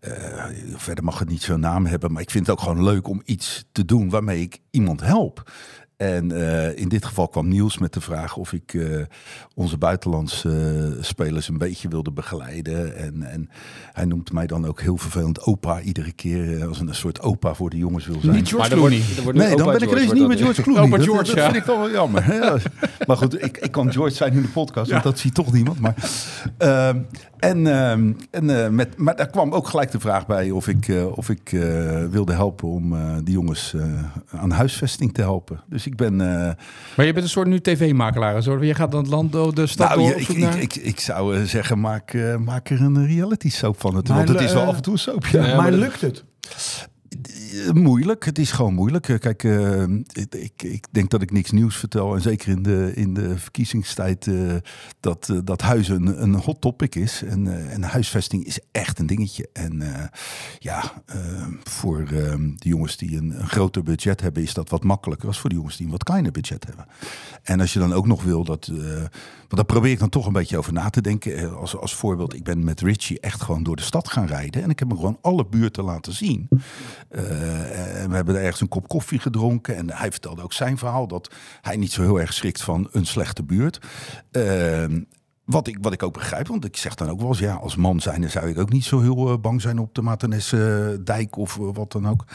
eh, 0.03 0.43
verder 0.75 1.03
mag 1.03 1.19
het 1.19 1.29
niet 1.29 1.41
zo'n 1.43 1.59
naam 1.59 1.85
hebben. 1.85 2.11
Maar 2.11 2.21
ik 2.21 2.31
vind 2.31 2.47
het 2.47 2.55
ook 2.55 2.61
gewoon 2.63 2.83
leuk 2.83 3.07
om 3.07 3.21
iets 3.25 3.65
te 3.71 3.85
doen 3.85 4.09
waarmee 4.09 4.41
ik 4.41 4.59
iemand 4.71 5.01
help. 5.01 5.51
En 5.97 6.31
eh, 6.31 6.77
in 6.77 6.89
dit 6.89 7.05
geval 7.05 7.27
kwam 7.27 7.47
Niels 7.47 7.77
met 7.77 7.93
de 7.93 8.01
vraag 8.01 8.37
of 8.37 8.53
ik 8.53 8.73
eh, 8.73 9.01
onze 9.55 9.77
buitenlandse 9.77 10.97
spelers 11.01 11.47
een 11.47 11.57
beetje 11.57 11.87
wilde 11.87 12.11
begeleiden. 12.11 12.97
En, 12.97 13.23
en 13.23 13.49
hij 13.91 14.05
noemt 14.05 14.31
mij 14.33 14.47
dan 14.47 14.65
ook 14.65 14.81
heel 14.81 14.97
vervelend 14.97 15.41
opa 15.41 15.81
iedere 15.81 16.11
keer. 16.11 16.67
als 16.67 16.79
een 16.79 16.95
soort 16.95 17.21
opa 17.21 17.53
voor 17.53 17.69
de 17.69 17.77
jongens 17.77 18.05
wil 18.05 18.19
zijn. 18.21 18.35
Niet 18.35 18.47
George 18.47 18.69
Maar 18.69 18.77
er 18.77 18.79
wordt, 18.79 18.95
Clooney. 18.95 19.17
er 19.17 19.23
wordt 19.23 19.37
Nee, 19.37 19.55
dan 19.55 19.65
ben 19.65 19.75
ik 19.75 19.81
George, 19.81 19.95
ineens 20.03 20.19
niet 20.19 20.27
met 20.27 20.39
George 20.39 20.61
Clooney. 20.61 20.83
Opa 20.83 20.97
Dat- 20.97 21.05
George, 21.05 21.25
dat, 21.25 21.35
ja. 21.35 21.43
vind 21.43 21.55
ik 21.55 21.63
wel 21.63 21.77
wel 21.79 21.91
jammer. 21.91 22.33
Ja. 22.33 22.57
Maar 23.07 23.17
goed, 23.17 23.43
ik, 23.43 23.57
ik 23.57 23.71
kan 23.71 23.91
George 23.91 24.15
zijn 24.15 24.33
in 24.33 24.41
de 24.41 24.47
podcast, 24.47 24.91
want 24.91 25.03
dat 25.03 25.19
ziet 25.19 25.33
toch 25.33 25.53
niemand. 25.53 25.79
Maar, 25.79 25.95
ehm, 26.57 26.99
en 27.49 27.67
ehm, 27.67 28.11
en 28.31 28.63
eh, 28.63 28.69
met, 28.69 28.97
maar 28.97 29.15
daar 29.15 29.29
kwam 29.29 29.51
ook 29.53 29.67
gelijk 29.67 29.91
de 29.91 29.99
vraag 29.99 30.25
bij 30.25 30.51
of 30.51 30.67
ik, 30.67 30.87
eh, 30.87 31.17
of 31.17 31.29
ik 31.29 31.51
eh, 31.51 31.59
wilde 32.09 32.33
helpen 32.33 32.67
om 32.67 32.95
eh 32.95 33.01
die 33.23 33.33
jongens 33.33 33.73
eh, 33.73 34.39
aan 34.39 34.51
huisvesting 34.51 35.13
te 35.13 35.21
helpen. 35.21 35.61
Dus 35.69 35.85
ik 35.85 35.95
ben... 35.95 36.21
eh, 36.21 36.27
Maar 36.95 37.05
je 37.05 37.13
bent 37.13 37.23
een 37.25 37.29
soort 37.29 37.47
nu 37.47 37.59
tv-makelaar. 37.61 38.41
Zo. 38.43 38.63
Je 38.63 38.75
gaat 38.75 38.91
dan 38.91 39.01
het 39.01 39.09
land 39.11 39.31
door 39.31 39.55
de 39.55 39.67
stad 39.67 39.87
nou, 39.87 39.99
door 40.01 40.09
ik, 40.19 40.27
ik, 40.27 40.53
ik, 40.53 40.75
ik 40.75 40.99
zou 40.99 41.45
zeggen, 41.45 41.79
maak, 41.79 42.13
eh, 42.13 42.35
maak 42.35 42.69
er 42.69 42.81
een 42.81 43.05
reality 43.07 43.49
soap 43.49 43.79
van 43.79 43.95
het. 43.95 44.07
Maar, 44.07 44.17
Want 44.17 44.29
het 44.29 44.41
is 44.41 44.53
wel 44.53 44.65
af 44.65 44.75
en 44.75 44.81
toe 44.81 44.93
een 44.93 44.99
soap. 44.99 45.25
Ja. 45.25 45.45
Ja, 45.45 45.55
maar 45.61 45.71
lukt 45.71 46.01
het? 46.01 46.23
Eh, 47.27 47.71
Moeilijk, 47.71 48.25
het 48.25 48.39
is 48.39 48.51
gewoon 48.51 48.73
moeilijk. 48.73 49.09
Eh, 49.09 49.19
Kijk, 49.19 49.43
eh, 49.43 49.83
ik, 50.31 50.63
ik, 50.63 50.87
denk 50.91 51.09
dat 51.09 51.21
ik 51.21 51.31
niks 51.31 51.51
nieuws 51.51 51.77
vertel. 51.77 52.15
En 52.15 52.21
zeker 52.21 52.49
in 52.49 52.63
de, 52.63 52.91
in 52.95 53.13
de 53.13 53.37
verkiezingstijd 53.37 54.29
dat, 54.99 55.33
dat 55.43 55.61
huis 55.61 55.87
een, 55.87 56.21
een 56.21 56.35
hot 56.35 56.61
topic 56.61 56.95
is. 56.95 57.23
En, 57.23 57.69
en 57.69 57.83
huisvesting 57.83 58.45
is 58.45 58.59
echt 58.71 58.99
een 58.99 59.05
dingetje. 59.05 59.49
En 59.53 59.83
ja, 60.59 60.93
voor 61.63 62.05
de 62.05 62.53
jongens 62.57 62.97
die 62.97 63.17
een, 63.17 63.39
een 63.39 63.47
groter 63.47 63.83
budget 63.83 64.21
hebben, 64.21 64.43
is 64.43 64.53
dat 64.53 64.69
wat 64.69 64.83
makkelijker 64.83 65.27
als 65.27 65.39
voor 65.39 65.49
de 65.49 65.55
jongens 65.55 65.77
die 65.77 65.85
een 65.85 65.91
wat 65.91 66.03
kleiner 66.03 66.31
budget 66.31 66.65
hebben. 66.65 66.85
En 67.43 67.59
als 67.59 67.73
je 67.73 67.79
dan 67.79 67.93
ook 67.93 68.07
nog 68.07 68.23
wil 68.23 68.43
dat. 68.43 68.67
want 68.67 69.55
daar 69.55 69.65
probeer 69.65 69.91
ik 69.91 69.99
dan 69.99 70.09
toch 70.09 70.25
een 70.25 70.33
beetje 70.33 70.57
over 70.57 70.73
na 70.73 70.89
te 70.89 71.01
denken. 71.01 71.57
Als, 71.57 71.77
als 71.77 71.95
voorbeeld, 71.95 72.33
ik 72.33 72.43
ben 72.43 72.63
met 72.63 72.81
Richie 72.81 73.19
echt 73.19 73.41
gewoon 73.41 73.63
door 73.63 73.75
de 73.75 73.81
stad 73.81 74.09
gaan 74.09 74.25
rijden. 74.25 74.63
En 74.63 74.69
ik 74.69 74.79
heb 74.79 74.87
hem 74.87 74.97
gewoon 74.97 75.17
alle 75.21 75.45
buurten 75.45 75.83
laten 75.83 76.13
zien. 76.13 76.47
Eh, 77.13 78.01
en 78.01 78.09
we 78.09 78.15
hebben 78.15 78.35
er 78.35 78.41
ergens 78.41 78.61
een 78.61 78.67
kop 78.67 78.87
koffie 78.87 79.19
gedronken. 79.19 79.75
En 79.75 79.91
hij 79.91 80.11
vertelde 80.11 80.41
ook 80.41 80.53
zijn 80.53 80.77
verhaal 80.77 81.07
dat 81.07 81.33
hij 81.61 81.75
niet 81.75 81.91
zo 81.91 82.01
heel 82.01 82.19
erg 82.19 82.33
schrikt 82.33 82.61
van 82.61 82.87
een 82.91 83.05
slechte 83.05 83.43
buurt. 83.43 83.79
Ehm, 84.31 85.01
wat 85.45 85.67
ik, 85.67 85.77
wat 85.81 85.93
ik 85.93 86.03
ook 86.03 86.13
begrijp, 86.13 86.47
want 86.47 86.65
ik 86.65 86.77
zeg 86.77 86.95
dan 86.95 87.09
ook 87.09 87.19
wel 87.19 87.29
eens, 87.29 87.39
ja, 87.39 87.53
als 87.53 87.75
man 87.75 87.99
zijn, 87.99 88.21
dan 88.21 88.29
zou 88.29 88.47
ik 88.47 88.59
ook 88.59 88.71
niet 88.71 88.83
zo 88.83 89.01
heel 89.01 89.29
eh, 89.29 89.37
bang 89.37 89.61
zijn 89.61 89.79
op 89.79 89.95
de 89.95 90.01
Matenesse 90.01 91.01
dijk 91.03 91.37
of 91.37 91.59
eh, 91.59 91.67
wat 91.73 91.91
dan 91.91 92.07
ook. 92.07 92.25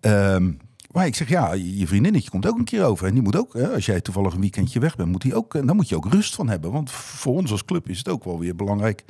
Ehm, 0.00 0.52
maar 0.92 1.06
ik 1.06 1.14
zeg, 1.14 1.28
ja, 1.28 1.52
je 1.52 1.86
vriendinnetje 1.86 2.30
komt 2.30 2.46
ook 2.46 2.58
een 2.58 2.64
keer 2.64 2.84
over. 2.84 3.06
En 3.06 3.14
die 3.14 3.22
moet 3.22 3.36
ook, 3.36 3.56
als 3.56 3.86
jij 3.86 4.00
toevallig 4.00 4.34
een 4.34 4.40
weekendje 4.40 4.80
weg 4.80 4.96
bent, 4.96 5.10
moet 5.10 5.22
die 5.22 5.34
ook, 5.34 5.66
dan 5.66 5.76
moet 5.76 5.88
je 5.88 5.96
ook 5.96 6.12
rust 6.12 6.34
van 6.34 6.48
hebben. 6.48 6.72
Want 6.72 6.90
voor 6.90 7.34
ons 7.34 7.50
als 7.50 7.64
club 7.64 7.88
is 7.88 7.98
het 7.98 8.08
ook 8.08 8.24
wel 8.24 8.38
weer 8.38 8.56
belangrijk 8.56 9.04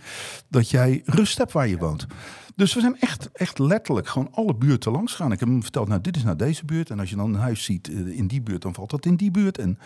dat 0.49 0.71
jij 0.71 1.03
rust 1.05 1.39
hebt 1.39 1.53
waar 1.53 1.69
je 1.69 1.79
woont. 1.79 2.07
Dus 2.59 2.75
we 2.75 2.81
zijn 2.81 2.97
echt, 3.01 3.29
echt 3.33 3.59
letterlijk 3.59 4.09
gewoon 4.09 4.29
alle 4.33 4.55
buurten 4.55 4.93
langs 4.93 5.13
gegaan. 5.15 5.33
Ik 5.33 5.41
heb 5.41 5.49
hem 5.49 5.63
verteld, 5.63 5.89
nou, 5.89 6.01
dit 6.01 6.17
is 6.17 6.23
nou 6.25 6.37
deze 6.37 6.65
buurt. 6.65 6.91
En 6.91 7.01
als 7.01 7.11
je 7.11 7.17
dan 7.17 7.35
een 7.35 7.41
huis 7.41 7.65
ziet 7.65 7.89
eh, 7.89 8.19
in 8.19 8.27
die 8.27 8.41
buurt, 8.41 8.63
dan 8.63 8.75
valt 8.75 8.91
dat 8.91 9.07
in 9.07 9.17
die 9.17 9.31
buurt. 9.31 9.59
En 9.59 9.79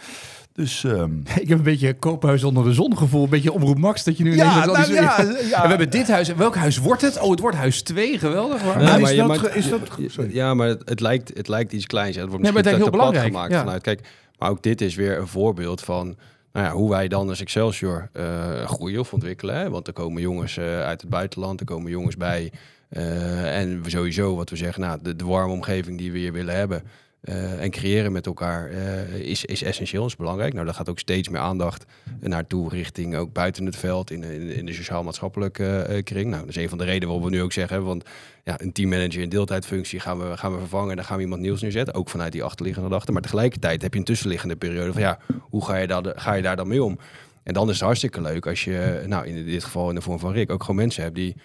dus... 0.52 0.84
ehm, 0.84 1.12
Ik 1.42 1.48
heb 1.48 1.58
een 1.58 1.62
beetje 1.64 1.94
koophuis 1.94 2.44
onder 2.44 2.64
de 2.64 2.72
zon 2.72 2.96
gevoel. 2.96 3.24
Een 3.24 3.30
beetje 3.30 3.52
omroep 3.52 3.78
Max 3.78 4.04
dat 4.04 4.16
je 4.16 4.24
nu 4.24 4.30
die- 4.30 4.38
nou 4.38 4.70
ja, 4.70 5.18
En 5.18 5.26
ja. 5.48 5.62
we 5.62 5.68
hebben 5.68 5.90
dit 5.90 6.08
huis. 6.08 6.34
Welk 6.34 6.56
huis 6.56 6.78
wordt 6.78 7.02
het? 7.02 7.20
Oh, 7.20 7.30
het 7.30 7.40
wordt 7.40 7.56
huis 7.56 7.82
2. 7.82 8.18
Geweldig. 8.18 8.64
Maar... 8.64 8.76
Nee, 8.76 8.86
Maar 9.00 9.10
is 9.10 9.16
dat 9.16 9.26
maakt- 9.26 9.40
ge- 9.40 9.54
is 9.58 9.68
dat 9.68 9.90
ge- 9.90 10.02
ja, 10.02 10.08
sorry. 10.08 10.34
Ja, 10.34 10.54
maar 10.54 10.68
het, 10.68 10.82
het 10.88 11.00
lijkt, 11.00 11.36
het 11.36 11.48
lijkt 11.48 11.72
iets 11.72 11.86
kleins. 11.86 12.16
Het 12.16 12.28
wordt 12.28 12.42
Nee, 12.42 12.52
maar 12.52 12.62
misschien 12.62 12.80
het 12.82 12.90
te, 12.92 12.98
lijkt 12.98 13.12
te 13.12 13.12
heel 13.12 13.12
plat 13.22 13.24
belangrijk, 13.24 13.52
gemaakt 13.52 13.52
ja. 13.52 13.82
vanuit. 13.82 13.82
Kijk, 13.82 14.08
maar 14.38 14.50
ook 14.50 14.62
dit 14.62 14.80
is 14.80 14.94
weer 14.94 15.18
een 15.18 15.28
voorbeeld 15.28 15.80
van 15.80 16.16
nou 16.52 16.66
ja, 16.66 16.72
hoe 16.72 16.90
wij 16.90 17.08
dan 17.08 17.28
als 17.28 17.40
Excelsior 17.40 18.08
eh, 18.12 18.64
groeien 18.66 19.00
of 19.00 19.12
ontwikkelen. 19.12 19.54
Hè? 19.54 19.70
Want 19.70 19.86
er 19.86 19.92
komen 19.92 20.22
jongens 20.22 20.56
eh, 20.56 20.82
uit 20.82 21.00
het 21.00 21.10
buitenland, 21.10 21.60
er 21.60 21.66
komen 21.66 21.90
jongens 21.90 22.16
bij. 22.16 22.52
eh, 22.88 23.58
en 23.60 23.82
sowieso, 23.86 24.36
wat 24.36 24.50
we 24.50 24.56
zeggen, 24.56 24.82
nou, 24.82 24.98
de, 25.02 25.16
de 25.16 25.24
warme 25.24 25.52
omgeving 25.52 25.98
die 25.98 26.12
we 26.12 26.18
hier 26.18 26.32
willen 26.32 26.54
hebben. 26.54 26.82
Eh, 27.22 27.62
en 27.62 27.70
creëren 27.70 28.12
met 28.12 28.26
elkaar 28.26 28.70
eh, 28.70 29.14
is, 29.14 29.44
is 29.44 29.62
essentieel, 29.62 30.06
is 30.06 30.16
belangrijk. 30.16 30.52
Nou, 30.52 30.64
daar 30.64 30.74
gaat 30.74 30.88
ook 30.88 30.98
steeds 30.98 31.28
meer 31.28 31.40
aandacht 31.40 31.84
naartoe 32.20 32.68
richting 32.68 33.16
ook 33.16 33.32
buiten 33.32 33.66
het 33.66 33.76
veld 33.76 34.10
in, 34.10 34.22
in, 34.22 34.66
de- 34.66 34.72
sociaal-maatschappelijke 34.72 35.82
eh, 35.82 36.02
kring. 36.02 36.30
Nou, 36.30 36.40
dat 36.40 36.48
is 36.48 36.62
een 36.62 36.68
van 36.68 36.78
de 36.78 36.84
redenen 36.84 37.08
waarom 37.08 37.24
we 37.24 37.36
nu 37.36 37.42
ook 37.42 37.52
zeggen, 37.52 37.84
want 37.84 38.04
ja, 38.44 38.60
een 38.60 38.72
teammanager 38.72 39.20
in 39.22 39.28
deeltijdfunctie 39.28 40.00
gaan 40.00 40.18
we, 40.18 40.36
gaan 40.36 40.52
we 40.52 40.58
vervangen 40.58 40.90
en 40.90 40.96
dan 40.96 41.04
gaan 41.04 41.16
we 41.16 41.22
iemand 41.22 41.40
nieuws 41.40 41.62
neerzetten. 41.62 41.94
Ook 41.94 42.08
vanuit 42.08 42.32
die 42.32 42.42
achterliggende 42.42 42.88
gedachte. 42.88 43.12
Maar 43.12 43.22
tegelijkertijd 43.22 43.82
heb 43.82 43.92
je 43.92 43.98
een 43.98 44.04
tussenliggende 44.04 44.56
periode 44.56 44.92
van 44.92 45.02
ja, 45.02 45.18
hoe 45.40 45.64
ga 45.64 45.76
je, 45.76 45.86
daar, 45.86 46.02
ga 46.14 46.32
je 46.32 46.42
daar 46.42 46.56
dan 46.56 46.68
mee 46.68 46.82
om? 46.84 46.98
En 47.42 47.54
dan 47.54 47.68
is 47.68 47.74
het 47.74 47.84
hartstikke 47.84 48.20
leuk 48.20 48.46
als 48.46 48.64
je, 48.64 49.02
nou 49.06 49.26
in 49.26 49.44
dit 49.44 49.64
geval 49.64 49.88
in 49.88 49.94
de 49.94 50.00
vorm 50.00 50.18
van 50.18 50.32
Rick, 50.32 50.50
ook 50.50 50.60
gewoon 50.60 50.76
mensen 50.76 51.02
hebt 51.02 51.14
die 51.14 51.36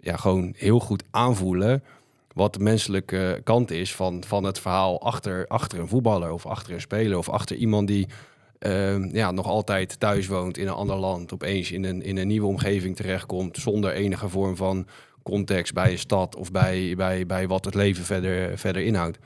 ja, 0.00 0.16
gewoon 0.16 0.54
heel 0.56 0.80
goed 0.80 1.02
aanvoelen 1.10 1.82
wat 2.34 2.54
de 2.54 2.60
menselijke 2.60 3.40
kant 3.44 3.70
is 3.70 3.94
van, 3.94 4.24
van 4.26 4.44
het 4.44 4.58
verhaal 4.58 5.00
achter, 5.00 5.46
achter 5.46 5.78
een 5.78 5.88
voetballer 5.88 6.32
of 6.32 6.46
achter 6.46 6.74
een 6.74 6.80
speler 6.80 7.18
of 7.18 7.28
achter 7.28 7.56
iemand 7.56 7.88
die 7.88 8.06
ehm, 8.58 9.08
ja, 9.12 9.30
nog 9.30 9.46
altijd 9.46 10.00
thuis 10.00 10.26
woont 10.26 10.58
in 10.58 10.66
een 10.66 10.72
ander 10.72 10.96
land, 10.96 11.32
opeens 11.32 11.72
in 11.72 11.84
een, 11.84 12.02
in 12.02 12.16
een 12.16 12.26
nieuwe 12.26 12.46
omgeving 12.46 12.96
terechtkomt 12.96 13.56
zonder 13.56 13.92
enige 13.92 14.28
vorm 14.28 14.56
van 14.56 14.86
context 15.22 15.72
bij 15.72 15.90
een 15.90 15.98
stad 15.98 16.36
of 16.36 16.50
bij, 16.50 16.94
bij, 16.96 17.26
bij 17.26 17.48
wat 17.48 17.64
het 17.64 17.74
leven 17.74 18.04
verder, 18.04 18.58
verder 18.58 18.82
inhoudt. 18.82 19.18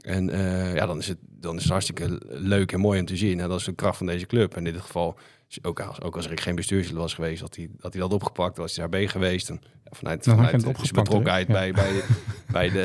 En 0.00 0.30
eh, 0.30 0.74
ja, 0.74 0.86
dan 0.86 0.98
is, 0.98 1.08
het, 1.08 1.18
dan 1.40 1.56
is 1.56 1.62
het 1.62 1.70
hartstikke 1.70 2.20
leuk 2.28 2.72
en 2.72 2.80
mooi 2.80 3.00
om 3.00 3.06
te 3.06 3.16
zien. 3.16 3.40
En 3.40 3.48
dat 3.48 3.58
is 3.58 3.64
de 3.64 3.72
kracht 3.72 3.96
van 3.96 4.06
deze 4.06 4.26
club. 4.26 4.56
En 4.56 4.66
in 4.66 4.72
dit 4.72 4.82
geval, 4.82 5.18
ook 5.62 5.80
als, 5.80 6.00
ook 6.00 6.16
als 6.16 6.26
ik 6.26 6.40
geen 6.40 6.54
bestuurslid 6.54 6.96
was 6.96 7.14
geweest, 7.14 7.40
had 7.40 7.56
hij, 7.56 7.68
hij 7.80 7.90
dat 7.90 8.12
opgepakt, 8.12 8.56
was 8.56 8.76
hij 8.76 8.80
daarbij 8.80 9.08
geweest. 9.08 9.52
Vanuit, 9.96 10.24
Dan 10.24 10.38
opgepakt, 10.38 10.92
betrokkenheid 10.92 11.46
bij, 11.46 11.72
bij, 11.72 11.90
bij, 12.52 12.70
de, 12.70 12.82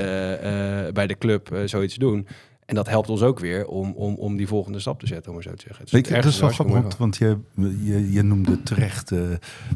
eh, 0.88 0.94
bij 0.94 1.08
de 1.08 1.18
club 1.18 1.52
eh, 1.52 1.60
zoiets 1.66 1.96
doen. 1.96 2.28
En 2.66 2.76
dat 2.76 2.88
helpt 2.90 3.10
ons 3.10 3.22
ook 3.22 3.40
weer 3.40 3.66
om, 3.68 3.92
om, 3.92 4.16
om 4.16 4.38
die 4.38 4.48
volgende 4.48 4.80
stap 4.80 5.00
te 5.00 5.08
zetten, 5.08 5.28
om 5.28 5.34
maar 5.34 5.44
zo 5.44 5.54
te 5.54 5.64
zeggen. 5.68 5.84
Dus 5.84 5.94
Weet 5.94 6.02
je, 6.08 6.08
dat 6.08 6.18
ergens 6.18 6.36
is 6.36 6.42
wel 6.58 6.68
grappig, 6.70 6.98
want, 6.98 7.18
je, 7.18 7.38
je, 7.84 8.12
je 8.12 8.22
noemde 8.24 8.64
terecht 8.64 9.12
eh, 9.12 9.20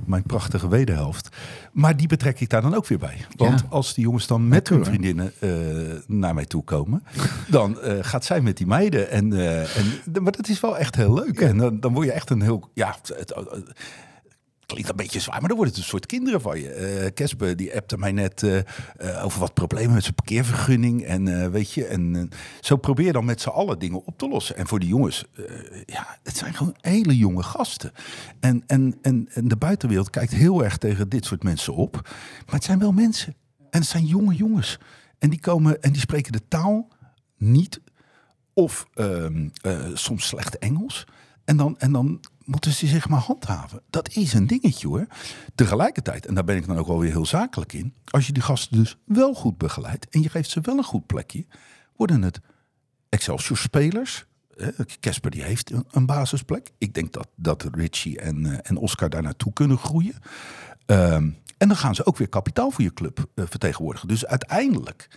mijn 0.06 0.24
prachtige 0.24 0.68
wederhelft. 0.70 1.36
Maar 1.72 1.98
die 1.98 2.08
betrek 2.08 2.40
ik 2.40 2.50
daar 2.50 2.62
dan 2.62 2.76
ook 2.76 2.88
weer 2.88 2.98
bij. 2.98 3.18
Want 3.36 3.60
Ja. 3.60 3.66
als 3.70 3.94
die 3.94 4.04
jongens 4.04 4.28
dan 4.28 4.48
met 4.48 4.70
hun 4.70 4.86
vriendinnen 4.86 5.32
eh, 5.40 5.50
naar 6.08 6.34
mij 6.34 6.46
toe 6.46 6.64
komen, 6.64 7.04
dan 7.48 7.82
eh, 7.82 7.98
gaat 8.02 8.26
zij 8.26 8.42
met 8.42 8.58
die 8.58 8.68
meiden. 8.68 9.10
En, 9.10 9.34
eh, 9.34 9.78
en, 9.78 9.86
maar 10.24 10.32
dat 10.32 10.48
is 10.48 10.60
wel 10.60 10.78
echt 10.78 10.96
heel 10.96 11.14
leuk. 11.14 11.40
En 11.42 11.58
dan, 11.58 11.80
dan 11.80 11.94
word 11.94 12.06
je 12.06 12.12
echt 12.14 12.30
een 12.30 12.42
heel... 12.42 12.70
Ja, 12.74 12.96
het, 13.02 13.14
het- 13.18 13.74
klinkt 14.72 14.90
een 14.90 14.96
beetje 14.96 15.20
zwaar, 15.20 15.40
maar 15.40 15.48
dan 15.48 15.58
wordt 15.58 15.72
het 15.72 15.82
een 15.82 15.90
soort 15.90 16.06
kinderen 16.06 16.42
van 16.42 16.60
je. 16.60 16.70
Eh 16.70 17.14
Kesper, 17.14 17.56
die 17.56 17.76
appte 17.76 17.98
mij 17.98 18.12
net 18.12 18.44
eh, 18.44 18.58
eh, 18.58 19.26
over 19.26 19.40
wat 19.40 19.54
problemen 19.54 19.94
met 19.94 20.04
zijn 20.04 20.16
parkeervergunning. 20.16 21.04
En 21.04 21.42
eh, 21.42 21.48
weet 21.48 21.72
je, 21.72 21.86
en 21.86 22.16
eh, 22.16 22.38
zo 22.62 22.76
probeer 22.76 23.14
dan 23.14 23.26
met 23.26 23.42
z'n 23.42 23.50
allen 23.50 23.80
dingen 23.80 24.06
op 24.06 24.18
te 24.18 24.28
lossen. 24.28 24.56
En 24.58 24.68
voor 24.68 24.80
die 24.80 24.90
jongens, 24.90 25.26
eh, 25.36 25.46
ja, 25.86 26.18
het 26.24 26.38
zijn 26.38 26.54
gewoon 26.54 26.76
hele 26.82 27.18
jonge 27.18 27.44
gasten. 27.44 27.92
En, 28.40 28.64
en, 28.68 28.98
en, 29.02 29.28
en 29.34 29.48
de 29.48 29.58
buitenwereld 29.58 30.10
kijkt 30.10 30.32
heel 30.32 30.64
erg 30.64 30.78
tegen 30.78 31.10
dit 31.10 31.26
soort 31.26 31.44
mensen 31.44 31.74
op. 31.74 32.00
Maar 32.46 32.56
het 32.56 32.64
zijn 32.64 32.80
wel 32.80 32.92
mensen. 32.92 33.36
En 33.70 33.80
het 33.80 33.90
zijn 33.90 34.06
jonge 34.06 34.36
jongens. 34.36 34.80
En 35.20 35.30
die 35.30 35.40
komen 35.40 35.82
en 35.82 35.92
die 35.92 36.02
spreken 36.02 36.32
de 36.32 36.48
taal 36.48 36.88
niet 37.38 37.82
of 38.54 38.88
ehm, 38.94 39.50
eh, 39.62 39.80
soms 39.94 40.28
slecht 40.28 40.58
Engels. 40.58 41.08
En 41.46 41.58
dan, 41.58 41.80
en 41.80 41.92
dan 41.92 42.20
moeten 42.52 42.72
ze 42.72 42.88
zich 42.88 43.10
maar 43.10 43.20
handhaven. 43.20 43.82
Dat 43.90 44.10
is 44.10 44.34
een 44.34 44.48
dingetje 44.48 44.88
hoor. 44.88 45.08
Tegelijkertijd, 45.56 46.26
en 46.26 46.34
daar 46.34 46.44
ben 46.44 46.56
ik 46.56 46.68
dan 46.68 46.78
ook 46.78 46.88
wel 46.88 47.00
weer 47.00 47.12
heel 47.12 47.26
zakelijk 47.26 47.74
in. 47.74 47.94
Als 48.06 48.28
je 48.28 48.34
die 48.34 48.44
gasten 48.44 48.78
dus 48.78 48.98
wel 49.06 49.34
goed 49.34 49.58
begeleidt 49.58 50.10
en 50.10 50.22
je 50.22 50.30
geeft 50.30 50.50
ze 50.50 50.62
wel 50.62 50.78
een 50.78 50.84
goed 50.84 51.06
plekje, 51.06 51.46
worden 51.96 52.22
het 52.22 52.40
Excelsior-spelers. 53.10 54.26
Casper 55.00 55.32
die 55.32 55.44
heeft 55.44 55.72
een, 55.72 55.86
een 55.92 56.06
basisplek. 56.06 56.72
Ik 56.78 56.94
denk 56.94 57.14
dat, 57.14 57.28
dat 57.36 57.68
Richie 57.72 58.20
en, 58.20 58.46
eh, 58.46 58.58
en 58.62 58.78
Oscar 58.78 59.10
daar 59.10 59.22
naartoe 59.22 59.54
kunnen 59.54 59.78
groeien. 59.78 60.16
Ehm, 60.86 61.30
en 61.58 61.68
dan 61.68 61.78
gaan 61.78 61.96
ze 61.96 62.06
ook 62.06 62.18
weer 62.18 62.30
kapitaal 62.30 62.72
voor 62.72 62.84
je 62.84 62.94
club 62.94 63.26
eh, 63.36 63.46
vertegenwoordigen. 63.50 64.08
Dus 64.08 64.26
uiteindelijk 64.26 65.08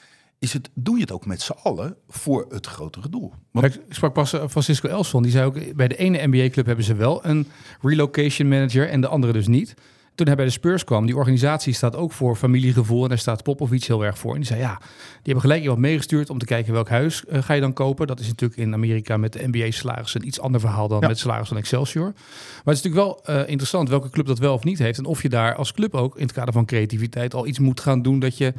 is 0.44 0.52
het, 0.52 0.70
doe 0.74 0.94
je 0.94 1.00
het 1.00 1.12
ook 1.12 1.26
met 1.26 1.42
z'n 1.42 1.52
allen 1.62 1.96
voor 2.09 2.46
het 2.48 2.66
grotere 2.66 3.09
doel. 3.09 3.33
Want 3.50 3.66
Ik 3.74 3.80
sprak 3.88 4.12
pas 4.12 4.33
eh, 4.33 4.48
Francisco 4.48 4.88
Elson. 4.88 5.22
Die 5.22 5.33
zei 5.33 5.44
ook, 5.46 5.76
bij 5.76 5.88
de 5.88 5.96
ene 5.96 6.26
NBA-club 6.26 6.66
hebben 6.66 6.85
ze 6.85 6.94
wel 6.94 7.24
een 7.26 7.48
relocation 7.83 8.48
manager 8.48 8.88
en 8.88 9.00
de 9.00 9.09
andere 9.09 9.33
dus 9.33 9.46
niet. 9.46 9.74
Toen 10.14 10.26
hij 10.26 10.37
bij 10.37 10.44
de 10.44 10.50
Spurs 10.50 10.85
kwam, 10.85 11.07
die 11.07 11.16
organisatie 11.16 11.72
staat 11.72 11.96
ook 11.96 12.12
voor 12.12 12.37
familiegevoel. 12.37 13.02
En 13.02 13.09
daar 13.09 13.18
staat 13.18 13.42
Popovic 13.42 13.85
heel 13.85 14.04
erg 14.04 14.18
voor. 14.18 14.30
En 14.33 14.37
die 14.38 14.46
zei, 14.46 14.61
ja, 14.61 14.76
die 14.78 14.88
hebben 15.22 15.40
gelijk 15.40 15.62
iemand 15.62 15.78
meegestuurd 15.80 16.30
om 16.30 16.38
te 16.38 16.44
kijken 16.44 16.72
welk 16.72 16.88
huis 16.88 17.24
eh, 17.24 17.42
ga 17.42 17.54
je 17.54 17.61
dan 17.61 17.72
kopen. 17.72 18.07
Dat 18.07 18.20
is 18.20 18.26
natuurlijk 18.28 18.61
in 18.61 18.74
Amerika 18.74 19.16
met 19.16 19.33
de 19.33 19.46
NBA-salaris 19.48 20.14
een 20.14 20.26
iets 20.26 20.40
ander 20.40 20.61
verhaal 20.61 20.88
dan 20.88 21.00
Ja. 21.00 21.09
met 21.09 21.18
salaris 21.18 21.48
van 21.48 21.57
Excelsior. 21.57 22.04
Maar 22.04 22.74
het 22.74 22.76
is 22.76 22.83
natuurlijk 22.83 23.24
wel 23.26 23.37
eh, 23.37 23.48
interessant 23.48 23.88
welke 23.88 24.11
club 24.11 24.26
dat 24.26 24.38
wel 24.38 24.54
of 24.54 24.64
niet 24.64 24.78
heeft. 24.78 24.98
En 24.98 25.04
of 25.04 25.22
je 25.22 25.28
daar 25.28 25.54
als 25.54 25.72
club 25.72 25.94
ook 25.94 26.16
in 26.16 26.22
het 26.22 26.33
kader 26.33 26.52
van 26.52 26.64
creativiteit 26.64 27.35
al 27.35 27.46
iets 27.46 27.59
moet 27.59 27.80
gaan 27.80 28.02
doen 28.02 28.18
dat 28.18 28.38
je 28.38 28.54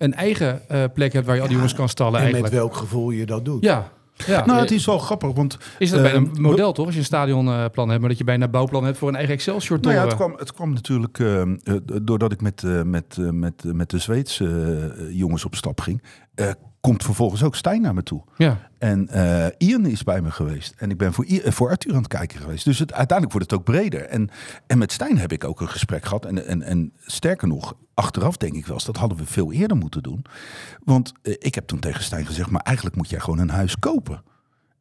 een 0.00 0.14
eigen 0.14 0.68
eh, 0.68 0.84
plek 0.94 1.12
hebt 1.12 1.26
waar 1.26 1.34
je 1.34 1.40
al 1.40 1.46
die 1.46 1.56
jongens 1.56 1.74
kan 1.74 1.88
stallen 1.88 2.20
En 2.20 2.40
met 2.42 2.50
welk 2.50 2.74
gevoel 2.74 3.10
je 3.10 3.26
dat 3.26 3.44
doet. 3.44 3.64
Ja, 3.64 3.90
Ja. 4.26 4.46
Nou, 4.46 4.60
het 4.60 4.70
is 4.70 4.86
wel 4.86 4.98
grappig, 4.98 5.32
want... 5.32 5.58
Is 5.78 5.90
dat 5.90 6.02
bij 6.02 6.10
eh, 6.10 6.16
een 6.16 6.30
model 6.40 6.72
toch? 6.72 6.84
Als 6.84 6.94
je 6.94 7.00
een 7.00 7.06
stadionplan 7.06 7.88
hebt, 7.88 8.00
maar 8.00 8.08
dat 8.08 8.18
je 8.18 8.24
bijna 8.24 8.44
een 8.44 8.50
bouwplan 8.50 8.84
hebt 8.84 8.98
voor 8.98 9.08
een 9.08 9.14
eigen 9.14 9.34
Excelsior 9.34 9.80
Nou 9.80 9.82
toren. 9.82 9.98
ja, 9.98 10.04
het 10.04 10.14
kwam, 10.16 10.34
het 10.38 10.52
kwam 10.52 10.72
natuurlijk 10.72 11.18
eh, 11.18 11.40
eh, 11.42 11.48
doordat 12.02 12.32
ik 12.32 12.40
met, 12.40 12.62
eh, 12.62 12.82
met, 12.82 13.16
eh, 13.18 13.28
met, 13.30 13.64
eh, 13.64 13.72
met 13.72 13.90
de 13.90 13.98
Zweedse 13.98 14.44
eh, 14.98 15.16
jongens 15.18 15.44
op 15.44 15.54
stap 15.54 15.80
ging. 15.80 16.02
Komt 16.80 17.04
vervolgens 17.04 17.42
ook 17.42 17.56
Stijn 17.56 17.80
naar 17.82 17.94
me 17.94 18.02
toe. 18.02 18.24
Ja. 18.36 18.70
En 18.78 19.08
eh, 19.08 19.46
Ian 19.68 19.86
is 19.86 20.02
bij 20.04 20.20
me 20.22 20.30
geweest. 20.30 20.74
En 20.78 20.90
ik 20.90 20.96
ben 20.98 21.12
voor, 21.12 21.26
I- 21.26 21.40
eh, 21.40 21.52
voor 21.52 21.68
Arthur 21.70 21.90
aan 21.92 21.98
het 21.98 22.06
kijken 22.08 22.40
geweest. 22.40 22.64
Dus 22.64 22.78
het, 22.78 22.92
uiteindelijk 22.92 23.38
wordt 23.38 23.50
het 23.50 23.60
ook 23.60 23.66
breder. 23.66 24.00
En, 24.06 24.28
en 24.66 24.78
met 24.78 24.92
Stijn 24.92 25.18
heb 25.18 25.32
ik 25.32 25.44
ook 25.44 25.60
een 25.60 25.68
gesprek 25.68 26.04
gehad. 26.04 26.24
En, 26.24 26.46
en, 26.46 26.62
en 26.62 26.92
sterker 26.98 27.48
nog, 27.48 27.74
achteraf 27.94 28.36
denk 28.36 28.54
ik 28.54 28.66
wel 28.66 28.74
eens, 28.74 28.84
dat 28.84 28.96
hadden 28.96 29.18
we 29.18 29.24
veel 29.26 29.52
eerder 29.52 29.76
moeten 29.76 30.02
doen. 30.02 30.24
Want 30.84 31.12
eh, 31.22 31.34
ik 31.38 31.54
heb 31.54 31.66
toen 31.66 31.78
tegen 31.80 32.02
Stijn 32.04 32.26
gezegd, 32.26 32.50
maar 32.50 32.62
eigenlijk 32.62 32.96
moet 32.96 33.10
jij 33.10 33.20
gewoon 33.20 33.38
een 33.38 33.50
huis 33.50 33.78
kopen. 33.78 34.22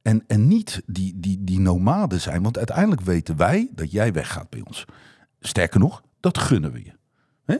En, 0.01 0.23
en 0.27 0.47
niet 0.47 0.81
die, 0.85 1.13
die, 1.19 1.37
die 1.43 1.59
nomaden 1.59 2.21
zijn. 2.21 2.43
Want 2.43 2.57
uiteindelijk 2.57 3.01
weten 3.01 3.35
wij 3.37 3.69
dat 3.75 3.91
jij 3.91 4.13
weggaat 4.13 4.49
bij 4.49 4.61
ons. 4.63 4.85
Sterker 5.39 5.79
nog, 5.79 6.01
dat 6.19 6.37
gunnen 6.37 6.71
we 6.71 6.83
je. 6.83 6.91
Hè? 7.45 7.55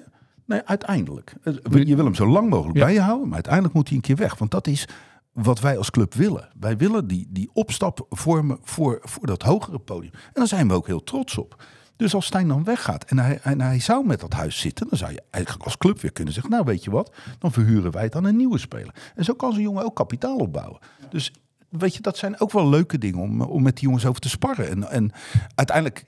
Nee, 0.50 0.62
uiteindelijk. 0.66 1.34
Eh, 1.44 1.54
Je 1.86 1.96
wil 1.96 2.06
hem 2.06 2.16
zo 2.16 2.28
lang 2.28 2.50
mogelijk 2.50 2.78
Ja. 2.78 2.84
bij 2.86 2.94
je 2.94 3.02
houden, 3.02 3.26
maar 3.26 3.34
uiteindelijk 3.34 3.74
moet 3.74 3.88
hij 3.88 3.96
een 3.98 4.04
keer 4.04 4.16
weg. 4.16 4.38
Want 4.38 4.52
dat 4.52 4.68
is 4.68 4.88
wat 5.34 5.60
wij 5.60 5.78
als 5.78 5.92
club 5.92 6.14
willen. 6.14 6.50
Wij 6.60 6.78
willen 6.78 7.08
die, 7.08 7.28
die 7.30 7.50
opstap 7.54 8.06
vormen 8.10 8.58
voor, 8.62 9.00
voor 9.04 9.28
dat 9.28 9.42
hogere 9.42 9.80
podium. 9.80 10.12
En 10.14 10.32
daar 10.34 10.48
zijn 10.48 10.68
we 10.68 10.74
ook 10.74 10.88
heel 10.88 11.04
trots 11.04 11.38
op. 11.38 11.64
Dus 11.96 12.14
als 12.14 12.26
Stijn 12.26 12.48
dan 12.48 12.64
weggaat 12.64 13.04
en 13.04 13.20
hij, 13.20 13.40
en 13.44 13.62
hij 13.62 13.80
zou 13.80 14.06
met 14.06 14.20
dat 14.20 14.34
huis 14.34 14.60
zitten, 14.60 14.88
dan 14.90 14.98
zou 14.98 15.12
je 15.12 15.24
eigenlijk 15.30 15.66
als 15.66 15.78
club 15.78 16.02
weer 16.02 16.12
kunnen 16.12 16.34
zeggen: 16.34 16.52
Nou, 16.52 16.64
weet 16.66 16.84
je 16.84 16.92
wat, 16.92 17.14
dan 17.40 17.52
verhuren 17.52 17.92
wij 17.92 18.04
het 18.04 18.16
aan 18.16 18.24
een 18.26 18.36
nieuwe 18.36 18.58
speler. 18.58 18.94
En 19.16 19.24
zo 19.24 19.34
kan 19.34 19.54
zo'n 19.54 19.62
jongen 19.62 19.84
ook 19.84 19.96
kapitaal 19.96 20.38
opbouwen. 20.38 20.80
Dus 21.10 21.34
weet 21.70 21.96
je, 21.96 22.02
dat 22.02 22.18
zijn 22.18 22.40
ook 22.40 22.52
wel 22.52 22.70
leuke 22.70 22.98
dingen 22.98 23.20
om, 23.20 23.42
om 23.42 23.64
met 23.64 23.76
die 23.76 23.84
jongens 23.84 24.06
over 24.06 24.22
te 24.22 24.30
sparren. 24.30 24.70
En, 24.70 24.90
en 24.90 25.12
uiteindelijk 25.56 26.06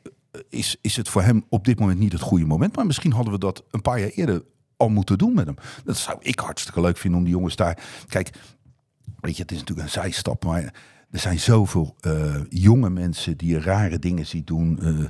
is, 0.50 0.78
is 0.82 0.96
het 0.96 1.10
voor 1.10 1.22
hem 1.22 1.46
op 1.50 1.66
dit 1.66 1.80
moment 1.80 2.00
niet 2.00 2.12
het 2.12 2.22
goede 2.22 2.46
moment. 2.46 2.76
Maar 2.76 2.86
misschien 2.86 3.12
hadden 3.12 3.34
we 3.34 3.40
dat 3.40 3.64
een 3.72 3.82
paar 3.82 4.00
jaar 4.00 4.10
eerder 4.10 4.44
al 4.78 4.90
moeten 4.90 5.18
doen 5.18 5.34
met 5.34 5.46
hem. 5.46 5.56
Dat 5.84 5.98
zou 5.98 6.18
ik 6.22 6.40
hartstikke 6.40 6.82
leuk 6.82 6.98
vinden 6.98 7.20
om 7.20 7.26
die 7.26 7.36
jongens 7.36 7.56
daar. 7.56 7.78
Kijk, 8.08 8.30
weet 9.20 9.36
je, 9.36 9.42
het 9.42 9.52
is 9.52 9.58
natuurlijk 9.60 9.88
een 9.88 9.94
zijstap, 9.94 10.44
maar 10.44 10.74
er 11.12 11.20
zijn 11.20 11.40
zoveel 11.40 11.96
eh, 12.00 12.36
jonge 12.50 12.90
mensen 12.90 13.38
die 13.38 13.60
rare 13.60 14.00
dingen 14.00 14.26
zien 14.26 14.46
doen. 14.46 14.80
eh, 14.82 15.06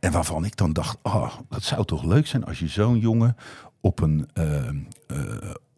en 0.00 0.12
waarvan 0.12 0.44
ik 0.44 0.56
dan 0.56 0.72
dacht, 0.72 0.98
ah, 1.02 1.34
dat 1.48 1.62
zou 1.62 1.84
toch 1.84 2.04
leuk 2.04 2.26
zijn 2.26 2.44
als 2.44 2.58
je 2.58 2.68
zo'n 2.68 2.98
jongen 2.98 3.36
op 3.80 4.00
een 4.00 4.28
eh, 4.32 4.70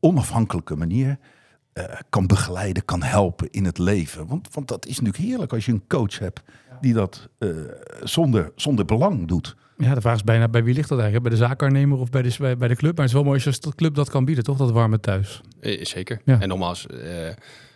onafhankelijke 0.00 0.76
manier 0.76 1.18
kan 2.08 2.26
begeleiden, 2.26 2.84
kan 2.84 3.02
helpen 3.02 3.50
in 3.50 3.64
het 3.64 3.78
leven. 3.78 4.26
Want, 4.26 4.54
want 4.54 4.68
dat 4.68 4.86
is 4.86 5.00
natuurlijk 5.00 5.24
heerlijk 5.24 5.52
als 5.52 5.66
je 5.66 5.72
een 5.72 5.86
coach 5.86 6.18
hebt 6.18 6.42
die 6.80 6.92
dat 6.94 7.28
eh, 7.38 7.48
zonder, 8.02 8.52
zonder 8.56 8.84
belang 8.84 9.28
doet. 9.28 9.56
Ja, 9.78 9.94
de 9.94 10.00
vraag 10.00 10.14
is 10.14 10.24
bijna 10.24 10.48
bij 10.48 10.64
wie 10.64 10.74
ligt 10.74 10.88
dat 10.88 10.98
eigenlijk? 10.98 11.28
Bij 11.28 11.38
de 11.38 11.44
zaakaannemer 11.46 11.98
of 11.98 12.10
bij 12.10 12.22
de, 12.22 12.34
bij, 12.38 12.56
bij 12.56 12.68
de 12.68 12.76
club? 12.76 12.90
Maar 12.96 13.00
het 13.06 13.14
is 13.14 13.20
wel 13.20 13.24
mooi 13.30 13.44
als 13.46 13.60
de 13.60 13.74
club 13.74 13.94
dat 13.94 14.10
kan 14.10 14.24
bieden, 14.24 14.44
toch? 14.44 14.56
Dat 14.56 14.70
warme 14.70 15.00
thuis. 15.00 15.40
Eh, 15.60 15.84
Zeker. 15.84 16.20
Ja. 16.24 16.40
En 16.40 16.48
nogmaals... 16.48 16.86
eh, 16.86 16.96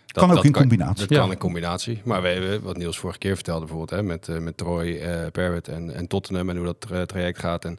dat, 0.05 0.23
Kan 0.23 0.29
ook 0.29 0.35
dat 0.35 0.45
in 0.45 0.51
combinatie. 0.51 0.99
Dat 1.07 1.09
Ja. 1.09 1.19
kan 1.23 1.31
in 1.31 1.37
combinatie. 1.37 2.01
Maar 2.05 2.21
we 2.21 2.27
hebben, 2.27 2.61
wat 2.61 2.77
Niels 2.77 2.97
vorige 2.99 3.19
keer 3.19 3.35
vertelde 3.35 3.59
bijvoorbeeld, 3.65 3.89
hè, 3.89 4.03
met, 4.03 4.27
eh, 4.27 4.37
met 4.37 4.57
Troy, 4.57 4.95
eh 4.97 5.31
Perwit 5.31 5.67
en, 5.67 5.93
en 5.95 6.07
Tottenham 6.07 6.49
en 6.49 6.55
hoe 6.55 6.65
dat 6.65 6.81
tra- 6.81 7.05
traject 7.05 7.39
gaat. 7.39 7.65
En 7.65 7.77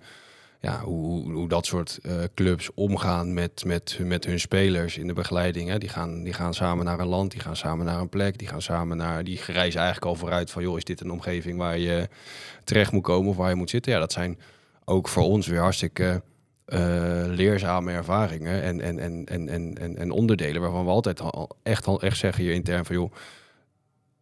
ja, 0.64 0.80
hoe, 0.80 1.32
hoe, 1.32 1.48
dat 1.48 1.66
soort 1.66 1.98
eh, 2.02 2.14
clubs 2.34 2.70
omgaan 2.74 3.34
met, 3.34 3.64
met, 3.64 3.98
met 4.02 4.24
hun 4.24 4.40
spelers 4.40 4.98
in 4.98 5.06
de 5.06 5.12
begeleiding. 5.12 5.68
Hè. 5.68 5.78
Die, 5.78 5.88
gaan, 5.88 6.22
die 6.22 6.32
gaan 6.32 6.54
samen 6.54 6.84
naar 6.84 7.00
een 7.00 7.06
land, 7.06 7.30
die 7.30 7.40
gaan 7.40 7.56
samen 7.56 7.86
naar 7.86 8.00
een 8.00 8.08
plek, 8.08 8.38
die 8.38 8.48
gaan 8.48 8.62
samen 8.62 8.96
naar. 8.96 9.24
Die 9.24 9.40
reizen 9.46 9.80
eigenlijk 9.80 10.10
al 10.10 10.14
vooruit 10.14 10.50
van 10.50 10.62
joh, 10.62 10.76
is 10.76 10.84
dit 10.84 11.00
een 11.00 11.10
omgeving 11.10 11.58
waar 11.58 11.78
je 11.78 12.08
terecht 12.64 12.92
moet 12.92 13.02
komen 13.02 13.30
of 13.30 13.36
waar 13.36 13.48
je 13.48 13.54
moet 13.54 13.70
zitten? 13.70 13.92
Ja, 13.92 13.98
dat 13.98 14.12
zijn 14.12 14.38
ook 14.84 15.08
voor 15.08 15.22
ons 15.22 15.46
weer 15.46 15.60
hartstikke 15.60 16.22
eh, 16.64 17.24
leerzame 17.26 17.92
ervaringen 17.92 18.62
en, 18.62 18.80
en, 18.80 18.98
en, 18.98 19.24
en, 19.24 19.48
en, 19.48 19.78
en, 19.78 19.96
en 19.96 20.10
onderdelen 20.10 20.60
waarvan 20.60 20.84
we 20.84 20.90
altijd 20.90 21.20
al 21.20 21.56
echt, 21.62 21.86
al 21.86 22.02
echt 22.02 22.18
zeggen 22.18 22.44
hier 22.44 22.52
intern 22.52 22.84
van 22.84 22.96
joh, 22.96 23.12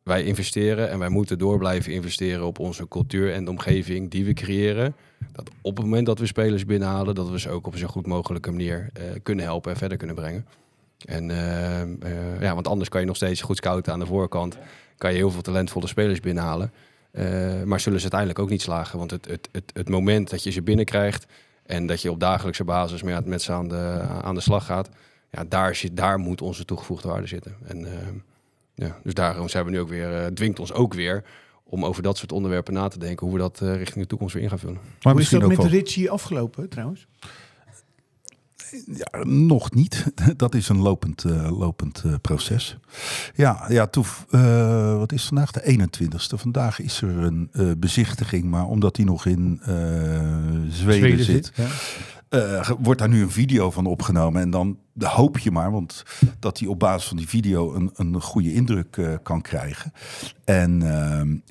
wij 0.03 0.25
investeren 0.25 0.91
en 0.91 0.99
wij 0.99 1.09
moeten 1.09 1.39
door 1.39 1.59
blijven 1.59 1.93
investeren 1.93 2.47
op 2.47 2.59
onze 2.59 2.89
cultuur 2.89 3.33
en 3.33 3.45
de 3.45 3.51
omgeving 3.51 4.11
die 4.11 4.25
we 4.25 4.33
creëren. 4.33 4.95
Dat 5.33 5.51
op 5.61 5.77
het 5.77 5.85
moment 5.85 6.07
dat 6.07 6.19
we 6.19 6.27
spelers 6.27 6.65
binnenhalen, 6.65 7.15
dat 7.15 7.29
we 7.29 7.41
ze 7.41 7.51
ook 7.51 7.67
op 7.67 7.77
zo 7.77 7.87
goed 7.87 8.07
mogelijke 8.07 8.51
manier 8.51 8.91
eh, 8.93 9.05
kunnen 9.23 9.45
helpen 9.45 9.71
en 9.71 9.77
verder 9.77 9.99
kunnen 9.99 10.17
brengen. 10.17 10.47
En 11.05 11.31
eh, 11.31 11.83
eh, 11.83 12.41
ja, 12.41 12.55
want 12.55 12.69
anders 12.69 12.89
kan 12.89 13.01
je 13.01 13.07
nog 13.07 13.17
steeds 13.17 13.41
goed 13.43 13.57
scouten 13.57 13.93
aan 13.93 13.99
de 13.99 14.07
voorkant. 14.07 14.59
Kan 14.97 15.11
je 15.11 15.17
heel 15.17 15.31
veel 15.31 15.43
talentvolle 15.43 15.87
spelers 15.87 16.21
binnenhalen. 16.21 16.73
Maar 17.65 17.81
zullen 17.81 17.99
ze 17.99 18.03
uiteindelijk 18.03 18.39
ook 18.39 18.51
niet 18.51 18.63
slagen. 18.63 18.99
Want 18.99 19.11
het, 19.11 19.27
het, 19.27 19.49
het, 19.53 19.71
het 19.75 19.89
moment 19.89 20.31
dat 20.31 20.43
je 20.43 20.51
ze 20.51 20.63
binnenkrijgt 20.63 21.27
en 21.67 21.87
dat 21.87 22.03
je 22.03 22.11
op 22.11 22.21
dagelijkse 22.21 22.65
basis 22.65 23.03
met, 23.03 23.27
met 23.27 23.43
ze 23.43 23.53
aan 23.53 23.69
de, 23.69 24.01
aan 24.23 24.35
de 24.35 24.41
slag 24.41 24.67
gaat, 24.67 24.89
ja, 25.31 25.45
daar, 25.49 25.75
zit, 25.75 25.97
daar 25.97 26.19
moet 26.19 26.43
onze 26.43 26.65
toegevoegde 26.65 27.09
waarde 27.09 27.27
zitten. 27.27 27.57
En 27.67 27.87
ja, 28.75 28.99
dus 29.03 29.15
daarom 29.15 29.49
zijn 29.49 29.65
we 29.65 29.71
nu 29.71 29.81
ook 29.81 29.89
weer, 29.89 30.31
dwingt 30.35 30.59
ons 30.59 30.73
ook 30.73 30.95
weer 30.95 31.25
om 31.73 31.85
over 31.85 32.03
dat 32.03 32.19
soort 32.19 32.33
onderwerpen 32.33 32.75
na 32.75 32.89
te 32.89 32.99
denken, 32.99 33.27
hoe 33.27 33.37
we 33.37 33.43
dat 33.43 33.61
eh, 33.61 33.77
richting 33.77 34.01
de 34.01 34.07
toekomst 34.07 34.35
weer 34.35 34.43
in 34.43 34.49
gaan 34.49 34.59
vullen. 34.59 34.79
Maar 35.03 35.13
Hoe 35.13 35.23
is 35.23 35.29
dat 35.29 35.47
met 35.47 35.57
wel. 35.57 35.67
Richie 35.67 36.11
afgelopen 36.11 36.69
trouwens? 36.69 37.07
Ja, 38.87 39.25
nog 39.25 39.71
niet. 39.73 40.05
Dat 40.37 40.55
is 40.55 40.69
een 40.69 40.79
lopend, 40.79 41.25
eh, 41.25 41.59
lopend 41.59 42.03
eh, 42.07 42.15
proces. 42.21 42.79
Ja, 43.35 43.65
ja 43.69 43.87
toen, 43.87 44.05
eh, 44.31 44.97
wat 44.97 45.13
is 45.13 45.25
vandaag? 45.25 45.51
De 45.51 45.63
21ste. 45.67 46.39
Vandaag 46.39 46.81
is 46.81 47.03
er 47.03 47.17
een 47.19 47.51
bezichtiging, 47.79 48.45
maar 48.45 48.67
omdat 48.67 48.97
hij 48.97 49.05
nog 49.05 49.27
in 49.27 49.61
eh, 49.63 49.73
Zweden, 50.69 51.25
zit, 51.25 51.53
Ja. 51.55 52.65
wordt 52.81 53.01
daar 53.01 53.09
nu 53.09 53.23
een 53.23 53.31
video 53.31 53.71
van 53.71 53.87
opgenomen. 53.87 54.43
En 54.43 54.51
dan 54.51 54.79
hoop 54.99 55.39
je 55.39 55.51
maar, 55.51 55.71
want 55.71 56.03
dat 56.39 56.59
hij 56.59 56.69
op 56.69 56.79
basis 56.79 57.09
van 57.09 57.17
die 57.17 57.29
video 57.29 57.75
een, 57.75 57.91
een 57.95 58.21
goede 58.21 58.55
indruk 58.55 59.19
kan 59.23 59.41
krijgen. 59.41 59.93
En, 60.45 60.83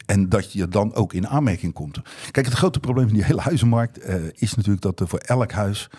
en 0.05 0.29
dat 0.29 0.53
je 0.53 0.67
dan 0.67 0.93
ook 0.93 1.13
in 1.13 1.27
aanmerking 1.27 1.73
komt. 1.73 2.01
Kijk, 2.31 2.45
het 2.45 2.55
grote 2.55 2.79
probleem 2.79 3.07
in 3.07 3.13
die 3.13 3.23
hele 3.23 3.41
huizenmarkt 3.41 3.99
is 4.41 4.53
natuurlijk 4.55 4.81
dat 4.83 4.99
er 4.99 5.07
voor 5.07 5.19
elk 5.19 5.51
huis 5.51 5.89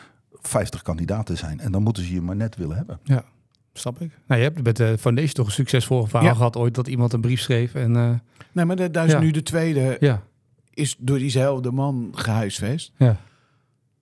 50 0.43 0.83
kandidaten 0.83 1.37
zijn. 1.37 1.61
En 1.61 1.73
dan 1.73 1.83
moeten 1.83 2.03
ze 2.05 2.13
je 2.15 2.21
maar 2.21 2.37
net 2.37 2.57
willen 2.57 2.77
hebben. 2.77 2.99
ja, 3.05 3.25
snap 3.73 4.01
ik. 4.01 4.19
Nou, 4.27 4.41
je 4.41 4.47
hebt 4.47 4.63
met 4.63 4.77
de 4.77 4.99
Foundation 4.99 5.33
toch 5.35 5.47
een 5.47 5.53
succesvol 5.53 6.05
verhaal 6.07 6.27
Ja. 6.29 6.35
gehad 6.35 6.57
ooit 6.57 6.75
dat 6.75 6.89
iemand 6.89 7.13
een 7.13 7.21
brief 7.21 7.41
schreef. 7.41 7.75
En 7.75 7.97
eh, 7.97 8.11
Nee, 8.53 8.65
maar 8.65 8.77
da- 8.77 8.89
daar 8.89 9.07
is 9.07 9.13
Ja. 9.13 9.19
nu 9.21 9.31
de 9.31 9.43
tweede, 9.43 9.97
ja, 10.01 10.23
is 10.71 10.97
door 10.99 11.19
diezelfde 11.19 11.71
man 11.71 12.09
gehuisvest. 12.15 12.93
ja. 12.97 13.17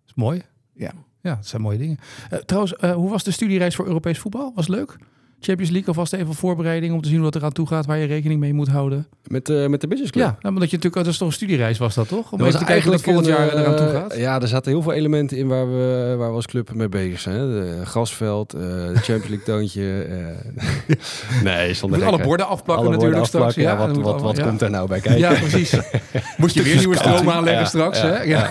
is 0.06 0.14
mooi. 0.14 0.42
Ja. 0.74 0.92
Ja, 1.22 1.34
dat 1.34 1.46
zijn 1.46 1.62
mooie 1.62 1.78
dingen. 1.78 1.98
Eh, 2.30 2.38
trouwens, 2.38 2.76
eh, 2.76 2.92
hoe 2.92 3.10
was 3.10 3.24
de 3.24 3.30
studiereis 3.30 3.74
voor 3.76 3.86
Europees 3.86 4.18
voetbal? 4.18 4.52
Was 4.54 4.66
het 4.66 4.76
leuk? 4.76 4.96
Champions 5.40 5.70
League 5.70 5.88
alvast 5.88 6.12
even 6.12 6.34
voorbereiding 6.34 6.92
om 6.92 7.00
te 7.00 7.08
zien 7.08 7.20
hoe 7.20 7.30
dat 7.30 7.36
eraan 7.36 7.52
toe 7.52 7.66
gaat, 7.66 7.86
waar 7.86 7.98
je 7.98 8.06
rekening 8.06 8.40
mee 8.40 8.54
moet 8.54 8.68
houden. 8.68 9.06
Met, 9.26 9.48
eh, 9.48 9.66
met 9.66 9.80
de 9.80 9.86
business 9.86 10.12
club. 10.12 10.24
Ja, 10.24 10.36
nou, 10.40 10.54
omdat 10.54 10.70
je 10.70 10.76
natuurlijk, 10.76 11.04
dat 11.04 11.12
is 11.12 11.18
toch 11.18 11.28
een 11.28 11.34
studiereis 11.34 11.78
was 11.78 11.94
dat 11.94 12.08
toch? 12.08 12.32
Om 12.32 12.38
Dat 12.38 12.50
te 12.66 12.80
dat 12.90 13.00
volgend 13.00 13.26
jaar 13.26 13.52
eraan 13.52 13.76
toe 13.76 13.86
eh, 13.86 13.92
gaat. 13.92 14.16
Ja, 14.16 14.40
er 14.40 14.48
zaten 14.48 14.72
heel 14.72 14.82
veel 14.82 14.92
elementen 14.92 15.36
in 15.36 15.48
waar 15.48 15.70
we, 15.70 16.14
waar 16.18 16.28
we 16.28 16.34
als 16.34 16.46
club 16.46 16.74
mee 16.74 16.88
bezig 16.88 17.20
zijn. 17.20 17.36
hè. 17.36 17.46
De 17.78 17.86
grasveld, 17.86 18.54
eh, 18.54 18.60
de 18.60 18.92
Champions 18.94 19.28
League 19.28 19.42
toontje. 19.44 20.02
eh. 20.02 21.42
nee, 21.44 21.74
zonder 21.74 22.04
alle 22.04 22.22
borden 22.22 22.46
afplakken 22.46 22.86
Alle 22.86 22.96
natuurlijk 22.96 23.30
borden 23.30 23.52
straks. 23.52 23.54
ja, 23.54 23.76
wat 23.76 23.96
wat, 23.96 24.22
wat 24.22 24.36
ja. 24.36 24.44
komt 24.46 24.60
er 24.60 24.70
nou 24.70 24.88
bij 24.88 25.00
kijken? 25.00 25.20
Ja, 25.20 25.32
precies. 25.38 25.74
Moet 26.36 26.54
je 26.54 26.62
weer 26.62 26.76
nieuwe 26.76 26.96
stroom 26.96 27.30
aanleggen 27.30 27.62
Ja, 27.62 27.68
straks, 27.68 28.00
ja, 28.00 28.06
hè? 28.06 28.22
Ja. 28.22 28.50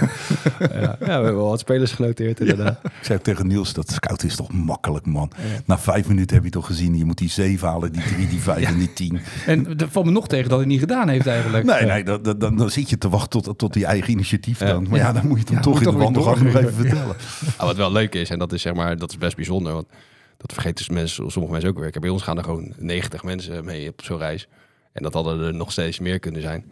Ja, 0.60 0.69
ja, 0.82 0.95
we 0.99 1.06
hebben 1.06 1.36
wel 1.36 1.49
wat 1.49 1.60
spelers 1.60 1.91
genoteerd 1.91 2.39
inderdaad. 2.39 2.80
Ik 2.84 2.91
zei 3.02 3.19
tegen 3.21 3.47
Niels, 3.47 3.73
dat 3.73 3.91
scout 3.91 4.23
is 4.23 4.36
toch 4.36 4.52
makkelijk, 4.54 5.06
man. 5.06 5.32
Na 5.65 5.78
vijf 5.80 6.08
minuten 6.08 6.36
heb 6.36 6.43
je 6.45 6.49
toch 6.52 6.65
gezien, 6.65 6.78
je 6.80 7.06
moet 7.06 7.18
die 7.18 7.30
zeven 7.30 7.68
halen, 7.68 7.92
die 7.92 8.02
drie, 8.02 8.28
die 8.28 8.39
vijf 8.39 8.65
en 8.72 8.78
die 8.78 8.94
tien. 8.94 9.20
En 9.46 9.78
er 9.80 9.89
valt 9.89 10.06
me 10.06 10.12
nog 10.12 10.28
tegen 10.28 10.50
dat 10.50 10.58
hij 10.60 10.68
niet 10.68 10.80
gedaan 10.80 11.08
heeft 11.10 11.28
eigenlijk. 11.28 11.63
Nee, 11.65 11.84
nee, 11.86 12.04
dan, 12.04 12.22
dan, 12.22 12.39
dan, 12.39 12.58
dan 12.58 12.70
zit 12.70 12.89
je 12.89 12.98
te 12.98 13.10
wachten 13.10 13.42
tot, 13.42 13.58
tot 13.58 13.74
die 13.74 13.86
eigen 13.86 14.12
initiatief 14.12 14.60
Ja. 14.60 14.65
dan. 14.65 14.88
Maar 14.89 15.00
ja, 15.00 15.13
dan 15.13 15.28
moet 15.28 15.34
je 15.38 15.39
het 15.39 15.48
hem 15.50 15.58
Ja, 15.58 15.63
toch 15.63 15.78
in 15.78 15.84
de 15.84 15.89
toch 15.92 16.00
wandelgang 16.02 16.42
nog 16.42 16.56
even 16.56 16.74
vertellen. 16.86 17.15
Ah, 17.58 17.65
wat 17.65 17.76
wel 17.76 17.92
leuk 17.92 18.15
is, 18.15 18.30
en 18.30 18.39
dat 18.39 18.54
is, 18.54 18.62
zeg 18.62 18.74
maar, 18.74 18.98
dat 18.98 19.10
is 19.10 19.18
best 19.18 19.36
bijzonder. 19.36 19.74
Want 19.74 19.88
dat 20.38 20.54
vergeten 20.54 20.78
dus 20.86 20.89
mensen, 20.96 21.32
sommige 21.32 21.54
mensen 21.54 21.70
ook 21.72 21.80
weer. 21.80 21.92
Bij 22.00 22.10
ons 22.10 22.22
gaan 22.24 22.38
er 22.38 22.44
gewoon 22.44 22.74
90 22.78 23.23
mensen 23.23 23.65
mee 23.65 23.90
op 23.90 24.02
zo'n 24.04 24.17
reis. 24.17 24.48
En 24.94 25.04
dat 25.04 25.13
hadden 25.13 25.42
er 25.42 25.54
nog 25.54 25.71
steeds 25.71 26.00
meer 26.00 26.19
kunnen 26.19 26.42
zijn. 26.42 26.65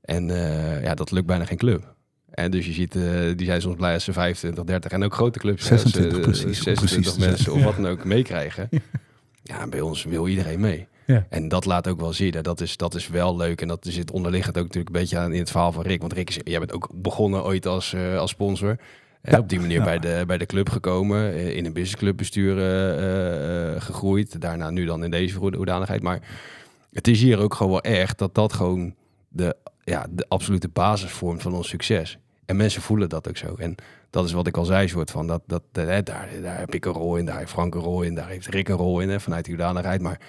En 0.00 0.30
eh, 0.30 0.82
ja, 0.82 0.94
dat 0.94 1.10
lukt 1.10 1.26
bijna 1.26 1.44
geen 1.44 1.56
club. 1.58 1.92
En 2.30 2.50
dus 2.50 2.66
je 2.66 2.72
ziet, 2.72 2.96
eh, 2.96 3.02
die 3.36 3.46
zijn 3.46 3.60
soms 3.60 3.76
blij 3.76 3.94
als 3.94 4.04
ze 4.04 4.12
25, 4.12 4.64
30 4.64 4.90
en 4.90 5.04
ook 5.04 5.14
grote 5.14 5.38
clubs. 5.38 5.68
hè, 5.68 5.72
als 5.72 5.82
ze, 5.82 5.88
26 5.88 6.18
eh, 6.18 6.24
precies, 6.24 6.44
om 6.44 6.52
26 6.64 6.84
precies 6.84 7.12
te 7.14 7.20
zijn. 7.20 7.30
mensen 7.30 7.52
of 7.52 7.62
wat 7.62 7.76
dan 7.76 7.86
ook 7.86 8.04
meekrijgen. 8.04 8.68
Ja, 8.70 8.78
en 9.44 9.70
bij 9.70 9.80
ons 9.80 10.04
wil 10.04 10.28
iedereen 10.28 10.60
mee. 10.60 10.86
Ja. 11.06 11.26
En 11.28 11.48
dat 11.48 11.64
laat 11.64 11.88
ook 11.88 12.00
wel 12.00 12.12
zien. 12.12 12.42
Dat 12.42 12.60
is, 12.60 12.76
dat 12.76 12.94
is 12.94 13.08
wel 13.08 13.36
leuk. 13.36 13.60
En 13.60 13.68
dat 13.68 13.86
zit 13.88 14.10
onderliggend 14.10 14.56
ook 14.56 14.62
natuurlijk 14.62 14.94
een 14.94 15.00
beetje 15.00 15.18
aan 15.18 15.32
in 15.32 15.38
het 15.38 15.50
verhaal 15.50 15.72
van 15.72 15.82
Rick. 15.82 16.00
Want 16.00 16.12
Rick, 16.12 16.28
is, 16.28 16.38
jij 16.44 16.58
bent 16.58 16.72
ook 16.72 16.88
begonnen 16.94 17.44
ooit 17.44 17.66
als, 17.66 17.92
eh, 17.92 18.18
als 18.18 18.30
sponsor. 18.30 18.76
En 19.22 19.32
Ja. 19.32 19.38
op 19.38 19.48
die 19.48 19.60
manier 19.60 19.78
Ja. 19.78 19.84
bij, 19.84 19.98
de, 19.98 20.24
bij 20.26 20.38
de 20.38 20.46
club 20.46 20.68
gekomen. 20.70 21.32
eh, 21.32 21.56
In 21.56 21.64
een 21.66 21.72
businessclub 21.72 22.16
bestuur 22.16 22.58
eh, 22.58 23.80
gegroeid. 23.80 24.40
Daarna 24.40 24.70
nu 24.70 24.84
dan 24.84 25.04
in 25.04 25.10
deze 25.10 25.38
hoed- 25.38 25.54
hoedanigheid. 25.54 26.02
Maar 26.02 26.20
het 26.92 27.08
is 27.08 27.20
hier 27.22 27.38
ook 27.38 27.54
gewoon 27.54 27.72
wel 27.72 27.80
echt 27.82 28.18
dat 28.18 28.34
dat 28.34 28.52
gewoon 28.52 28.94
de, 29.28 29.56
ja, 29.84 30.06
de 30.10 30.24
absolute 30.28 30.68
basis 30.68 31.10
vormt 31.10 31.42
van 31.42 31.54
ons 31.54 31.68
succes. 31.68 32.18
En 32.46 32.56
mensen 32.56 32.82
voelen 32.82 33.08
dat 33.08 33.28
ook 33.28 33.36
zo. 33.36 33.54
En 33.54 33.74
dat 34.10 34.24
is 34.24 34.32
wat 34.32 34.46
ik 34.46 34.56
al 34.56 34.64
zei, 34.64 34.88
soort 34.88 35.10
van, 35.10 35.26
dat, 35.26 35.42
dat, 35.46 35.62
eh, 35.72 35.84
daar, 35.84 36.28
daar 36.42 36.58
heb 36.58 36.74
ik 36.74 36.84
een 36.84 36.92
rol 36.92 37.16
in, 37.16 37.24
daar 37.24 37.38
heeft 37.38 37.50
Frank 37.50 37.74
een 37.74 37.80
rol 37.80 38.02
in, 38.02 38.14
daar 38.14 38.28
heeft 38.28 38.46
Rick 38.46 38.68
een 38.68 38.76
rol 38.76 39.00
in, 39.00 39.08
hè, 39.08 39.20
vanuit 39.20 39.44
de 39.44 39.50
hoedanigheid. 39.50 40.00
Maar 40.00 40.20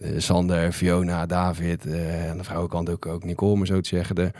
eh, 0.00 0.10
Sander, 0.16 0.72
Fiona, 0.72 1.26
David, 1.26 1.86
eh, 1.86 2.30
aan 2.30 2.36
de 2.36 2.44
vrouwenkant 2.44 2.90
ook, 2.90 3.06
ook 3.06 3.24
Nicole, 3.24 3.56
maar 3.56 3.66
zo 3.66 3.80
te 3.80 3.88
zeggen. 3.88 4.14
De, 4.14 4.30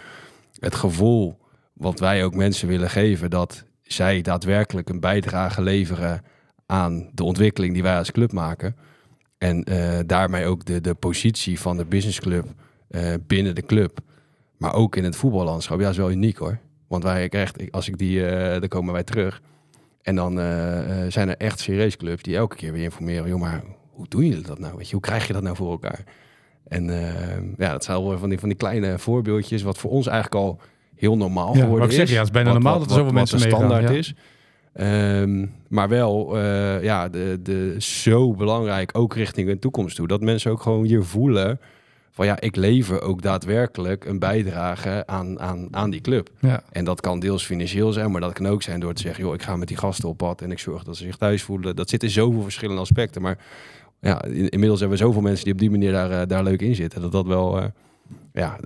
het 0.58 0.74
gevoel 0.74 1.38
wat 1.72 2.00
wij 2.00 2.24
ook 2.24 2.34
mensen 2.34 2.68
willen 2.68 2.90
geven, 2.90 3.30
dat 3.30 3.64
zij 3.82 4.22
daadwerkelijk 4.22 4.88
een 4.88 5.00
bijdrage 5.00 5.62
leveren 5.62 6.22
aan 6.66 7.10
de 7.12 7.24
ontwikkeling 7.24 7.74
die 7.74 7.82
wij 7.82 7.98
als 7.98 8.12
club 8.12 8.32
maken. 8.32 8.76
En 9.38 9.64
daarmee 10.06 10.46
ook 10.46 10.64
de, 10.64 10.80
de 10.80 10.94
positie 10.94 11.60
van 11.60 11.76
de 11.76 11.84
businessclub 11.84 12.46
binnen 13.26 13.54
de 13.54 13.62
club. 13.62 13.98
Maar 14.56 14.74
ook 14.74 14.96
in 14.96 15.04
het 15.04 15.16
voetballandschap. 15.16 15.80
Ja, 15.80 15.88
is 15.88 15.96
wel 15.96 16.10
uniek 16.10 16.36
hoor. 16.36 16.58
Want 16.92 17.04
wij 17.04 17.28
krijgen, 17.28 17.70
als 17.70 17.88
ik 17.88 17.98
die, 17.98 18.26
eh 18.26 18.60
dan 18.60 18.68
komen 18.68 18.92
wij 18.92 19.02
terug. 19.02 19.42
En 20.02 20.14
dan 20.14 20.38
eh, 20.38 21.04
eh, 21.04 21.10
zijn 21.10 21.28
er 21.28 21.36
echt 21.36 21.60
serieus 21.60 21.96
clubs 21.96 22.22
die 22.22 22.36
elke 22.36 22.56
keer 22.56 22.72
weer 22.72 22.82
informeren. 22.82 23.28
Joh, 23.28 23.40
maar 23.40 23.62
hoe 23.90 24.06
doen 24.08 24.26
jullie 24.26 24.44
dat 24.44 24.58
nou? 24.58 24.76
Weet 24.76 24.86
je, 24.86 24.92
hoe 24.92 25.02
krijg 25.02 25.26
je 25.26 25.32
dat 25.32 25.42
nou 25.42 25.56
voor 25.56 25.70
elkaar? 25.70 26.04
En 26.68 26.84
ja, 27.58 27.72
dat 27.72 27.84
zijn 27.84 28.02
wel 28.02 28.18
van 28.18 28.28
die, 28.28 28.38
van 28.38 28.48
die 28.48 28.58
kleine 28.58 28.98
voorbeeldjes. 28.98 29.62
Wat 29.62 29.78
voor 29.78 29.90
ons 29.90 30.06
eigenlijk 30.06 30.44
al 30.44 30.60
heel 30.94 31.16
normaal 31.16 31.56
Ja, 31.56 31.62
geworden 31.62 31.88
is. 31.88 31.94
zeggen, 31.94 32.14
ja, 32.14 32.20
het 32.20 32.28
is 32.28 32.34
bijna 32.34 32.52
normaal 32.52 32.78
dat 32.78 32.90
er 32.90 32.96
zoveel 32.96 33.12
mensen 33.12 33.38
wat 33.38 33.48
de 33.48 33.54
meegaan, 33.54 33.70
standaard 33.70 33.92
ja. 33.92 33.98
is. 33.98 34.14
Ehm, 34.72 35.46
maar 35.68 35.88
wel, 35.88 36.38
ja, 36.82 37.08
de, 37.08 37.38
de, 37.42 37.74
zo 37.78 38.34
belangrijk, 38.34 38.90
ook 38.98 39.14
richting 39.14 39.48
de 39.48 39.58
toekomst 39.58 39.96
toe. 39.96 40.08
Dat 40.08 40.20
mensen 40.20 40.50
ook 40.50 40.62
gewoon 40.62 40.84
hier 40.84 41.02
voelen 41.02 41.60
van 42.14 42.26
ja, 42.26 42.40
ik 42.40 42.56
lever 42.56 43.00
ook 43.02 43.22
daadwerkelijk 43.22 44.04
een 44.04 44.18
bijdrage 44.18 45.02
aan, 45.06 45.40
aan, 45.40 45.68
aan 45.70 45.90
die 45.90 46.00
club. 46.00 46.30
Ja. 46.40 46.62
En 46.72 46.84
dat 46.84 47.00
kan 47.00 47.20
deels 47.20 47.44
financieel 47.44 47.92
zijn, 47.92 48.10
maar 48.10 48.20
dat 48.20 48.32
kan 48.32 48.46
ook 48.46 48.62
zijn 48.62 48.80
door 48.80 48.92
te 48.94 49.02
zeggen, 49.02 49.24
joh, 49.24 49.34
ik 49.34 49.42
ga 49.42 49.56
met 49.56 49.68
die 49.68 49.76
gasten 49.76 50.08
op 50.08 50.16
pad 50.16 50.42
en 50.42 50.50
ik 50.50 50.58
zorg 50.58 50.84
dat 50.84 50.96
ze 50.96 51.04
zich 51.04 51.16
thuis 51.16 51.42
voelen. 51.42 51.76
Dat 51.76 51.90
zit 51.90 52.02
in 52.02 52.10
zoveel 52.10 52.42
verschillende 52.42 52.80
aspecten. 52.80 53.22
Maar 53.22 53.38
ja, 54.00 54.24
in- 54.24 54.48
inmiddels 54.48 54.80
hebben 54.80 54.98
we 54.98 55.04
zoveel 55.04 55.22
mensen 55.22 55.44
die 55.44 55.52
op 55.52 55.58
die 55.58 55.70
manier 55.70 55.92
daar, 55.92 56.10
eh, 56.10 56.26
daar 56.28 56.42
leuk 56.42 56.62
in 56.62 56.74
zitten. 56.74 57.00
Dat 57.00 57.12
dat 57.12 57.26
wel, 57.26 57.58
eh, 57.60 57.64
ja, 58.32 58.58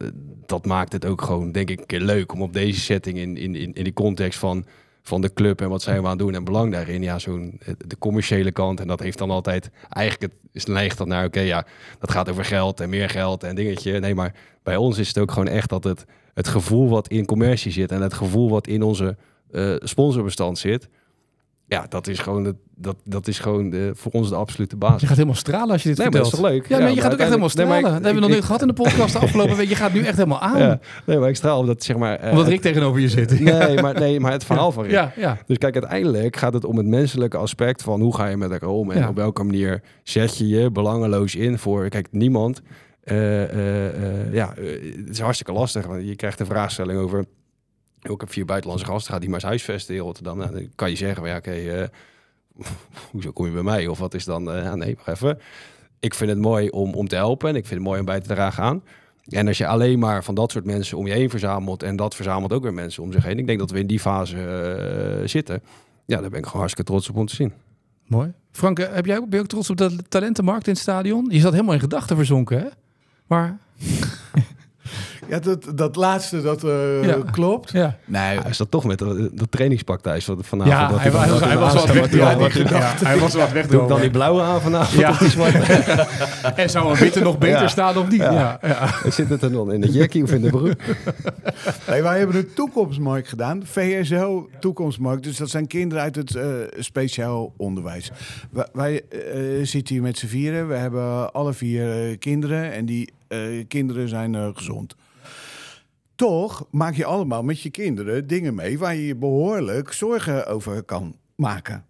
dat 0.47 0.67
maakt 0.67 0.93
het 0.93 1.07
ook 1.07 1.23
gewoon, 1.23 1.53
denk 1.53 1.71
ik, 1.71 1.93
leuk 2.01 2.33
om 2.33 2.43
op 2.43 2.53
deze 2.53 2.81
setting 2.81 3.19
in, 3.19 3.37
in, 3.37 3.55
in, 3.55 3.73
in 3.73 3.85
die 3.85 3.93
context 3.93 4.39
van, 4.39 4.65
van 5.07 5.21
de 5.21 5.33
club 5.33 5.61
en 5.61 5.69
wat 5.69 5.83
zijn 5.83 5.97
we 5.97 6.05
aan 6.05 6.11
het 6.11 6.19
doen 6.19 6.35
en 6.35 6.45
belang 6.45 6.73
daarin. 6.73 7.03
Ja, 7.03 7.19
zo'n 7.19 7.61
eh, 7.61 7.75
de 7.87 7.99
commerciële 7.99 8.53
kant. 8.53 8.81
En 8.81 8.89
dat 8.89 9.01
heeft 9.01 9.19
dan 9.19 9.31
altijd, 9.31 9.71
eigenlijk 9.89 10.33
het, 10.33 10.43
is 10.53 10.65
neigt 10.65 10.99
dat 10.99 11.07
naar, 11.07 11.25
oké, 11.25 11.41
ja, 11.41 11.67
dat 11.99 12.11
gaat 12.11 12.31
over 12.31 12.45
geld 12.45 12.81
en 12.81 12.89
meer 12.89 13.09
geld 13.11 13.43
en 13.43 13.55
dingetje. 13.55 14.01
Nee, 14.01 14.15
maar 14.15 14.35
bij 14.63 14.77
ons 14.77 14.99
is 14.99 15.09
het 15.09 15.19
ook 15.19 15.31
gewoon 15.31 15.49
echt 15.49 15.69
dat 15.69 15.85
het, 15.85 16.05
het 16.35 16.49
gevoel 16.49 16.89
wat 16.89 17.09
in 17.09 17.25
commercie 17.25 17.73
zit 17.73 17.93
en 17.93 18.03
het 18.03 18.15
gevoel 18.15 18.51
wat 18.51 18.67
in 18.67 18.83
onze 18.83 19.17
eh, 19.51 19.75
sponsorbestand 19.79 20.59
zit. 20.59 20.89
Ja, 21.69 21.87
dat 21.89 22.07
is 22.07 22.19
gewoon, 22.19 22.45
het, 22.45 22.57
dat, 22.77 22.97
dat 23.05 23.29
is 23.29 23.39
gewoon 23.39 23.71
de, 23.71 23.91
voor 23.95 24.13
ons 24.13 24.29
de 24.29 24.35
absolute 24.35 24.77
basis. 24.77 25.01
Je 25.01 25.07
gaat 25.07 25.17
helemaal 25.17 25.37
stralen 25.39 25.71
als 25.71 25.83
je 25.83 25.89
dit 25.89 25.99
Nee, 25.99 26.09
maar 26.11 26.21
dat 26.21 26.29
vertelt. 26.31 26.45
is 26.45 26.51
toch 26.59 26.61
leuk? 26.61 26.69
Ja, 26.71 26.77
Ja, 26.77 26.83
maar 26.83 26.89
je 26.89 26.95
maar 26.95 27.05
gaat 27.05 27.13
ook 27.13 27.19
echt 27.19 27.29
helemaal 27.29 27.49
stralen. 27.49 27.71
nee, 27.73 27.79
ik- 27.81 27.85
dat 27.87 27.95
hebben 28.05 28.15
we 28.15 28.21
nog 28.29 28.37
niet 28.37 28.45
gehad 28.45 28.61
in 28.61 28.67
de 28.67 28.73
podcast 28.73 29.13
de 29.13 29.19
afgelopen 29.19 29.57
week. 29.57 29.69
Je 29.69 29.75
gaat 29.75 29.93
nu 29.93 30.01
echt 30.05 30.17
helemaal 30.17 30.41
aan. 30.41 30.59
Ja, 30.67 30.79
nee, 31.07 31.19
maar 31.19 31.29
ik 31.29 31.37
straal 31.37 31.59
omdat 31.59 31.83
zeg 31.85 31.97
maar. 31.97 32.17
eh, 32.19 32.31
Omdat 32.31 32.47
Rick 32.49 32.61
tegenover 32.61 33.01
je 33.01 33.09
zit. 33.09 33.41
nee, 33.41 33.81
maar, 33.83 33.95
nee, 33.95 34.21
maar 34.21 34.33
het 34.33 34.45
verhaal 34.45 34.73
van 34.73 34.83
Rick. 34.83 34.93
Ja, 34.93 35.13
ja. 35.17 35.39
Dus 35.47 35.59
kijk, 35.59 35.75
uiteindelijk 35.75 36.37
gaat 36.37 36.53
het 36.53 36.65
om 36.65 36.77
het 36.77 36.87
menselijke 36.87 37.37
aspect 37.37 37.83
van 37.83 38.01
hoe 38.01 38.15
ga 38.15 38.27
je 38.27 38.37
met 38.37 38.51
elkaar 38.51 38.69
om 38.69 38.91
en 38.91 39.09
op 39.09 39.17
welke 39.17 39.43
manier 39.45 39.83
zet 40.03 40.37
je 40.39 40.49
je 40.49 40.71
belangeloos 40.71 41.35
in 41.35 41.59
voor. 41.59 41.89
Kijk, 41.89 42.09
niemand. 42.11 42.61
eh, 43.03 43.43
eh, 43.87 44.33
ja, 44.33 44.55
het 44.57 45.09
is 45.11 45.21
hartstikke 45.21 45.53
lastig. 45.53 45.87
Want 45.87 46.07
je 46.09 46.17
krijgt 46.17 46.41
een 46.41 46.47
vraagstelling 46.47 46.99
over. 47.01 47.25
Ik 48.15 48.21
heb 48.21 48.33
vier 48.33 48.45
buitenlandse 48.45 48.87
gasten, 48.87 49.13
ga 49.13 49.19
die 49.19 49.29
maar 49.29 49.39
eens 49.39 49.49
huisvesten 49.49 49.95
in 49.95 50.01
Rotterdam. 50.01 50.39
Nou, 50.39 50.53
dan 50.53 50.69
kan 50.75 50.91
je 50.91 50.97
zeggen, 50.97 51.17
van, 51.19 51.29
ja, 51.29 51.37
oké, 51.37 51.51
eh, 51.51 51.89
hoezo 53.13 53.33
kom 53.33 53.47
je 53.47 53.53
bij 53.53 53.63
mij? 53.63 53.87
Of 53.87 53.99
wat 53.99 54.15
is 54.15 54.25
dan, 54.25 54.51
eh, 54.53 54.63
ja, 54.63 54.75
nee, 54.75 54.95
wacht 54.97 55.09
even. 55.09 55.39
Ik 56.01 56.15
vind 56.15 56.31
het 56.31 56.39
mooi 56.39 56.69
om, 56.69 56.95
om 56.95 57.09
te 57.09 57.15
helpen 57.17 57.49
en 57.49 57.55
ik 57.57 57.67
vind 57.67 57.81
het 57.81 57.89
mooi 57.89 58.01
om 58.01 58.07
bij 58.07 58.21
te 58.21 58.29
dragen 58.29 58.63
aan. 58.63 58.83
En 59.27 59.47
als 59.47 59.59
je 59.59 59.67
alleen 59.67 59.99
maar 59.99 60.25
van 60.25 60.35
dat 60.35 60.51
soort 60.53 60.65
mensen 60.65 60.99
om 60.99 61.07
je 61.07 61.13
heen 61.13 61.31
verzamelt 61.31 61.83
en 61.83 61.97
dat 61.97 62.15
verzamelt 62.15 62.53
ook 62.53 62.63
weer 62.63 62.75
mensen 62.75 63.03
om 63.03 63.13
zich 63.13 63.25
heen. 63.25 63.39
Ik 63.39 63.47
denk 63.47 63.59
dat 63.59 63.71
we 63.71 63.79
in 63.79 63.87
die 63.87 64.01
fase 64.01 64.37
eh, 64.39 65.29
zitten. 65.29 65.63
Ja, 66.05 66.21
daar 66.21 66.31
ben 66.31 66.39
ik 66.39 66.45
gewoon 66.45 66.61
hartstikke 66.61 66.91
trots 66.91 67.09
op 67.09 67.17
om 67.17 67.27
te 67.27 67.35
zien. 67.35 67.53
Mooi. 68.07 68.33
Frank, 68.53 68.79
eh, 68.79 68.95
heb 68.95 69.07
jij, 69.07 69.17
ook- 69.17 69.29
ben 69.29 69.39
je 69.39 69.45
ook 69.45 69.51
trots 69.51 69.71
op 69.71 69.77
de 69.77 69.97
talentenmarkt 70.09 70.67
in 70.67 70.73
het 70.73 70.83
stadion? 70.83 71.27
Je 71.31 71.41
zat 71.41 71.53
helemaal 71.53 71.75
in 71.75 71.81
gedachten 71.81 72.17
verzonken, 72.17 72.59
hè? 72.59 72.67
Maar, 73.27 73.59
Ja, 75.29 75.39
dat, 75.39 75.67
dat 75.75 75.97
laatste, 75.97 76.43
dat 76.43 76.65
eh, 76.65 77.05
Ja. 77.05 77.17
klopt. 77.31 77.71
ja. 77.71 77.97
Nee, 78.05 78.23
Hij 78.39 78.51
is 78.51 78.57
dat 78.57 78.71
toch 78.71 78.85
met 78.85 78.99
dat, 78.99 79.17
dat 79.33 79.51
trainingspak 79.51 80.01
thuis 80.01 80.25
van 80.25 80.45
vanavond. 80.45 80.77
Ja, 80.77 80.89
dat 80.89 81.01
hij, 81.01 81.11
was, 81.11 81.41
hij 81.41 81.59
was 81.59 81.75
wat 81.75 81.87
wegdromen. 81.93 82.51
Ja, 82.69 82.95
hij 83.05 83.19
was 83.19 83.35
wat 83.35 83.51
Doe 83.69 83.83
ik 83.83 83.89
dan 83.89 84.01
die 84.01 84.11
blauwe 84.11 84.43
aan 84.43 84.61
vanavond? 84.61 85.01
Ja. 85.01 85.11
Of 85.11 85.19
die 85.19 85.29
zwarte? 85.31 85.59
En 86.57 86.71
zou 86.71 86.91
een 86.91 86.97
witte 86.97 87.21
nog 87.21 87.39
beter 87.39 87.61
Ja. 87.61 87.69
staan 87.69 87.97
of 87.97 88.09
niet? 88.11 88.21
Ja. 88.21 88.59
Ja. 88.63 88.89
Zit 89.11 89.29
het 89.29 89.43
er 89.43 89.53
dan 89.53 89.73
in 89.73 89.81
de 89.81 89.91
jackie 89.91 90.23
of 90.23 90.31
in 90.33 90.43
de 90.43 90.51
broek? 90.51 90.75
Nee, 91.89 92.03
wij 92.03 92.19
hebben 92.19 92.37
een 92.37 92.53
toekomstmarkt 92.55 93.29
gedaan. 93.29 93.61
VSO 93.65 94.49
toekomstmarkt. 94.61 95.23
Dus 95.23 95.37
dat 95.37 95.51
zijn 95.51 95.67
kinderen 95.67 96.03
uit 96.05 96.17
het 96.17 96.35
eh, 96.35 96.45
speciaal 96.79 97.53
onderwijs. 97.57 98.11
Wij, 98.51 98.67
wij 98.73 99.03
eh, 99.11 99.41
zitten 99.63 99.95
hier 99.95 100.03
met 100.03 100.19
z'n 100.19 100.27
vieren. 100.27 100.69
We 100.69 100.75
hebben 100.75 101.33
alle 101.33 101.53
vier 101.53 102.19
kinderen. 102.19 102.73
En 102.73 102.87
die 102.87 103.13
eh, 103.29 103.39
kinderen 103.69 104.09
zijn 104.09 104.35
eh, 104.35 104.49
gezond. 104.55 104.95
Toch 106.17 106.67
maak 106.71 106.95
je 106.95 107.05
allemaal 107.05 107.43
met 107.43 107.61
je 107.61 107.71
kinderen 107.71 108.27
dingen 108.27 108.55
mee... 108.55 108.79
waar 108.79 108.95
je 108.95 109.07
je 109.07 109.17
behoorlijk 109.17 109.93
zorgen 109.93 110.47
over 110.47 110.83
kan 110.83 111.17
maken. 111.35 111.87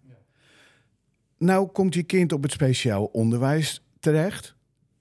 Nou 1.37 1.67
komt 1.67 1.93
je 1.93 2.03
kind 2.03 2.31
op 2.33 2.43
het 2.43 2.51
speciaal 2.51 3.05
onderwijs 3.05 3.83
terecht 3.99 4.56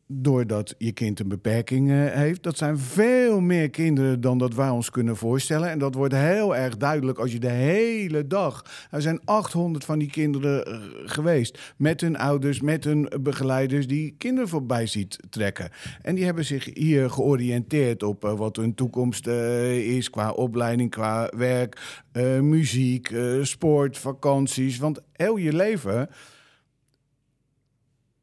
doordat 0.08 0.74
je 0.78 0.92
kind 0.92 1.20
een 1.20 1.28
beperking 1.28 1.90
eh, 1.90 1.96
heeft. 1.96 2.42
Dat 2.42 2.56
zijn 2.56 2.78
veel 2.78 3.40
meer 3.40 3.70
kinderen 3.70 4.20
dan 4.20 4.38
dat 4.38 4.54
wij 4.54 4.68
ons 4.68 4.90
kunnen 4.90 5.16
voorstellen. 5.16 5.70
En 5.70 5.78
dat 5.78 5.94
wordt 5.94 6.14
heel 6.14 6.56
erg 6.56 6.76
duidelijk 6.76 7.18
als 7.18 7.32
je 7.32 7.38
de 7.38 7.50
hele 7.50 8.26
dag... 8.26 8.64
Er 8.90 9.02
zijn 9.02 9.20
800 9.24 9.84
van 9.84 9.98
die 9.98 10.10
kinderen 10.10 10.66
eh, 10.66 10.78
geweest. 11.04 11.74
Met 11.76 12.00
hun 12.00 12.16
ouders, 12.18 12.60
met 12.60 12.84
hun 12.84 13.10
begeleiders... 13.20 13.86
die 13.86 14.14
kinderen 14.18 14.48
voorbij 14.48 14.86
ziet 14.86 15.18
trekken. 15.30 15.70
En 16.02 16.14
die 16.14 16.24
hebben 16.24 16.44
zich 16.44 16.68
hier 16.74 17.10
georiënteerd 17.10 18.02
op 18.02 18.24
eh, 18.24 18.32
wat 18.32 18.56
hun 18.56 18.74
toekomst 18.74 19.26
is... 19.26 20.10
qua 20.10 20.30
opleiding, 20.30 20.90
qua 20.90 21.30
werk, 21.36 22.00
muziek, 22.40 23.14
sport, 23.42 23.98
vakanties. 23.98 24.78
Want 24.78 25.00
heel 25.12 25.36
je 25.36 25.52
leven 25.52 26.08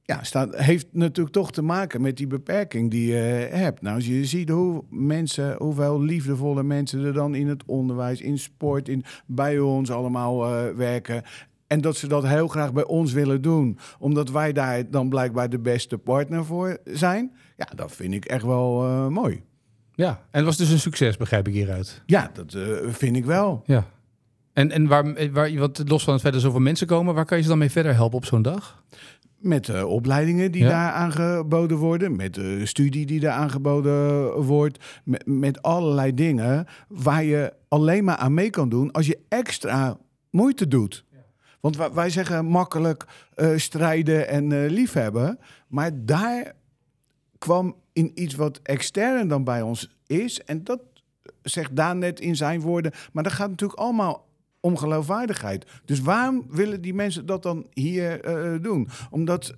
ja, 0.06 0.24
staat, 0.24 0.56
heeft 0.56 0.88
natuurlijk 0.92 1.36
toch 1.36 1.52
te 1.52 1.62
maken 1.62 2.02
met 2.02 2.18
die 2.18 2.28
beperking 2.28 2.92
die 2.92 3.08
je 3.08 3.50
hebt. 3.52 3.82
Nou, 3.82 3.96
als 3.96 4.06
je 4.06 4.26
ziet 4.26 4.50
hoe 4.50 4.84
mensen, 4.90 5.56
hoeveel 5.58 6.02
liefdevolle 6.02 6.64
mensen 6.64 7.04
er 7.04 7.14
dan 7.14 7.36
in 7.36 7.48
het 7.48 7.64
onderwijs, 7.66 8.22
in 8.22 8.40
sport, 8.40 8.90
in, 8.90 9.04
bij 9.26 9.60
ons 9.60 9.92
allemaal 9.92 10.46
eh, 10.46 10.76
werken. 10.76 11.24
En 11.68 11.82
dat 11.82 11.98
ze 11.98 12.08
dat 12.08 12.28
heel 12.28 12.48
graag 12.48 12.74
bij 12.74 12.86
ons 12.86 13.14
willen 13.14 13.42
doen, 13.42 13.78
omdat 14.00 14.30
wij 14.30 14.54
daar 14.54 14.90
dan 14.90 15.10
blijkbaar 15.10 15.50
de 15.50 15.60
beste 15.60 15.98
partner 15.98 16.46
voor 16.46 16.78
zijn. 16.84 17.36
Ja, 17.58 17.68
dat 17.76 17.92
vind 17.92 18.14
ik 18.14 18.26
echt 18.26 18.44
wel 18.44 18.84
eh, 18.84 19.08
mooi. 19.08 19.42
ja. 19.94 20.10
En 20.10 20.38
het 20.38 20.46
was 20.46 20.58
dus 20.58 20.70
een 20.70 20.80
succes, 20.80 21.18
begrijp 21.18 21.48
ik 21.48 21.54
hieruit. 21.54 22.02
Ja, 22.06 22.32
dat 22.34 22.54
eh, 22.54 22.64
vind 22.88 23.16
ik 23.16 23.26
wel. 23.26 23.64
Ja. 23.66 23.88
En, 24.54 24.72
en 24.72 24.88
waar, 24.88 25.32
waar, 25.32 25.54
want 25.54 25.90
los 25.90 26.04
van 26.04 26.14
het 26.14 26.22
feit 26.22 26.34
dat 26.34 26.44
zoveel 26.44 26.60
mensen 26.60 26.88
komen, 26.88 27.14
waar 27.14 27.26
kan 27.26 27.38
je 27.38 27.44
ze 27.44 27.50
dan 27.50 27.58
mee 27.58 27.72
verder 27.72 27.94
helpen 27.94 28.18
op 28.18 28.26
zo'n 28.26 28.42
dag? 28.42 28.84
Met 29.44 29.70
eh, 29.70 29.86
opleidingen 29.90 30.52
die 30.52 30.64
Ja. 30.64 30.70
daar 30.70 30.92
aangeboden 30.92 31.78
worden, 31.78 32.16
met 32.16 32.34
de 32.34 32.66
studie 32.66 33.06
die 33.06 33.20
daar 33.20 33.34
aangeboden 33.34 34.32
wordt, 34.42 34.86
met, 35.04 35.26
met 35.26 35.62
allerlei 35.62 36.14
dingen 36.14 36.66
waar 36.88 37.24
je 37.24 37.54
alleen 37.68 38.04
maar 38.04 38.16
aan 38.16 38.34
mee 38.34 38.50
kan 38.50 38.70
doen 38.70 38.92
als 38.92 39.08
je 39.08 39.20
extra 39.28 39.98
moeite 40.30 40.68
doet. 40.68 41.06
Want 41.60 41.78
wij, 41.78 41.92
wij 41.94 42.10
zeggen 42.10 42.46
makkelijk 42.46 43.06
eh, 43.36 43.52
strijden 43.56 44.28
en 44.28 44.52
eh, 44.52 44.70
liefhebben, 44.70 45.40
maar 45.68 45.92
daar 45.96 46.54
kwam 47.38 47.76
in 47.94 48.12
iets 48.14 48.36
wat 48.36 48.60
extern 48.64 49.28
dan 49.28 49.44
bij 49.44 49.62
ons 49.62 49.98
is. 50.08 50.44
En 50.44 50.64
dat 50.64 50.80
zegt 51.42 51.76
Daan 51.76 51.98
net 51.98 52.20
in 52.20 52.36
zijn 52.36 52.62
woorden. 52.62 52.92
Maar 53.14 53.24
dat 53.24 53.34
gaat 53.34 53.50
natuurlijk 53.50 53.80
allemaal 53.80 54.26
om 54.64 54.78
geloofwaardigheid. 54.78 55.66
Dus 55.86 56.00
waarom 56.00 56.46
willen 56.50 56.82
die 56.82 56.94
mensen 56.94 57.26
dat 57.26 57.44
dan 57.44 57.68
hier 57.74 58.22
eh, 58.22 58.62
doen? 58.62 58.88
Omdat 59.10 59.56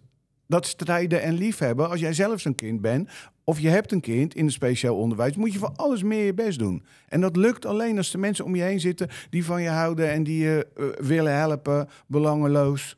dat 0.47 0.65
strijden 0.65 1.21
en 1.21 1.33
liefhebben, 1.33 1.89
als 1.89 1.99
jij 1.99 2.13
zelf 2.13 2.39
zo'n 2.39 2.55
kind 2.55 2.81
bent... 2.81 3.09
of 3.43 3.59
je 3.59 3.69
hebt 3.69 3.91
een 3.91 4.01
kind 4.01 4.35
in 4.35 4.45
het 4.45 4.53
speciaal 4.53 4.97
onderwijs... 4.97 5.35
moet 5.35 5.53
je 5.53 5.59
voor 5.59 5.71
alles 5.75 6.03
meer 6.03 6.25
je 6.25 6.33
best 6.33 6.59
doen. 6.59 6.85
En 7.07 7.21
dat 7.21 7.35
lukt 7.35 7.65
alleen 7.65 7.97
als 7.97 8.11
de 8.11 8.17
mensen 8.17 8.45
om 8.45 8.55
je 8.55 8.61
heen 8.61 8.79
zitten... 8.79 9.09
die 9.29 9.45
van 9.45 9.61
je 9.61 9.69
houden 9.69 10.11
en 10.11 10.23
die 10.23 10.43
je 10.43 10.67
eh, 10.75 10.85
willen 11.05 11.35
helpen, 11.35 11.87
belangeloos. 12.07 12.97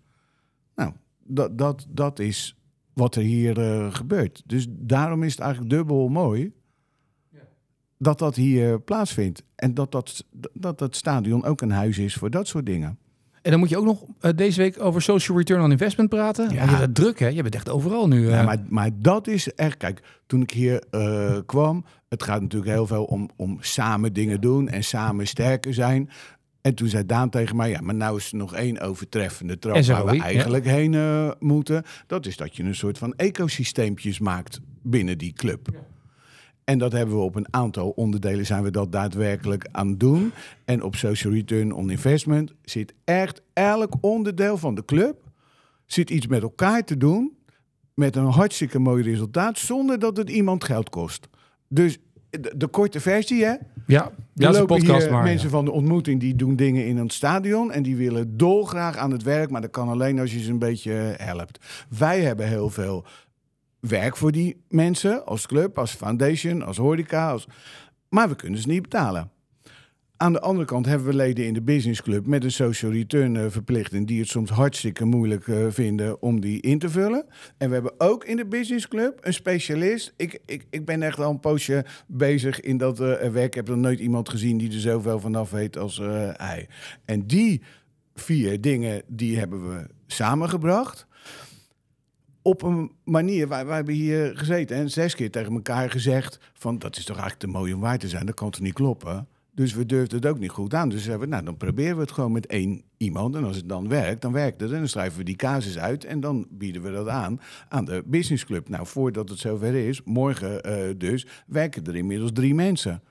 Nou, 0.76 0.91
dat, 1.24 1.58
dat, 1.58 1.86
dat 1.89 2.20
is 2.20 2.55
wat 2.93 3.16
er 3.16 3.22
hier 3.22 3.60
eh, 3.60 3.93
gebeurt. 3.93 4.43
Dus 4.45 4.68
daarom 4.70 5.24
is 5.24 5.32
het 5.32 5.41
eigenlijk 5.41 5.72
dubbel 5.72 6.08
mooi 6.08 6.51
dat 7.98 8.20
dat 8.20 8.36
hier 8.36 8.80
plaatsvindt. 8.80 9.43
En 9.56 9.74
dat 9.74 9.91
dat, 9.91 10.26
dat 10.54 10.80
dat 10.80 10.95
stadion 10.95 11.43
ook 11.43 11.62
een 11.62 11.72
huis 11.72 11.98
is 11.98 12.14
voor 12.14 12.30
dat 12.30 12.48
soort 12.48 12.66
dingen. 12.66 12.98
En 13.41 13.52
dan 13.54 13.60
moet 13.60 13.70
je 13.70 13.78
ook 13.78 13.86
nog 13.86 14.04
eh, 14.20 14.32
deze 14.36 14.62
week 14.62 14.82
over 14.84 15.02
social 15.02 15.38
return 15.38 15.62
on 15.62 15.72
investment 15.72 16.10
praten. 16.10 16.50
Ja. 16.54 16.88
Druk, 16.93 17.20
hè? 17.20 17.28
Je 17.28 17.41
bent 17.41 17.56
echt 17.56 17.70
overal 17.70 18.08
nu. 18.08 18.26
eh. 18.26 18.34
Ja, 18.34 18.43
maar, 18.43 18.58
maar 18.70 18.89
dat 18.95 19.28
is 19.28 19.54
echt, 19.54 19.78
kijk, 19.78 20.02
toen 20.26 20.41
ik 20.41 20.52
hier 20.52 20.84
eh, 20.91 21.38
kwam, 21.45 21.86
het 22.10 22.24
gaat 22.24 22.41
natuurlijk 22.41 22.72
heel 22.72 22.88
veel 22.88 23.04
om, 23.04 23.30
om 23.36 23.58
samen 23.60 24.14
dingen 24.14 24.41
doen 24.41 24.70
en 24.70 24.84
samen 24.84 25.28
sterker 25.28 25.74
zijn. 25.74 26.10
En 26.62 26.76
toen 26.76 26.88
zei 26.88 27.06
Daan 27.06 27.30
tegen 27.30 27.56
mij, 27.56 27.70
ja, 27.70 27.82
maar 27.82 27.95
nou 27.95 28.18
is 28.18 28.32
er 28.32 28.38
nog 28.38 28.54
één 28.56 28.80
overtreffende 28.80 29.60
trap 29.60 29.84
SROI, 29.84 29.98
waar 29.98 30.06
we 30.06 30.16
ja. 30.16 30.24
eigenlijk 30.24 30.66
heen 30.66 30.93
eh, 30.93 31.32
moeten. 31.39 31.84
Dat 32.08 32.26
is 32.26 32.38
dat 32.38 32.56
je 32.56 32.64
een 32.64 32.76
soort 32.76 32.98
van 32.98 33.14
ecosysteempjes 33.16 34.20
maakt 34.20 34.60
binnen 34.82 35.18
die 35.18 35.34
club. 35.34 35.70
En 36.70 36.78
dat 36.78 36.91
hebben 36.91 37.15
we 37.15 37.22
op 37.22 37.36
een 37.36 37.53
aantal 37.53 37.89
onderdelen 37.89 38.45
zijn 38.45 38.63
we 38.63 38.72
dat 38.72 38.91
daadwerkelijk 38.91 39.68
aan 39.72 39.88
het 39.88 39.99
doen. 39.99 40.32
En 40.65 40.84
op 40.84 40.95
social 40.95 41.34
return 41.34 41.72
on 41.72 41.89
investment 41.89 42.53
zit 42.63 42.93
echt 43.03 43.41
elk 43.53 43.93
onderdeel 44.01 44.57
van 44.57 44.76
de 44.76 44.86
club 44.86 45.15
zit 45.86 46.09
iets 46.09 46.28
met 46.28 46.41
elkaar 46.41 46.84
te 46.84 46.97
doen 46.97 47.38
met 47.93 48.15
een 48.15 48.26
hartstikke 48.26 48.80
mooi 48.80 49.03
resultaat 49.03 49.57
zonder 49.57 49.99
dat 49.99 50.18
het 50.18 50.30
iemand 50.30 50.63
geld 50.63 50.89
kost. 50.89 51.28
Dus 51.68 51.97
de, 52.30 52.53
de 52.57 52.68
korte 52.68 52.99
versie, 52.99 53.43
hè? 53.43 53.51
ja, 53.51 53.59
ja 53.86 54.11
dat 54.34 54.49
is 54.49 54.55
een 54.55 54.61
lopen 54.61 54.78
podcast, 54.78 55.03
hier 55.03 55.11
maar 55.11 55.24
mensen 55.24 55.47
ja. 55.47 55.55
van 55.55 55.65
de 55.65 55.72
ontmoeting 55.72 56.20
die 56.20 56.36
doen 56.36 56.55
dingen 56.55 56.86
in 56.86 56.97
een 56.97 57.09
stadion 57.09 57.72
en 57.72 57.84
die 57.84 57.95
willen 57.95 58.38
dolgraag 58.38 58.97
aan 58.97 59.11
het 59.11 59.24
werk, 59.24 59.49
maar 59.49 59.61
dat 59.61 59.72
kan 59.72 59.89
alleen 59.89 60.20
als 60.20 60.34
je 60.34 60.39
ze 60.39 60.51
een 60.51 60.59
beetje 60.59 60.91
helpt. 61.18 61.65
Wij 61.97 62.22
hebben 62.22 62.47
heel 62.47 62.70
veel 62.70 63.05
werk 63.80 64.17
voor 64.17 64.32
die 64.32 64.63
mensen 64.69 65.25
als 65.25 65.47
club, 65.47 65.78
als 65.78 65.91
foundation, 65.91 66.61
als 66.61 66.78
horeca, 66.78 67.32
als... 67.32 67.47
maar 68.09 68.30
we 68.30 68.36
kunnen 68.36 68.59
ze 68.59 68.67
niet 68.67 68.82
betalen. 68.82 69.32
Aan 70.19 70.34
de 70.34 70.39
andere 70.39 70.65
kant 70.65 70.86
hebben 70.86 71.07
we 71.07 71.13
leden 71.13 71.45
in 71.45 71.53
de 71.53 71.61
businessclub 71.61 72.28
met 72.28 72.43
een 72.43 72.51
social 72.51 72.91
return 72.91 73.36
eh, 73.36 73.45
verplichting 73.49 74.07
die 74.07 74.19
het 74.19 74.30
soms 74.30 74.49
hartstikke 74.49 75.05
moeilijk 75.05 75.47
eh, 75.47 75.65
vinden 75.69 76.21
om 76.21 76.41
die 76.41 76.61
in 76.61 76.80
te 76.80 76.89
vullen. 76.89 77.25
En 77.57 77.67
we 77.67 77.73
hebben 77.73 77.93
ook 77.99 78.25
in 78.25 78.38
de 78.38 78.45
businessclub 78.45 79.19
een 79.21 79.34
specialist. 79.34 80.13
Ik, 80.15 80.39
ik, 80.45 80.65
ik 80.69 80.86
ben 80.86 81.01
echt 81.01 81.19
al 81.19 81.30
een 81.30 81.39
poosje 81.39 81.86
bezig 82.07 82.61
in 82.61 82.78
dat 82.78 82.99
eh, 82.99 83.30
werk. 83.30 83.45
Ik 83.45 83.53
heb 83.53 83.67
nog 83.67 83.78
nooit 83.78 83.99
iemand 83.99 84.30
gezien 84.30 84.57
die 84.57 84.71
er 84.71 84.80
zoveel 84.80 85.19
vanaf 85.19 85.51
weet 85.51 85.78
als 85.78 85.97
hij. 86.34 86.67
En 87.05 87.28
die 87.28 87.61
vier 88.13 88.61
dingen 88.61 89.01
die 89.07 89.38
hebben 89.38 89.69
we 89.69 89.88
samengebracht 90.07 91.07
op 92.48 92.62
een 92.62 92.91
manier, 93.04 93.48
wij, 93.48 93.66
wij 93.66 93.76
hebben 93.76 93.93
hier 93.93 94.38
gezeten 94.38 94.78
en 94.78 94.89
zes 94.89 95.16
keer 95.16 95.32
tegen 95.32 95.54
elkaar 95.54 95.89
gezegd 95.89 96.39
van 96.54 96.80
dat 96.80 96.98
is 96.98 97.06
toch 97.06 97.18
eigenlijk 97.18 97.52
te 97.52 97.58
mooi 97.58 97.74
om 97.74 97.80
waar 97.80 97.98
te 97.98 98.08
zijn, 98.08 98.26
dat 98.26 98.36
kan 98.36 98.50
toch 98.50 98.62
niet 98.62 98.74
kloppen. 98.74 99.28
Dus 99.54 99.74
we 99.74 99.86
durfden 99.86 100.18
het 100.18 100.28
ook 100.28 100.39
niet 100.39 100.50
goed 100.50 100.74
aan. 100.74 100.89
Dus 100.89 101.06
we, 101.06 101.26
nou 101.26 101.43
dan 101.43 101.58
proberen 101.58 101.95
we 101.95 102.02
het 102.02 102.12
gewoon 102.12 102.32
met 102.32 102.45
één 102.45 102.82
iemand. 102.98 103.36
En 103.36 103.43
als 103.43 103.56
het 103.56 103.70
dan 103.70 103.88
werkt, 103.88 104.22
dan 104.22 104.32
werkt 104.32 104.62
het. 104.62 104.72
En 104.72 104.78
dan 104.78 104.88
schrijven 104.88 105.18
we 105.18 105.24
die 105.24 105.36
casus 105.36 105.78
uit 105.78 106.06
en 106.06 106.20
dan 106.20 106.48
bieden 106.50 106.82
we 106.82 106.91
dat 106.91 107.08
aan 107.08 107.41
aan 107.70 107.86
de 107.86 108.04
businessclub. 108.06 108.70
Nou, 108.70 108.88
voordat 108.88 109.30
het 109.30 109.39
zover 109.39 109.76
is, 109.76 110.02
morgen 110.04 110.64
eh, 110.64 110.93
dus, 110.98 111.28
werken 111.48 111.84
er 111.84 111.95
inmiddels 111.95 112.32
drie 112.34 112.56
mensen. 112.56 113.02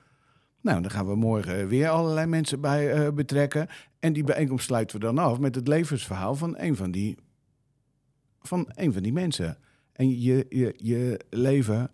Nou, 0.61 0.81
dan 0.81 0.91
gaan 0.91 1.07
we 1.07 1.15
morgen 1.15 1.67
weer 1.67 1.89
allerlei 1.89 2.27
mensen 2.27 2.61
bij 2.61 2.91
eh, 2.91 3.13
betrekken. 3.13 3.67
En 3.99 4.13
die 4.13 4.23
bijeenkomst 4.23 4.65
sluiten 4.65 4.99
we 4.99 5.05
dan 5.05 5.17
af 5.17 5.39
met 5.39 5.55
het 5.55 5.67
levensverhaal 5.67 6.35
van 6.35 6.57
een 6.57 6.75
van 6.75 6.91
die 6.91 7.17
van 8.47 8.69
een 8.75 8.93
van 8.93 9.03
die 9.03 9.13
mensen. 9.13 9.57
En 9.97 10.21
je, 10.21 10.45
je, 10.49 10.73
je 10.77 11.19
leven. 11.29 11.91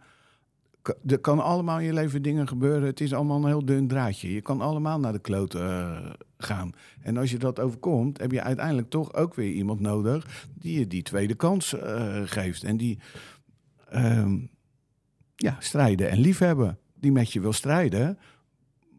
Er 1.06 1.20
kan 1.20 1.40
allemaal 1.40 1.80
in 1.80 1.86
je 1.86 1.94
leven 1.94 2.22
dingen 2.22 2.48
gebeuren. 2.48 2.88
Het 2.88 3.02
is 3.02 3.14
allemaal 3.14 3.38
een 3.38 3.48
heel 3.48 3.66
dun 3.66 3.88
draadje. 3.88 4.34
Je 4.34 4.42
kan 4.42 4.62
allemaal 4.62 5.00
naar 5.00 5.12
de 5.12 5.20
kloot 5.20 5.56
eh, 5.56 6.10
gaan. 6.38 6.72
En 7.02 7.18
als 7.18 7.32
je 7.32 7.38
dat 7.38 7.60
overkomt, 7.60 8.20
heb 8.20 8.32
je 8.32 8.42
uiteindelijk 8.42 8.90
toch 8.90 9.14
ook 9.14 9.34
weer 9.34 9.52
iemand 9.52 9.80
nodig 9.80 10.48
die 10.54 10.80
je 10.80 10.88
die 10.88 11.04
tweede 11.04 11.36
kans 11.36 11.74
eh, 11.74 12.22
geeft. 12.26 12.64
En 12.64 12.78
die 12.78 13.00
ehm, 13.90 14.38
ja, 15.36 15.56
strijden 15.60 16.10
en 16.10 16.20
liefhebben. 16.20 16.78
Die 16.94 17.12
met 17.12 17.34
je 17.34 17.40
wil 17.40 17.54
strijden. 17.54 18.18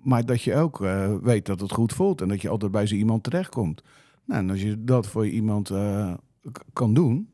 Maar 0.02 0.26
dat 0.26 0.42
je 0.42 0.54
ook 0.54 0.82
eh, 0.82 1.16
weet 1.16 1.46
dat 1.46 1.60
het 1.60 1.72
goed 1.72 1.92
voelt. 1.92 2.20
En 2.20 2.28
dat 2.28 2.42
je 2.42 2.48
altijd 2.48 2.72
bij 2.72 2.86
zo 2.86 2.94
iemand 2.94 3.22
terechtkomt. 3.22 3.82
Nou, 4.24 4.40
en 4.40 4.50
als 4.50 4.62
je 4.62 4.84
dat 4.84 5.06
voor 5.06 5.26
iemand 5.26 5.72
kan 6.72 6.94
doen. 6.94 7.33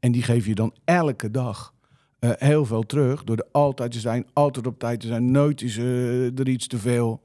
En 0.00 0.12
die 0.12 0.22
geef 0.22 0.46
je 0.46 0.54
dan 0.54 0.74
elke 0.84 1.30
dag 1.30 1.74
eh, 2.18 2.30
heel 2.36 2.64
veel 2.64 2.82
terug. 2.82 3.24
Door 3.24 3.36
er 3.36 3.46
altijd 3.52 3.92
te 3.92 4.00
zijn, 4.00 4.26
altijd 4.32 4.66
op 4.66 4.78
tijd 4.78 5.00
te 5.00 5.06
zijn. 5.06 5.30
Nooit 5.30 5.62
is 5.62 5.76
eh, 5.76 6.38
er 6.38 6.48
iets 6.48 6.66
te 6.66 6.78
veel. 6.78 7.22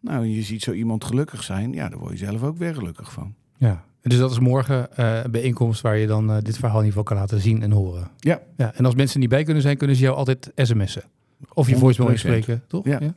Nou, 0.00 0.26
je 0.26 0.42
ziet 0.42 0.62
zo 0.62 0.72
iemand 0.72 1.04
gelukkig 1.04 1.42
zijn. 1.42 1.72
Ja, 1.72 1.88
daar 1.88 1.98
word 1.98 2.18
je 2.18 2.24
zelf 2.24 2.42
ook 2.42 2.56
weer 2.56 2.74
gelukkig 2.74 3.12
van. 3.12 3.34
Ja. 3.56 3.84
Dus 4.02 4.18
dat 4.18 4.30
is 4.30 4.38
morgen 4.38 4.96
eh, 4.96 5.20
een 5.24 5.30
bijeenkomst 5.30 5.80
waar 5.80 5.96
je 5.96 6.06
dan 6.06 6.40
dit 6.40 6.58
verhaal 6.58 6.80
in 6.80 6.84
ieder 6.84 6.98
geval 6.98 7.02
kan 7.02 7.16
laten 7.16 7.40
zien 7.40 7.62
en 7.62 7.70
horen. 7.70 8.10
Ja. 8.18 8.40
ja. 8.56 8.74
En 8.74 8.84
als 8.84 8.94
mensen 8.94 9.20
niet 9.20 9.28
bij 9.28 9.44
kunnen 9.44 9.62
zijn, 9.62 9.76
kunnen 9.76 9.96
ze 9.96 10.02
jou 10.02 10.16
altijd 10.16 10.52
sms'en. 10.56 11.04
Of 11.52 11.68
je 11.68 11.76
voicemail 11.76 12.10
100%. 12.10 12.12
inspreken, 12.12 12.62
toch? 12.66 12.84
Ja. 12.84 13.14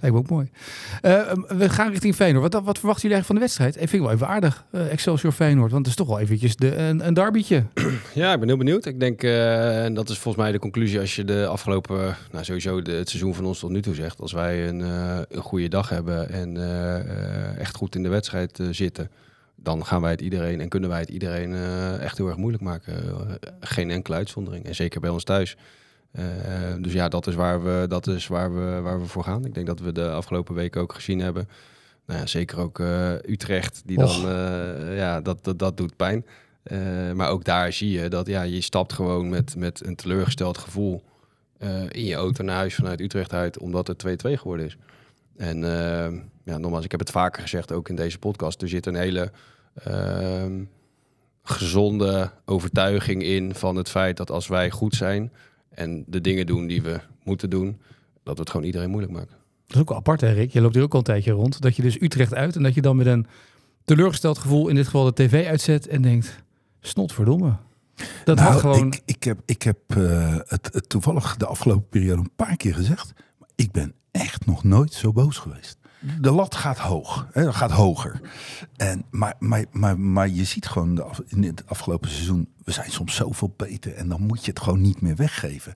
Lijkt 0.00 0.16
ook 0.16 0.30
mooi. 0.30 0.50
Eh, 1.02 1.32
we 1.48 1.68
gaan 1.68 1.90
richting 1.90 2.14
Feyenoord. 2.14 2.52
Wat, 2.52 2.64
wat 2.64 2.78
verwachten 2.78 3.08
jullie 3.08 3.16
eigenlijk 3.16 3.26
van 3.26 3.34
de 3.34 3.40
wedstrijd? 3.40 3.74
Ik 3.74 3.88
vind 3.88 3.92
ik 3.92 4.00
wel 4.00 4.10
even 4.10 4.28
aardig, 4.28 4.64
eh, 4.70 4.92
Excelsior 4.92 5.32
Feyenoord. 5.32 5.70
Want 5.70 5.86
het 5.86 5.90
is 5.90 6.04
toch 6.04 6.08
wel 6.08 6.18
eventjes 6.18 6.56
de, 6.56 6.76
een, 6.76 7.06
een 7.06 7.14
derbytje. 7.14 7.64
Ja, 8.14 8.32
ik 8.32 8.38
ben 8.38 8.48
heel 8.48 8.56
benieuwd. 8.56 8.84
Ik 8.84 9.00
denk, 9.00 9.22
eh, 9.22 9.84
en 9.84 9.94
dat 9.94 10.08
is 10.08 10.18
volgens 10.18 10.44
mij 10.44 10.52
de 10.52 10.58
conclusie 10.58 11.00
als 11.00 11.16
je 11.16 11.24
de 11.24 11.46
afgelopen, 11.46 12.16
nou 12.32 12.44
sowieso 12.44 12.76
het 12.76 13.08
seizoen 13.08 13.34
van 13.34 13.44
ons 13.44 13.58
tot 13.58 13.70
nu 13.70 13.82
toe 13.82 13.94
zegt. 13.94 14.20
Als 14.20 14.32
wij 14.32 14.68
een, 14.68 14.80
een 14.80 15.42
goede 15.42 15.68
dag 15.68 15.88
hebben 15.88 16.30
en 16.30 16.56
echt 17.58 17.76
goed 17.76 17.94
in 17.94 18.02
de 18.02 18.08
wedstrijd 18.08 18.60
zitten, 18.70 19.10
dan 19.56 19.86
gaan 19.86 20.00
wij 20.00 20.10
het 20.10 20.20
iedereen 20.20 20.60
en 20.60 20.68
kunnen 20.68 20.90
wij 20.90 21.00
het 21.00 21.08
iedereen 21.08 21.54
echt 22.00 22.16
heel 22.18 22.28
erg 22.28 22.36
moeilijk 22.36 22.62
maken. 22.62 22.94
Geen 23.60 23.90
enkele 23.90 24.16
uitzondering. 24.16 24.64
En 24.64 24.74
zeker 24.74 25.00
bij 25.00 25.10
ons 25.10 25.24
thuis. 25.24 25.56
Eh, 26.10 26.24
dus 26.80 26.92
ja, 26.92 27.08
dat 27.08 27.26
is, 27.26 27.34
waar 27.34 27.62
we, 27.64 27.86
dat 27.88 28.06
is 28.06 28.26
waar, 28.26 28.54
we, 28.54 28.80
waar 28.80 29.00
we 29.00 29.06
voor 29.06 29.24
gaan. 29.24 29.44
Ik 29.44 29.54
denk 29.54 29.66
dat 29.66 29.80
we 29.80 29.92
de 29.92 30.10
afgelopen 30.10 30.54
weken 30.54 30.80
ook 30.80 30.94
gezien 30.94 31.20
hebben. 31.20 31.48
Nou 32.06 32.20
ja, 32.20 32.26
zeker 32.26 32.58
ook 32.58 32.80
eh, 32.80 33.12
Utrecht, 33.12 33.82
die 33.84 33.96
dan, 33.96 34.08
Och. 34.08 34.24
eh, 34.24 34.96
ja, 34.96 35.20
dat, 35.20 35.44
dat, 35.44 35.58
dat 35.58 35.76
doet 35.76 35.96
pijn. 35.96 36.26
Maar 37.14 37.30
ook 37.30 37.44
daar 37.44 37.72
zie 37.72 37.90
je 37.90 38.08
dat 38.08 38.26
ja, 38.26 38.42
je 38.42 38.60
stapt 38.60 38.92
gewoon 38.92 39.28
met, 39.28 39.56
met 39.56 39.86
een 39.86 39.96
teleurgesteld 39.96 40.58
gevoel 40.58 41.02
in 41.88 42.04
je 42.04 42.14
auto 42.14 42.44
naar 42.44 42.56
huis 42.56 42.74
vanuit 42.74 43.00
Utrecht 43.00 43.32
uit, 43.32 43.58
omdat 43.58 43.86
het 43.86 44.04
2-2 44.26 44.32
geworden 44.32 44.66
is. 44.66 44.76
En 45.38 45.64
eh, 45.64 46.20
ja, 46.44 46.58
nogmaals, 46.58 46.84
ik 46.84 46.90
heb 46.90 47.00
het 47.00 47.10
vaker 47.10 47.42
gezegd, 47.42 47.72
ook 47.72 47.88
in 47.88 47.96
deze 47.96 48.18
podcast, 48.18 48.62
er 48.62 48.68
zit 48.68 48.86
een 48.86 48.94
hele 48.94 49.30
ehm, 49.74 50.64
gezonde 51.42 52.30
overtuiging 52.44 53.22
in 53.22 53.54
van 53.54 53.76
het 53.76 53.88
feit 53.88 54.16
dat 54.16 54.30
als 54.30 54.46
wij 54.46 54.70
goed 54.70 54.94
zijn 54.94 55.32
en 55.78 56.04
de 56.06 56.20
dingen 56.20 56.46
doen 56.46 56.66
die 56.66 56.82
we 56.82 57.00
moeten 57.24 57.50
doen, 57.50 57.80
dat 58.22 58.34
we 58.34 58.40
het 58.40 58.50
gewoon 58.50 58.66
iedereen 58.66 58.90
moeilijk 58.90 59.12
maken. 59.12 59.36
Dat 59.66 59.76
is 59.76 59.80
ook 59.80 59.88
wel 59.88 59.98
apart, 59.98 60.20
hè, 60.20 60.32
Rick? 60.32 60.52
Je 60.52 60.60
loopt 60.60 60.74
hier 60.74 60.82
ook 60.82 60.92
al 60.92 60.98
een 60.98 61.04
tijdje 61.04 61.30
rond. 61.30 61.60
Dat 61.60 61.76
je 61.76 61.82
dus 61.82 62.00
Utrecht 62.00 62.34
uit 62.34 62.56
en 62.56 62.62
dat 62.62 62.74
je 62.74 62.82
dan 62.82 62.96
met 62.96 63.06
een 63.06 63.26
teleurgesteld 63.84 64.38
gevoel 64.38 64.68
in 64.68 64.74
dit 64.74 64.84
geval 64.84 65.04
de 65.04 65.12
tv 65.12 65.46
uitzet 65.46 65.86
en 65.88 66.02
denkt, 66.02 66.42
snotverdomme. 66.80 67.56
Dat 68.24 68.36
Nou, 68.36 68.50
had 68.50 68.60
gewoon... 68.60 68.86
ik, 68.86 69.02
ik 69.04 69.22
heb, 69.22 69.38
ik 69.46 69.62
heb 69.62 69.78
eh, 69.86 70.36
het, 70.46 70.68
het 70.72 70.88
toevallig 70.88 71.36
de 71.36 71.46
afgelopen 71.46 71.88
periode 71.88 72.20
een 72.20 72.34
paar 72.36 72.56
keer 72.56 72.74
gezegd. 72.74 73.12
Maar 73.38 73.48
ik 73.54 73.72
ben 73.72 73.94
echt 74.10 74.46
nog 74.46 74.64
nooit 74.64 74.92
zo 74.92 75.12
boos 75.12 75.38
geweest. 75.38 75.77
De 76.20 76.30
lat 76.30 76.54
gaat 76.54 76.78
hoog, 76.78 77.26
hè, 77.32 77.52
gaat 77.52 77.70
hoger. 77.70 78.20
En, 78.76 79.04
maar, 79.10 79.34
maar, 79.38 79.64
maar, 79.72 79.98
maar 80.00 80.28
je 80.28 80.44
ziet 80.44 80.66
gewoon 80.66 80.94
de 80.94 81.02
af- 81.02 81.22
in 81.26 81.42
het 81.44 81.62
afgelopen 81.66 82.10
seizoen, 82.10 82.48
we 82.64 82.72
zijn 82.72 82.90
soms 82.90 83.14
zoveel 83.14 83.54
beter 83.56 83.94
en 83.94 84.08
dan 84.08 84.20
moet 84.22 84.44
je 84.44 84.50
het 84.50 84.60
gewoon 84.60 84.80
niet 84.80 85.00
meer 85.00 85.16
weggeven. 85.16 85.72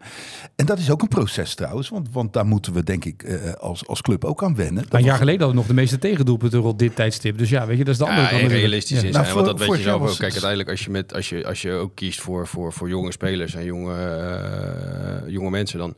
En 0.57 0.67
dat 0.67 0.79
is 0.79 0.91
ook 0.91 1.03
een 1.03 1.09
proces 1.09 1.55
trouwens, 1.55 1.89
want, 1.89 2.09
want 2.13 2.33
daar 2.33 2.47
moeten 2.47 2.73
we 2.73 2.83
denk 2.83 3.05
ik 3.05 3.23
eh, 3.23 3.53
als, 3.53 3.87
als 3.87 4.01
club 4.03 4.25
ook 4.25 4.43
aan 4.43 4.55
wennen. 4.55 4.85
Maar 4.91 5.01
een 5.01 5.07
jaar 5.07 5.17
geleden 5.17 5.41
hadden 5.41 5.57
we 5.57 5.67
nog 5.67 5.77
de 5.77 5.81
meeste 5.81 5.99
tegendoelpunten 5.99 6.59
rond 6.61 6.79
dit 6.79 6.97
tijdstip. 6.97 7.39
Dus 7.39 7.49
ja, 7.51 7.67
weet 7.67 7.79
je, 7.79 7.85
dat 7.85 7.93
is 7.93 7.99
de 7.99 8.05
andere 8.07 8.23
Ja, 8.23 8.29
kant 8.29 8.41
en 8.43 8.47
natuurlijk. 8.49 8.71
realistisch 8.73 9.01
Ja. 9.01 9.07
is. 9.09 9.13
Nou, 9.15 9.25
hè, 9.27 9.31
voor- 9.33 9.45
want 9.45 9.59
dat 9.59 9.69
weet 9.69 9.77
je 9.77 9.83
zelf 9.83 10.01
ook. 10.03 10.09
Kijk, 10.19 10.33
uiteindelijk 10.33 10.71
als 10.71 10.85
je, 10.85 10.91
met, 10.91 11.15
als 11.15 11.29
je, 11.29 11.47
als 11.47 11.63
je 11.63 11.73
ook 11.73 11.95
kiest 11.95 12.21
voor, 12.21 12.47
voor, 12.47 12.73
voor 12.73 12.89
jonge 12.89 13.13
spelers 13.13 13.55
en 13.55 13.65
jonge, 13.65 13.95
eh, 13.95 15.31
jonge 15.33 15.51
mensen, 15.51 15.79
dan, 15.79 15.95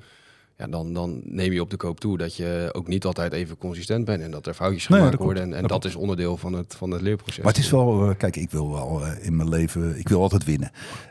ja, 0.56 0.66
dan, 0.66 0.92
dan 0.92 1.20
neem 1.24 1.52
je 1.52 1.60
op 1.60 1.70
de 1.70 1.76
koop 1.76 2.00
toe 2.00 2.18
dat 2.18 2.36
je 2.36 2.70
ook 2.72 2.88
niet 2.88 3.04
altijd 3.04 3.32
even 3.32 3.58
consistent 3.58 4.04
bent 4.04 4.22
en 4.22 4.30
dat 4.30 4.46
er 4.46 4.54
foutjes 4.54 4.88
Nee, 4.88 4.98
gemaakt 4.98 5.18
worden. 5.22 5.42
En, 5.42 5.54
en 5.54 5.60
Dat 5.60 5.70
dat, 5.70 5.84
is 5.84 5.94
onderdeel 5.94 6.36
van 6.36 6.52
het, 6.52 6.74
van 6.74 6.90
het 6.90 7.00
leerproces. 7.00 7.44
Maar 7.44 7.52
het 7.52 7.62
is 7.62 7.70
wel, 7.70 8.08
eh, 8.08 8.16
kijk, 8.16 8.36
ik 8.36 8.50
wil 8.50 8.72
wel 8.72 9.04
eh, 9.04 9.26
in 9.26 9.36
mijn 9.36 9.48
leven, 9.48 9.98
ik 9.98 10.08
wil 10.08 10.20
altijd 10.20 10.44
winnen. 10.44 10.70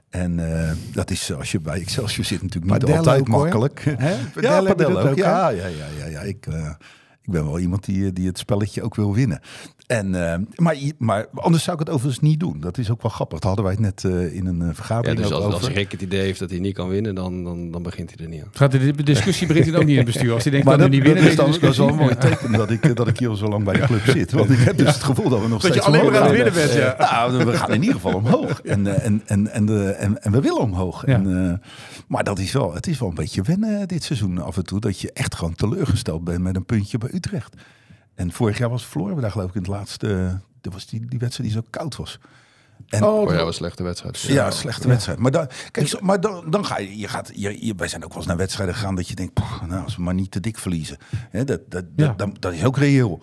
En 0.09 0.59
eh, 0.59 0.71
dat 0.93 1.11
is 1.11 1.33
als 1.33 1.51
je 1.51 1.59
bij 1.59 1.81
Excelsior 1.81 2.25
zit 2.25 2.41
natuurlijk 2.41 2.71
niet 2.71 2.81
Padel 2.81 2.97
altijd 2.97 3.19
ook, 3.19 3.27
makkelijk. 3.27 3.79
Hè? 3.79 4.15
Ja, 4.41 4.61
Padel 4.61 4.99
ook. 4.99 5.07
ook, 5.07 5.17
ja, 5.17 5.49
ja, 5.49 5.65
ja, 5.65 5.85
ja, 5.97 6.05
ja. 6.05 6.19
Ik, 6.19 6.47
Ik 7.21 7.31
ben 7.31 7.45
wel 7.45 7.59
iemand 7.59 7.85
die, 7.85 8.13
die 8.13 8.27
het 8.27 8.37
spelletje 8.37 8.81
ook 8.81 8.95
wil 8.95 9.13
winnen. 9.13 9.39
En, 9.88 10.31
eh, 10.31 10.39
maar, 10.55 10.75
maar 10.97 11.27
anders 11.36 11.63
zou 11.63 11.79
ik 11.79 11.86
het 11.86 11.95
overigens 11.95 12.23
niet 12.23 12.39
doen. 12.39 12.59
Dat 12.59 12.77
is 12.77 12.89
ook 12.91 13.01
wel 13.01 13.11
grappig. 13.11 13.39
Daar 13.39 13.47
hadden 13.55 13.65
wij 13.65 13.73
het 13.73 14.03
net 14.03 14.13
eh, 14.13 14.36
in 14.36 14.45
een 14.45 14.61
eh, 14.61 14.67
Ja, 14.67 14.73
vergadering 14.73 15.17
dus 15.17 15.31
als, 15.31 15.43
over. 15.43 15.53
als 15.53 15.67
Rick 15.67 15.91
het 15.91 16.01
idee 16.01 16.21
heeft 16.21 16.39
dat 16.39 16.49
hij 16.49 16.59
niet 16.59 16.73
kan 16.73 16.88
winnen, 16.88 17.15
dan, 17.15 17.43
dan, 17.43 17.71
dan 17.71 17.84
begint 17.84 18.13
hij 18.15 18.25
er 18.25 18.31
niet 18.31 18.41
aan. 18.41 18.49
Gaat 18.51 18.71
de 18.71 18.91
de 18.91 19.03
discussie 19.03 19.47
begint 19.47 19.65
hij 19.65 19.75
dan 19.75 19.86
niet 19.86 19.97
in 19.97 20.03
het 20.03 20.05
bestuur. 20.05 20.34
Als 20.34 20.43
hij 20.43 20.51
denkt 20.51 20.67
Maar 20.67 20.77
dat 20.77 20.91
dat, 20.91 20.99
we 20.99 21.03
niet 21.03 21.05
dat, 21.05 21.23
winnen 21.23 21.31
is 21.31 21.38
deze 21.38 21.51
dan, 21.51 21.61
dat 21.61 21.71
is 21.71 21.77
wel 21.77 21.88
een 21.88 21.95
mooi 21.95 22.15
teken 22.15 22.51
dat 22.51 22.69
ik, 22.69 22.95
dat 22.95 23.07
ik 23.07 23.19
hier 23.19 23.29
al 23.29 23.36
zo 23.36 23.47
lang 23.47 23.63
bij 23.63 23.73
de 23.73 23.86
club 23.86 24.01
zit. 24.05 24.31
Want 24.31 24.49
ik 24.49 24.59
heb 24.59 24.77
dus 24.77 24.93
het 24.93 25.03
gevoel 25.03 25.29
dat 25.29 25.41
we 25.41 25.47
nog 25.47 25.61
Dat 25.61 25.73
je 25.73 25.81
steeds 25.81 25.97
alleen 25.97 26.11
maar 26.11 26.21
aan 26.21 26.27
het 26.27 26.36
winnen 26.36 26.53
bent, 26.53 26.73
ja. 26.73 26.95
Nou, 26.99 27.45
we 27.45 27.53
gaan 27.53 27.73
in 27.73 27.81
ieder 27.81 27.95
geval 27.95 28.13
omhoog. 28.13 28.61
En, 28.61 29.01
en, 29.01 29.21
en, 29.25 29.51
en, 29.51 29.65
de, 29.65 29.89
en, 29.91 30.21
en 30.23 30.31
we 30.31 30.41
willen 30.41 30.61
omhoog. 30.61 31.05
Ja. 31.05 31.13
En, 31.13 31.49
eh, 31.51 31.67
maar 32.07 32.23
dat 32.23 32.39
is 32.39 32.51
wel, 32.51 32.73
het 32.73 32.88
is 32.88 32.99
wel 32.99 33.09
een 33.09 33.15
beetje 33.15 33.41
wennen 33.41 33.88
dit 33.88 34.03
seizoen 34.03 34.39
af 34.39 34.57
en 34.57 34.65
toe. 34.65 34.79
Dat 34.79 34.99
je 34.99 35.11
echt 35.13 35.36
gewoon 35.36 35.55
teleurgesteld 35.55 36.23
bent 36.23 36.41
met 36.41 36.55
een 36.55 36.65
puntje 36.65 36.97
bij 36.97 37.09
Utrecht. 37.13 37.55
En 38.16 38.32
vorig 38.32 38.57
jaar 38.57 38.70
was 38.70 38.86
verloren 38.86 39.16
we 39.16 39.22
daar 39.22 39.32
geloof 39.32 39.49
ik 39.49 39.55
in 39.55 39.61
het 39.61 39.70
laatste... 39.70 40.16
eh, 40.20 40.34
Dat 40.61 40.74
was 40.74 40.86
die, 40.86 41.05
die 41.05 41.20
wedstrijd 41.20 41.49
die 41.51 41.59
zo 41.61 41.68
koud 41.70 41.95
was. 41.95 42.20
En, 42.88 43.03
Oh, 43.03 43.20
Oh 43.22 43.30
ja, 43.32 43.38
was 43.38 43.47
een 43.47 43.53
slechte 43.53 43.84
wedstrijd. 43.84 44.20
ja, 44.22 44.51
slechte 44.51 44.88
wedstrijd. 44.88 45.20
Maar, 45.20 45.32
dan, 45.32 45.47
kijk, 45.72 45.88
zo- 45.88 45.97
maar 46.01 46.22
dan, 46.22 46.49
dan 46.49 46.66
ga 46.66 46.78
je, 46.80 46.97
je 46.97 47.07
gaat, 47.07 47.32
je, 47.36 47.66
je- 47.66 47.74
wij 47.78 47.88
zijn 47.88 48.03
ook 48.03 48.09
wel 48.09 48.18
eens 48.18 48.28
naar 48.28 48.38
wedstrijden 48.38 48.76
gegaan 48.76 48.95
dat 48.95 49.07
je 49.07 49.16
denkt, 49.16 49.34
"Poeh, 49.34 49.61
nou, 49.64 49.84
als 49.84 49.95
we 49.95 50.01
maar 50.01 50.14
niet 50.14 50.32
te 50.32 50.39
dik 50.39 50.57
verliezen. 50.57 50.97
Hè, 51.30 51.43
dat, 51.43 51.59
dat, 51.72 51.86
Ja. 51.95 52.05
dat, 52.07 52.18
dat, 52.18 52.41
dat 52.41 52.53
is 52.53 52.64
ook 52.64 52.78
reëel. 52.78 53.20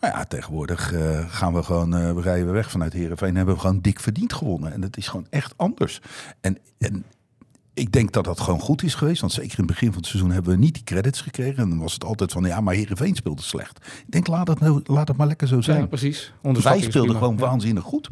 Maar 0.00 0.10
ja, 0.10 0.24
tegenwoordig 0.24 0.92
eh, 0.92 1.24
gaan 1.28 1.54
we 1.54 1.62
gewoon, 1.62 1.94
eh, 1.96 2.12
we 2.12 2.20
rijden 2.20 2.46
we 2.46 2.52
weg 2.52 2.70
vanuit 2.70 2.92
Heerenveen, 2.92 3.36
hebben 3.36 3.54
we 3.54 3.60
gewoon 3.60 3.80
dik 3.80 4.00
verdiend 4.00 4.32
gewonnen. 4.32 4.72
En 4.72 4.80
dat 4.80 4.96
is 4.96 5.08
gewoon 5.08 5.26
echt 5.30 5.54
anders. 5.56 6.00
En, 6.40 6.58
en 6.78 7.04
ik 7.80 7.92
denk 7.92 8.12
dat 8.12 8.24
dat 8.24 8.40
gewoon 8.40 8.60
goed 8.60 8.82
is 8.82 8.94
geweest. 8.94 9.20
Want 9.20 9.32
zeker 9.32 9.50
in 9.50 9.56
het 9.64 9.66
begin 9.66 9.88
van 9.88 9.96
het 9.96 10.06
seizoen 10.06 10.30
hebben 10.30 10.52
we 10.52 10.58
niet 10.58 10.74
die 10.74 10.84
credits 10.84 11.20
gekregen. 11.20 11.62
En 11.62 11.68
dan 11.68 11.78
was 11.78 11.92
het 11.92 12.04
altijd 12.04 12.32
van, 12.32 12.44
ja, 12.44 12.60
maar 12.60 12.74
Heerenveen 12.74 13.14
speelde 13.14 13.42
slecht. 13.42 13.76
Ik 14.06 14.10
denk, 14.12 14.26
laat 14.26 14.48
het, 14.48 14.60
nou, 14.60 14.80
laat 14.84 15.08
het 15.08 15.16
maar 15.16 15.26
lekker 15.26 15.48
zo 15.48 15.60
zijn. 15.60 15.80
Ja, 15.80 15.86
precies. 15.86 16.32
Wij 16.42 16.80
speelden 16.80 17.16
gewoon 17.16 17.34
Ja. 17.34 17.40
waanzinnig 17.40 17.84
goed. 17.84 18.08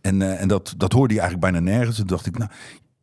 En, 0.00 0.22
eh, 0.22 0.40
en 0.40 0.48
dat, 0.48 0.74
dat 0.76 0.92
hoorde 0.92 1.14
je 1.14 1.20
eigenlijk 1.20 1.52
bijna 1.52 1.70
nergens. 1.70 1.96
Toen 1.96 2.06
dacht 2.06 2.26
ik, 2.26 2.38
nou, 2.38 2.50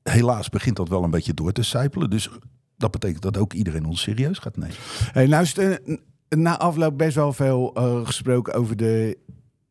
helaas 0.04 0.50
begint 0.50 0.76
dat 0.76 0.90
wel 0.90 1.04
een 1.04 1.10
beetje 1.12 1.34
door 1.34 1.52
te 1.52 1.64
sijpelen. 1.64 2.10
Dus 2.10 2.30
dat 2.78 2.92
betekent 2.92 3.22
dat 3.22 3.38
ook 3.38 3.54
iedereen 3.54 3.86
ons 3.86 4.02
serieus 4.02 4.38
gaat 4.38 4.58
nemen. 4.58 4.76
Hey, 5.12 5.28
nou 5.28 5.44
is 5.44 5.56
het 5.56 5.82
eh, 5.82 5.98
na 6.30 6.58
afloop 6.60 6.98
best 6.98 7.16
wel 7.16 7.34
veel 7.34 7.74
eh, 7.74 8.06
gesproken 8.06 8.54
over 8.54 8.76
de 8.76 9.18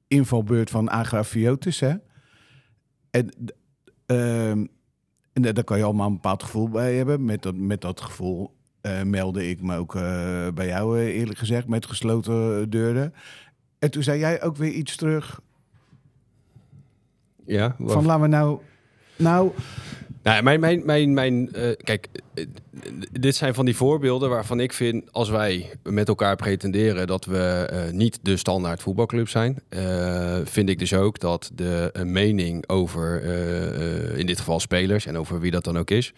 invalbeurt 0.08 0.70
van 0.70 0.88
Agrafiotis. 0.88 1.80
Hè? 1.80 1.94
En, 3.10 3.52
ehm, 4.06 4.64
en 5.34 5.42
da- 5.42 5.52
daar 5.52 5.64
kan 5.64 5.78
je 5.78 5.84
allemaal 5.84 6.06
een 6.06 6.12
bepaald 6.14 6.42
gevoel 6.42 6.68
bij 6.68 6.94
hebben. 6.96 7.24
Met 7.24 7.42
dat, 7.42 7.54
met 7.56 7.80
dat 7.80 8.00
gevoel 8.00 8.54
eh, 8.80 9.02
meldde 9.02 9.48
ik 9.48 9.62
me 9.62 9.76
ook 9.76 9.94
eh, 9.94 10.48
bij 10.54 10.66
jou, 10.66 10.98
eh, 10.98 11.06
eerlijk 11.06 11.38
gezegd, 11.38 11.68
met 11.68 11.86
gesloten 11.86 12.70
deuren. 12.70 13.14
En 13.78 13.90
toen 13.90 14.02
zei 14.02 14.18
jij 14.18 14.42
ook 14.42 14.56
weer 14.56 14.72
iets 14.72 14.96
terug 14.96 15.40
Ja, 17.44 17.76
van 17.78 18.04
laten 18.06 18.22
we 18.22 18.28
nou... 18.28 18.58
Nou, 19.16 19.50
Nou, 20.24 20.42
mijn, 20.42 20.60
mijn, 20.60 20.82
mijn, 20.84 21.14
mijn 21.14 21.52
eh, 21.52 21.70
kijk, 21.82 22.08
eh, 22.34 22.44
dit 23.12 23.36
zijn 23.36 23.54
van 23.54 23.64
die 23.64 23.76
voorbeelden 23.76 24.30
waarvan 24.30 24.60
ik 24.60 24.72
vind, 24.72 25.12
als 25.12 25.28
wij 25.28 25.70
met 25.82 26.08
elkaar 26.08 26.36
pretenderen 26.36 27.06
dat 27.06 27.24
we 27.24 27.68
eh, 27.70 27.92
niet 27.92 28.18
de 28.22 28.36
standaard 28.36 28.82
voetbalclub 28.82 29.28
zijn, 29.28 29.62
vind 30.44 30.68
ik 30.68 30.78
dus 30.78 30.94
ook 30.94 31.18
dat 31.18 31.50
de 31.54 31.90
mening 32.04 32.68
over, 32.68 33.22
in 34.18 34.26
dit 34.26 34.38
geval 34.38 34.60
spelers 34.60 35.06
en 35.06 35.16
over 35.16 35.40
wie 35.40 35.50
dat 35.50 35.64
dan 35.64 35.78
ook 35.78 35.90
is, 35.90 36.12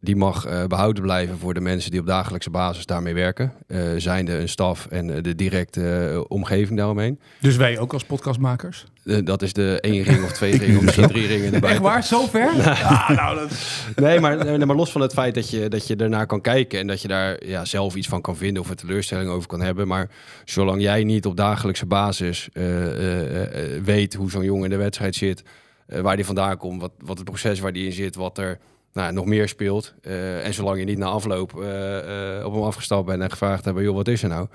die 0.00 0.16
mag 0.16 0.46
eh, 0.46 0.64
behouden 0.64 1.02
blijven 1.02 1.38
voor 1.38 1.54
de 1.54 1.60
mensen 1.60 1.90
die 1.90 2.00
op 2.00 2.06
dagelijkse 2.06 2.50
basis 2.50 2.86
daarmee 2.86 3.14
werken, 3.14 3.52
eh 3.66 3.80
zijnde 3.96 4.38
een 4.38 4.48
staf 4.48 4.86
en 4.86 5.16
eh, 5.16 5.22
de 5.22 5.34
directe 5.34 6.24
omgeving 6.28 6.78
daaromheen. 6.78 7.20
Dus 7.40 7.56
wij 7.56 7.78
ook 7.78 7.92
als 7.92 8.04
podcastmakers. 8.04 8.86
Dat 9.24 9.42
is 9.42 9.52
de 9.52 9.80
één 9.80 10.02
ring 10.02 10.24
of 10.24 10.32
twee 10.32 10.58
ringen 10.58 10.76
of 10.76 10.84
misschien 10.84 11.08
drie 11.08 11.26
ringen 11.26 11.54
erbij. 11.54 11.70
Echt 11.70 11.80
waar? 11.80 12.02
Zover? 12.02 12.50
Nee, 13.96 14.20
maar, 14.20 14.44
nee, 14.44 14.66
maar 14.66 14.76
los 14.76 14.92
van 14.92 15.00
het 15.00 15.12
feit 15.12 15.34
dat 15.34 15.50
je, 15.50 15.68
dat 15.68 15.86
je 15.86 15.96
ernaar 15.96 16.26
kan 16.26 16.40
kijken 16.40 16.78
en 16.78 16.86
dat 16.86 17.02
je 17.02 17.08
daar 17.08 17.46
ja, 17.46 17.64
zelf 17.64 17.94
iets 17.94 18.08
van 18.08 18.20
kan 18.20 18.36
vinden 18.36 18.62
of 18.62 18.70
een 18.70 18.76
teleurstelling 18.76 19.30
over 19.30 19.48
kan 19.48 19.60
hebben. 19.60 19.88
Maar 19.88 20.10
zolang 20.44 20.82
jij 20.82 21.04
niet 21.04 21.26
op 21.26 21.36
dagelijkse 21.36 21.86
basis 21.86 22.48
eh, 22.52 22.86
eh, 22.86 23.74
eh, 23.74 23.84
weet 23.84 24.14
hoe 24.14 24.30
zo'n 24.30 24.44
jongen 24.44 24.64
in 24.64 24.70
de 24.70 24.76
wedstrijd 24.76 25.14
zit, 25.14 25.42
waar 25.86 26.16
die 26.16 26.24
vandaan 26.24 26.56
komt, 26.56 26.80
wat, 26.80 26.92
wat 26.98 27.16
het 27.16 27.26
proces 27.26 27.60
waar 27.60 27.72
die 27.72 27.84
in 27.84 27.92
zit, 27.92 28.14
wat 28.14 28.38
er 28.38 28.58
nou, 28.92 29.12
nog 29.12 29.24
meer 29.24 29.48
speelt. 29.48 29.94
eh, 30.00 30.46
en 30.46 30.54
zolang 30.54 30.78
je 30.78 30.84
niet 30.84 30.98
na 30.98 31.06
afloop 31.06 31.60
eh, 31.60 32.38
eh, 32.38 32.46
op 32.46 32.52
hem 32.52 32.62
afgestapt 32.62 33.06
bent 33.06 33.22
en 33.22 33.30
gevraagd 33.30 33.64
hebt, 33.64 33.80
joh, 33.80 33.94
wat 33.94 34.08
is 34.08 34.22
er 34.22 34.28
nou? 34.28 34.48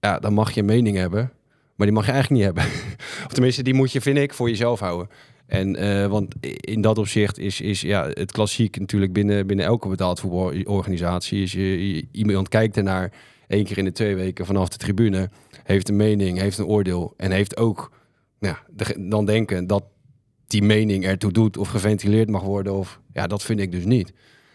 Ja, 0.00 0.18
dan 0.18 0.32
mag 0.32 0.52
je 0.52 0.60
een 0.60 0.66
mening 0.66 0.96
hebben, 0.96 1.32
maar 1.74 1.86
die 1.86 1.96
mag 1.96 2.06
je 2.06 2.12
eigenlijk 2.12 2.42
niet 2.42 2.54
hebben. 2.54 2.72
of 3.26 3.32
tenminste, 3.32 3.62
die 3.62 3.74
moet 3.74 3.92
je, 3.92 4.00
vind 4.00 4.18
ik, 4.18 4.34
voor 4.34 4.48
jezelf 4.48 4.80
houden. 4.80 5.08
En 5.46 6.08
want 6.10 6.34
in 6.44 6.80
dat 6.80 6.98
opzicht 6.98 7.38
is, 7.38 7.60
is 7.60 7.80
ja, 7.80 8.08
het 8.08 8.32
klassiek 8.32 8.78
natuurlijk 8.78 9.12
binnen, 9.12 9.46
binnen 9.46 9.66
elke 9.66 9.88
betaald 9.88 10.20
voetbalorganisatie. 10.20 11.42
Is 11.42 11.52
je, 11.52 12.06
iemand 12.12 12.48
kijkt 12.48 12.76
ernaar 12.76 13.12
één 13.46 13.64
keer 13.64 13.78
in 13.78 13.84
de 13.84 13.92
twee 13.92 14.16
weken 14.16 14.46
vanaf 14.46 14.68
de 14.68 14.76
tribune, 14.76 15.30
heeft 15.64 15.88
een 15.88 15.96
mening, 15.96 16.38
heeft 16.38 16.58
een 16.58 16.66
oordeel 16.66 17.14
en 17.16 17.30
heeft 17.30 17.56
ook 17.56 17.90
nou 18.38 18.56
dan 18.98 19.24
denken 19.24 19.66
dat 19.66 19.84
die 20.54 20.62
mening 20.62 21.04
ertoe 21.04 21.32
doet 21.32 21.56
of 21.56 21.68
geventileerd 21.68 22.30
mag 22.30 22.42
worden. 22.42 22.74
Of, 22.74 23.00
ja, 23.12 23.26
dat 23.26 23.42
vind 23.42 23.60
ik 23.60 23.72
dus 23.72 23.84
niet. 23.84 24.12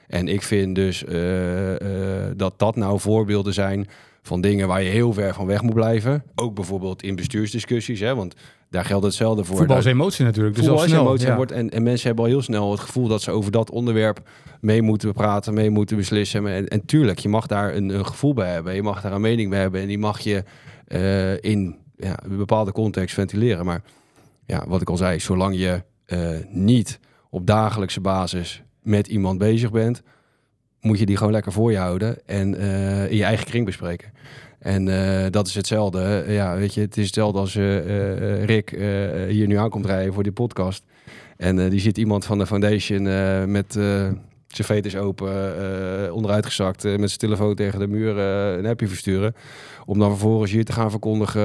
En 0.07 0.27
ik 0.27 0.41
vind 0.41 0.75
dus 0.75 1.05
eh, 1.05 2.25
eh, 2.27 2.33
dat 2.35 2.53
dat 2.59 2.75
nou 2.75 2.99
voorbeelden 2.99 3.53
zijn 3.53 3.87
van 4.21 4.41
dingen 4.41 4.67
waar 4.67 4.83
je 4.83 4.89
heel 4.89 5.13
ver 5.13 5.33
van 5.33 5.45
weg 5.45 5.61
moet 5.61 5.73
blijven. 5.73 6.23
Ook 6.35 6.55
bijvoorbeeld 6.55 7.03
in 7.03 7.15
bestuursdiscussies, 7.15 7.99
hè, 7.99 8.15
want 8.15 8.35
daar 8.69 8.85
geldt 8.85 9.05
hetzelfde 9.05 9.43
voor. 9.43 9.57
Voetbal 9.57 9.77
is 9.77 9.85
emotie 9.85 10.25
natuurlijk. 10.25 10.55
Dus 10.55 10.65
Voetbal 10.65 10.81
al 10.81 10.87
is 10.87 10.91
snel. 10.91 11.05
emotie 11.05 11.27
ja. 11.27 11.35
wordt 11.35 11.51
en, 11.51 11.69
en 11.69 11.83
mensen 11.83 12.07
hebben 12.07 12.25
al 12.25 12.31
heel 12.31 12.41
snel 12.41 12.71
het 12.71 12.79
gevoel 12.79 13.07
dat 13.07 13.21
ze 13.21 13.31
over 13.31 13.51
dat 13.51 13.69
onderwerp 13.69 14.29
mee 14.61 14.81
moeten 14.81 15.13
praten, 15.13 15.53
mee 15.53 15.69
moeten 15.69 15.97
beslissen. 15.97 16.47
En, 16.47 16.67
en 16.67 16.85
tuurlijk, 16.85 17.19
je 17.19 17.29
mag 17.29 17.47
daar 17.47 17.75
een, 17.75 17.89
een 17.89 18.05
gevoel 18.05 18.33
bij 18.33 18.51
hebben, 18.51 18.75
je 18.75 18.83
mag 18.83 19.01
daar 19.01 19.11
een 19.11 19.21
mening 19.21 19.49
bij 19.49 19.59
hebben 19.59 19.81
en 19.81 19.87
die 19.87 19.99
mag 19.99 20.19
je 20.19 20.43
eh, 20.87 21.43
in 21.51 21.77
ja, 21.95 22.19
een 22.23 22.37
bepaalde 22.37 22.71
context 22.71 23.13
ventileren. 23.13 23.65
Maar 23.65 23.81
ja, 24.45 24.63
wat 24.67 24.81
ik 24.81 24.89
al 24.89 24.97
zei, 24.97 25.19
zolang 25.19 25.55
je 25.57 25.83
niet 26.49 26.99
op 27.29 27.45
dagelijkse 27.47 28.01
basis 28.01 28.63
met 28.81 29.07
iemand 29.07 29.37
bezig 29.37 29.71
bent, 29.71 30.01
moet 30.81 30.99
je 30.99 31.05
die 31.05 31.17
gewoon 31.17 31.33
lekker 31.33 31.51
voor 31.51 31.71
je 31.71 31.77
houden 31.77 32.17
en 32.25 32.55
eh, 32.59 33.11
in 33.11 33.17
je 33.17 33.23
eigen 33.23 33.45
kring 33.45 33.65
bespreken. 33.65 34.11
En 34.59 34.87
eh, 34.87 35.31
dat 35.31 35.47
is 35.47 35.55
hetzelfde. 35.55 36.23
eh, 36.27 36.33
Ja, 36.35 36.55
weet 36.55 36.73
je, 36.73 36.81
het 36.81 36.97
is 36.97 37.05
hetzelfde 37.05 37.39
als 37.39 37.55
eh, 37.55 37.77
eh, 37.77 38.43
Rick 38.45 38.71
eh, 38.71 38.81
hier 39.27 39.47
nu 39.47 39.55
aankomt 39.57 39.85
rijden 39.85 40.13
voor 40.13 40.23
die 40.23 40.31
podcast. 40.31 40.83
En 41.37 41.59
eh, 41.59 41.69
die 41.69 41.79
ziet 41.79 41.97
iemand 41.97 42.25
van 42.25 42.37
de 42.37 42.45
foundation 42.47 43.07
eh, 43.07 43.45
met 43.45 43.79
zijn 44.55 44.67
veters 44.67 44.95
open, 44.95 45.57
eh 46.05 46.13
onderuitgezakt, 46.13 46.85
eh, 46.85 46.91
met 46.91 47.07
zijn 47.07 47.19
telefoon 47.19 47.55
tegen 47.55 47.79
de 47.79 47.87
muur 47.87 48.17
eh, 48.19 48.57
een 48.57 48.65
appje 48.65 48.87
versturen. 48.87 49.35
Om 49.85 49.99
dan 49.99 50.09
vervolgens 50.09 50.51
hier 50.51 50.65
te 50.65 50.71
gaan 50.71 50.89
verkondigen. 50.91 51.41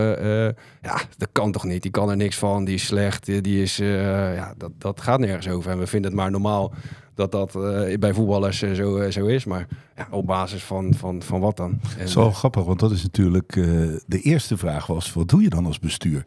ja, 0.83 1.01
dat 1.17 1.29
kan 1.33 1.53
toch 1.53 1.65
niet? 1.65 1.83
Die 1.83 1.91
kan 1.91 2.11
er 2.11 2.17
niks 2.17 2.37
van. 2.37 2.65
Die 2.65 2.75
is 2.75 2.87
slecht. 2.87 3.25
Die 3.27 3.63
is, 3.63 3.77
ja, 3.77 4.55
dat, 4.57 4.71
dat 4.79 5.01
gaat 5.01 5.19
nergens 5.19 5.49
over. 5.49 5.71
En 5.71 5.79
we 5.79 5.87
vinden 5.87 6.11
het 6.11 6.21
maar 6.21 6.31
normaal 6.31 6.75
dat 7.15 7.33
dat 7.33 7.55
eh, 7.55 7.99
bij 7.99 8.15
voetballers 8.15 8.63
eh, 8.63 8.73
zo, 8.73 8.97
eh, 8.97 9.11
zo 9.11 9.27
is. 9.27 9.45
Maar 9.45 9.67
ja, 9.97 10.07
op 10.11 10.27
basis 10.27 10.63
van, 10.63 10.95
van, 10.95 11.23
van 11.23 11.41
wat 11.41 11.57
dan? 11.57 11.71
En, 11.71 11.81
Het 11.97 12.09
is 12.09 12.15
wel 12.15 12.31
grappig, 12.31 12.65
want 12.65 12.81
dat 12.81 12.91
is 12.91 13.03
natuurlijk... 13.03 13.57
eh, 13.57 13.65
de 14.07 14.21
eerste 14.23 14.57
vraag 14.57 14.87
was, 14.87 15.13
wat 15.13 15.29
doe 15.29 15.43
je 15.43 15.49
dan 15.49 15.67
als 15.67 15.79
bestuur? 15.79 16.25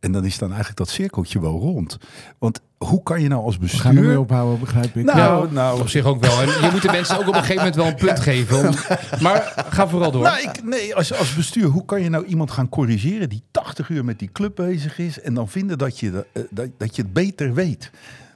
En 0.00 0.12
dan 0.12 0.24
is 0.24 0.38
dan 0.38 0.48
eigenlijk 0.48 0.78
dat 0.78 0.88
cirkeltje 0.88 1.40
wel 1.40 1.58
rond. 1.58 1.98
Want 2.38 2.60
hoe 2.78 3.02
kan 3.02 3.20
je 3.22 3.28
nou 3.28 3.42
als 3.44 3.56
we 3.58 3.68
gaan 3.68 3.86
er 3.86 3.92
mee 3.92 4.02
bestuur... 4.02 4.18
ophouden, 4.20 4.60
begrijp 4.60 4.96
ik. 4.96 5.04
Nou, 5.04 5.18
Ja, 5.46 5.52
nou, 5.52 5.80
Op 5.80 5.88
zich 5.88 6.04
ook 6.04 6.20
wel. 6.20 6.40
En 6.40 6.46
je 6.46 6.68
moet 6.72 6.82
de 6.82 6.90
mensen 6.90 7.18
ook 7.18 7.28
op 7.28 7.34
een 7.34 7.40
gegeven 7.40 7.56
moment 7.56 7.74
wel 7.76 7.86
een 7.86 7.94
punt 7.94 8.20
geven. 8.20 8.68
om- 8.68 8.74
Maar 9.22 9.64
ga 9.68 9.88
vooral 9.88 10.10
door. 10.10 10.22
Nou, 10.22 10.40
ik, 10.42 10.64
nee, 10.64 10.94
als, 10.94 11.14
als 11.18 11.34
bestuur, 11.34 11.64
hoe 11.66 11.84
kan 11.84 12.02
je 12.02 12.08
nou 12.08 12.24
iemand 12.24 12.50
gaan 12.50 12.68
corrigeren 12.68 13.28
die 13.28 13.42
80 13.50 13.88
uur 13.88 14.04
met 14.04 14.18
die 14.18 14.30
club 14.32 14.54
bezig 14.56 14.98
is 14.98 15.20
en 15.20 15.34
dan 15.34 15.48
vinden 15.48 15.78
dat 15.78 15.98
je, 15.98 16.24
dat, 16.50 16.68
dat 16.78 16.96
je 16.96 17.02
het 17.02 17.12
beter 17.12 17.54
weet? 17.54 17.90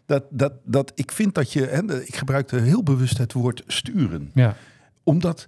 Dat, 0.06 0.24
dat, 0.30 0.52
dat, 0.64 0.92
ik 0.94 1.12
vind 1.12 1.34
dat 1.34 1.52
je, 1.52 1.66
hè, 1.66 2.02
ik 2.02 2.16
gebruikte 2.16 2.56
heel 2.56 2.82
bewust 2.82 3.18
het 3.18 3.32
woord 3.32 3.62
sturen. 3.66 4.30
Ja. 4.34 4.56
Omdat 5.02 5.46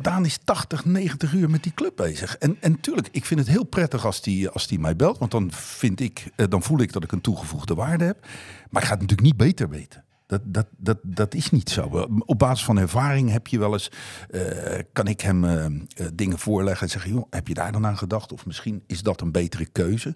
Daan 0.00 0.24
is 0.24 0.38
80, 0.44 0.84
90 0.84 1.32
uur 1.32 1.50
met 1.50 1.62
die 1.62 1.74
club 1.74 1.96
bezig. 1.96 2.36
En, 2.36 2.56
en 2.60 2.80
tuurlijk, 2.80 3.08
ik 3.10 3.24
vind 3.24 3.40
het 3.40 3.48
heel 3.48 3.64
prettig 3.64 4.06
als 4.06 4.22
die, 4.22 4.48
als 4.48 4.66
die 4.66 4.78
mij 4.78 4.96
belt. 4.96 5.18
Want 5.18 5.30
dan, 5.30 5.52
vind 5.52 6.00
ik, 6.00 6.30
eh, 6.36 6.46
dan 6.48 6.62
voel 6.62 6.80
ik 6.80 6.92
dat 6.92 7.04
ik 7.04 7.12
een 7.12 7.20
toegevoegde 7.20 7.74
waarde 7.74 8.04
heb. 8.04 8.26
Maar 8.70 8.82
ik 8.82 8.88
ga 8.88 8.94
het 8.94 9.00
natuurlijk 9.00 9.28
niet 9.28 9.36
beter 9.36 9.68
weten. 9.68 10.04
Dat 10.26 10.40
Dat, 10.44 10.66
dat, 10.76 10.98
dat, 11.02 11.34
is 11.34 11.50
niet 11.50 11.70
zo. 11.70 12.08
Op 12.18 12.38
basis 12.38 12.64
van 12.64 12.78
ervaring 12.78 13.30
heb 13.30 13.46
je 13.46 13.58
wel 13.58 13.72
eens, 13.72 13.90
eh, 14.30 14.78
kan 14.92 15.06
ik 15.06 15.20
hem 15.20 15.44
eh, 15.44 15.66
dingen 16.14 16.38
voorleggen 16.38 16.86
en 16.86 16.92
zeggen, 16.92 17.10
joh, 17.12 17.26
heb 17.30 17.48
je 17.48 17.54
daar 17.54 17.72
dan 17.72 17.86
aan 17.86 17.98
gedacht? 17.98 18.32
Of 18.32 18.46
misschien 18.46 18.82
is 18.86 19.02
dat 19.02 19.20
een 19.20 19.32
betere 19.32 19.66
keuze. 19.66 20.14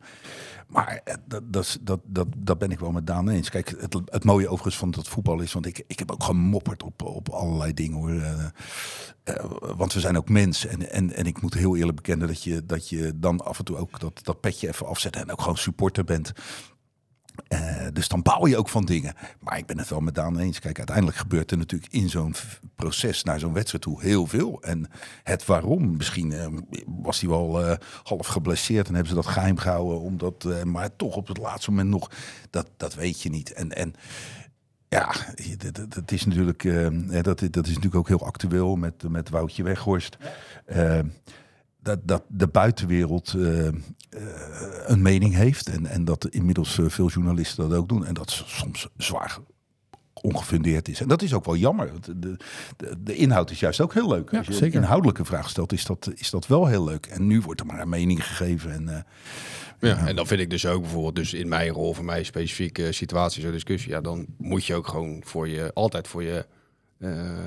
Maar 0.69 1.01
eh, 1.05 1.15
dat, 1.27 1.79
dat, 1.81 2.01
dat, 2.05 2.27
dat 2.37 2.59
ben 2.59 2.71
ik 2.71 2.79
wel 2.79 2.93
met 2.93 3.07
Daan 3.07 3.29
eens. 3.29 3.51
Kijk, 3.51 3.75
het, 3.79 4.01
het 4.05 4.25
mooie 4.25 4.49
overigens 4.49 4.77
van 4.77 4.91
dat 4.91 5.09
voetbal 5.09 5.41
is, 5.41 5.53
want 5.53 5.67
ik, 5.67 5.85
ik 5.87 5.99
heb 5.99 6.11
ook 6.11 6.23
gemopperd 6.25 6.83
op, 6.83 7.03
op 7.03 7.29
allerlei 7.29 7.75
dingen 7.75 7.99
hoor. 7.99 8.11
Eh, 8.11 8.45
eh, 9.25 9.45
want 9.77 9.93
we 9.93 10.01
zijn 10.01 10.17
ook 10.17 10.29
mensen. 10.29 10.71
En, 10.71 10.91
en, 10.91 11.13
en 11.13 11.27
ik 11.27 11.43
moet 11.43 11.55
heel 11.55 11.77
eerlijk 11.77 11.97
bekennen 11.97 12.29
dat 12.29 12.43
je, 12.43 12.67
dat 12.67 12.89
je 12.89 13.13
dan 13.17 13.41
af 13.41 13.59
en 13.59 13.65
toe 13.65 13.77
ook 13.77 14.01
dat, 14.01 14.21
dat 14.23 14.41
petje 14.41 14.69
even 14.69 14.87
afzet 14.87 15.17
en 15.17 15.33
ook 15.33 15.41
gewoon 15.41 15.57
supporter 15.57 16.05
bent. 16.05 16.33
Eh, 17.49 17.87
dus 17.93 18.09
dan 18.09 18.23
bouw 18.23 18.47
je 18.47 18.57
ook 18.57 18.69
van 18.69 18.85
dingen. 18.85 19.15
Maar 19.41 19.59
ik 19.59 19.67
ben 19.67 19.79
het 19.79 19.89
wel 19.89 20.01
met 20.01 20.15
Daan 20.15 20.39
eens. 20.39 20.59
Kijk, 20.59 20.77
uiteindelijk 20.79 21.17
gebeurt 21.17 21.51
er 21.51 21.59
natuurlijk 21.59 21.93
in 21.93 22.09
zo'n 22.09 22.35
proces 22.77 23.23
naar 23.23 23.39
zo'n 23.39 23.53
wedstrijd 23.53 23.83
toe 23.83 24.03
heel 24.03 24.27
veel. 24.27 24.63
En 24.63 24.91
het 25.23 25.45
waarom, 25.47 25.97
misschien 25.97 26.33
eh, 26.33 26.47
was 26.87 27.21
hij 27.21 27.29
wel 27.29 27.65
eh, 27.65 27.77
half 28.03 28.27
geblesseerd 28.27 28.89
en 28.89 28.95
hebben 28.95 29.11
ze 29.11 29.21
dat 29.21 29.27
geheim 29.27 29.57
gehouden. 29.57 30.01
Omdat, 30.01 30.65
maar 30.65 30.97
toch 30.97 31.17
op 31.17 31.29
het 31.29 31.39
laatste 31.39 31.71
moment 31.71 31.89
nog, 31.89 32.11
dat, 32.51 32.69
dat 32.77 32.95
weet 32.95 33.23
je 33.23 33.31
niet. 33.31 33.53
En, 33.53 33.73
en 33.73 33.95
ja, 34.89 35.13
dat, 35.89 36.13
is 36.13 36.25
natuurlijk, 36.25 36.63
dat, 37.23 37.39
dat 37.51 37.67
is 37.67 37.75
natuurlijk 37.75 37.95
ook 37.95 38.09
heel 38.09 38.27
actueel 38.27 38.77
met, 38.77 39.09
met 39.09 39.29
Woutje 39.29 39.63
Weghorst. 39.63 40.17
Eh, 40.67 41.01
dat, 41.83 41.99
dat 42.03 42.23
de 42.29 42.47
buitenwereld 42.49 43.35
eh, 43.37 43.67
eh, 43.69 43.75
een 44.87 45.03
mening 45.03 45.35
heeft. 45.35 45.69
En, 45.69 45.87
en 45.87 46.05
dat 46.05 46.29
inmiddels 46.29 46.79
eh, 46.79 46.89
veel 46.89 47.09
journalisten 47.09 47.69
dat 47.69 47.79
ook 47.79 47.89
doen. 47.89 48.07
En 48.07 48.15
dat 48.15 48.31
soms 48.47 48.89
zwaar 48.97 49.39
ongefundeerd 50.23 50.89
is. 50.89 51.01
En 51.01 51.09
dat 51.09 51.23
is 51.23 51.35
ook 51.35 51.45
wel 51.45 51.57
jammer. 51.57 51.89
want 51.93 52.05
De, 52.05 52.37
de, 52.77 52.95
de 53.03 53.15
inhoud 53.17 53.51
is 53.51 53.61
juist 53.61 53.81
ook 53.81 53.95
heel 53.95 54.09
leuk. 54.09 54.31
Ja, 54.31 54.39
Als 54.39 54.47
je 54.47 54.53
zeker. 54.53 54.77
een 54.77 54.83
inhoudelijke 54.83 55.25
vraag 55.25 55.51
stelt, 55.51 55.73
is 55.73 55.85
dat, 55.85 56.11
is 56.15 56.31
dat 56.31 56.47
wel 56.47 56.67
heel 56.67 56.85
leuk. 56.85 57.07
En 57.07 57.27
nu 57.27 57.41
wordt 57.41 57.61
er 57.61 57.67
maar 57.67 57.81
een 57.81 57.89
mening 57.89 58.27
gegeven. 58.27 58.73
En, 58.73 58.89
eh, 58.89 59.01
Ja, 59.81 60.07
en 60.07 60.17
dan 60.17 60.27
vind 60.27 60.41
ik 60.41 60.51
dus 60.51 60.67
ook 60.67 60.81
bijvoorbeeld, 60.83 61.15
dus 61.15 61.35
in 61.35 61.49
mijn 61.49 61.69
rol, 61.71 61.95
voor 61.95 62.05
mij 62.05 62.23
specifieke 62.23 62.93
situatie, 62.93 63.43
zo'n 63.43 63.51
discussie, 63.53 63.91
ja, 63.91 64.01
dan 64.01 64.27
moet 64.39 64.65
je 64.65 64.75
ook 64.75 64.89
gewoon 64.89 65.23
voor 65.25 65.49
je, 65.49 65.71
altijd 65.75 66.09
voor 66.09 66.23
je, 66.23 66.47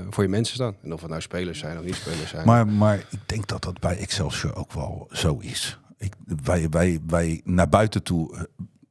voor 0.09 0.23
je 0.23 0.29
mensen 0.29 0.55
staan. 0.55 0.75
En 0.83 0.93
of 0.93 0.99
het 1.01 1.09
nou 1.09 1.21
spelers 1.21 1.59
zijn 1.59 1.77
of 1.77 1.83
niet 1.85 1.95
spelers 1.95 2.29
zijn. 2.29 2.45
Maar, 2.45 2.67
maar 2.67 2.97
ik 2.97 3.19
denk 3.25 3.47
dat 3.47 3.63
dat 3.63 3.79
bij 3.79 3.97
Excelsior 3.97 4.55
ook 4.55 4.73
wel 4.73 5.07
zo 5.11 5.37
is. 5.39 5.79
Ik, 5.97 6.13
wij, 6.43 6.69
wij, 6.69 6.99
wij 7.07 7.41
naar 7.43 7.69
buiten 7.69 8.03
toe 8.03 8.35
eh, 8.35 8.41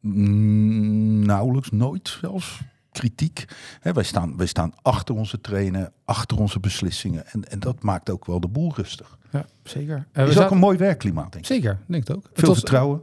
mm, 0.01 1.27
nauwelijks, 1.27 1.71
nooit 1.71 2.09
zelfs 2.21 2.61
kritiek. 2.93 3.45
Hè, 3.81 3.93
wij, 3.93 4.03
staan, 4.05 4.37
wij 4.37 4.47
staan 4.47 4.73
achter 4.83 5.15
onze 5.15 5.41
trainer, 5.41 5.93
achter 6.05 6.39
onze 6.39 6.61
beslissingen. 6.61 7.27
En, 7.27 7.51
en 7.51 7.61
dat 7.61 7.83
maakt 7.83 8.11
ook 8.11 8.27
wel 8.27 8.41
de 8.41 8.49
boel 8.49 8.73
rustig. 8.77 9.19
Ja, 9.31 9.45
zeker. 9.63 10.07
Eh, 10.13 10.23
is 10.23 10.29
ook 10.29 10.35
zaten- 10.37 10.53
een 10.53 10.59
mooi 10.59 10.79
werkklimaat, 10.79 11.33
denk 11.33 11.45
ik. 11.49 11.53
Zeker, 11.55 11.79
denk 11.87 12.07
het 12.09 12.17
ook. 12.17 12.23
Het 12.25 12.39
Veel 12.39 12.49
was- 12.49 12.59
vertrouwen. 12.59 13.03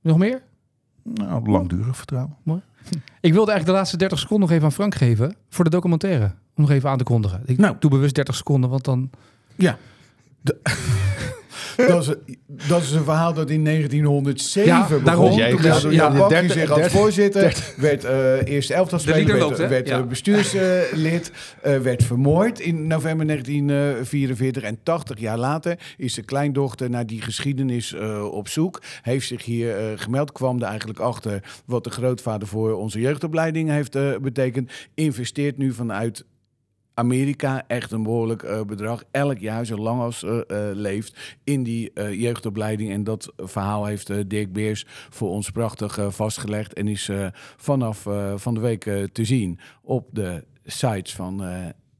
Nog 0.00 0.18
meer? 0.18 0.42
Nou, 1.02 1.50
langdurig 1.50 1.96
vertrouwen. 1.96 2.36
Ik 3.20 3.32
wilde 3.32 3.50
eigenlijk 3.50 3.66
de 3.66 3.72
laatste 3.72 3.96
30 3.96 4.18
seconden 4.18 4.46
nog 4.46 4.56
even 4.56 4.64
aan 4.68 4.72
Frank 4.74 4.94
geven 4.94 5.36
voor 5.48 5.64
de 5.64 5.70
documentaire. 5.70 6.34
Om 6.56 6.62
nog 6.62 6.70
even 6.70 6.90
aan 6.90 6.98
te 6.98 7.04
kondigen. 7.04 7.42
Ik 7.46 7.58
Nou. 7.58 7.76
doe 7.78 7.90
bewust 7.90 8.14
30 8.14 8.34
seconden, 8.34 8.70
want 8.70 8.84
dan... 8.84 9.10
Ja. 9.56 9.78
De- 10.40 10.58
dat, 11.88 12.00
is, 12.08 12.36
dat 12.68 12.82
is 12.82 12.90
een 12.92 13.04
verhaal 13.04 13.34
dat 13.34 13.50
in 13.50 13.64
1907 13.64 14.72
Ja, 14.72 14.86
begon. 14.88 15.04
daarom. 15.04 15.32
Jij- 15.32 15.56
dus- 15.56 15.82
ja, 15.82 16.28
dertig- 16.28 16.52
zich 16.52 16.70
als 16.70 16.86
voorzitter, 16.92 17.72
werd 17.76 18.04
eh 18.04 18.46
eerste 18.46 18.74
elftal 18.74 18.98
leader 19.04 19.22
speler, 19.22 19.34
werd, 19.38 19.48
loopt, 19.48 19.58
hè? 19.58 19.68
werd 19.68 19.88
Ja. 19.88 19.98
eh, 19.98 20.04
bestuurslid, 20.06 21.32
eh, 21.62 21.78
werd 21.78 22.04
vermoord 22.04 22.60
in 22.60 22.86
november 22.86 23.26
1944. 23.26 24.62
En 24.62 24.78
80 24.82 25.18
jaar 25.20 25.38
later 25.38 25.78
is 25.96 26.14
de 26.14 26.22
kleindochter 26.22 26.90
naar 26.90 27.06
die 27.06 27.22
geschiedenis 27.22 27.94
eh, 27.94 28.24
op 28.32 28.48
zoek. 28.48 28.82
Heeft 29.02 29.26
zich 29.26 29.44
hier 29.44 29.76
eh, 29.76 29.84
gemeld, 29.96 30.32
kwam 30.32 30.58
er 30.60 30.66
eigenlijk 30.68 30.98
achter 30.98 31.42
wat 31.64 31.84
de 31.84 31.90
grootvader 31.90 32.48
voor 32.48 32.72
onze 32.74 33.00
jeugdopleiding 33.00 33.70
heeft 33.70 33.94
eh, 33.96 34.16
betekend. 34.22 34.70
Investeert 34.94 35.58
nu 35.58 35.72
vanuit 35.72 36.24
Amerika 36.94 37.64
echt 37.66 37.92
een 37.92 38.02
behoorlijk 38.02 38.42
eh, 38.42 38.60
bedrag. 38.62 39.02
Elk 39.10 39.38
jaar, 39.38 39.66
zolang 39.66 40.00
als 40.00 40.22
eh, 40.22 40.38
eh, 40.38 40.76
leeft, 40.76 41.36
in 41.44 41.62
die 41.62 41.90
eh, 41.94 42.20
jeugdopleiding. 42.20 42.90
En 42.90 43.04
dat 43.04 43.32
verhaal 43.36 43.84
heeft 43.84 44.10
eh, 44.10 44.16
Dirk 44.26 44.52
Beers 44.52 44.86
voor 45.10 45.28
ons 45.28 45.50
prachtig 45.50 45.98
eh, 45.98 46.10
vastgelegd. 46.10 46.72
En 46.72 46.88
is 46.88 47.08
eh, 47.08 47.26
vanaf 47.56 48.06
eh, 48.06 48.32
van 48.36 48.54
de 48.54 48.60
week 48.60 48.82
te 49.12 49.24
zien 49.24 49.58
op 49.82 50.08
de 50.10 50.44
sites 50.64 51.14
van 51.14 51.44
eh, 51.44 51.56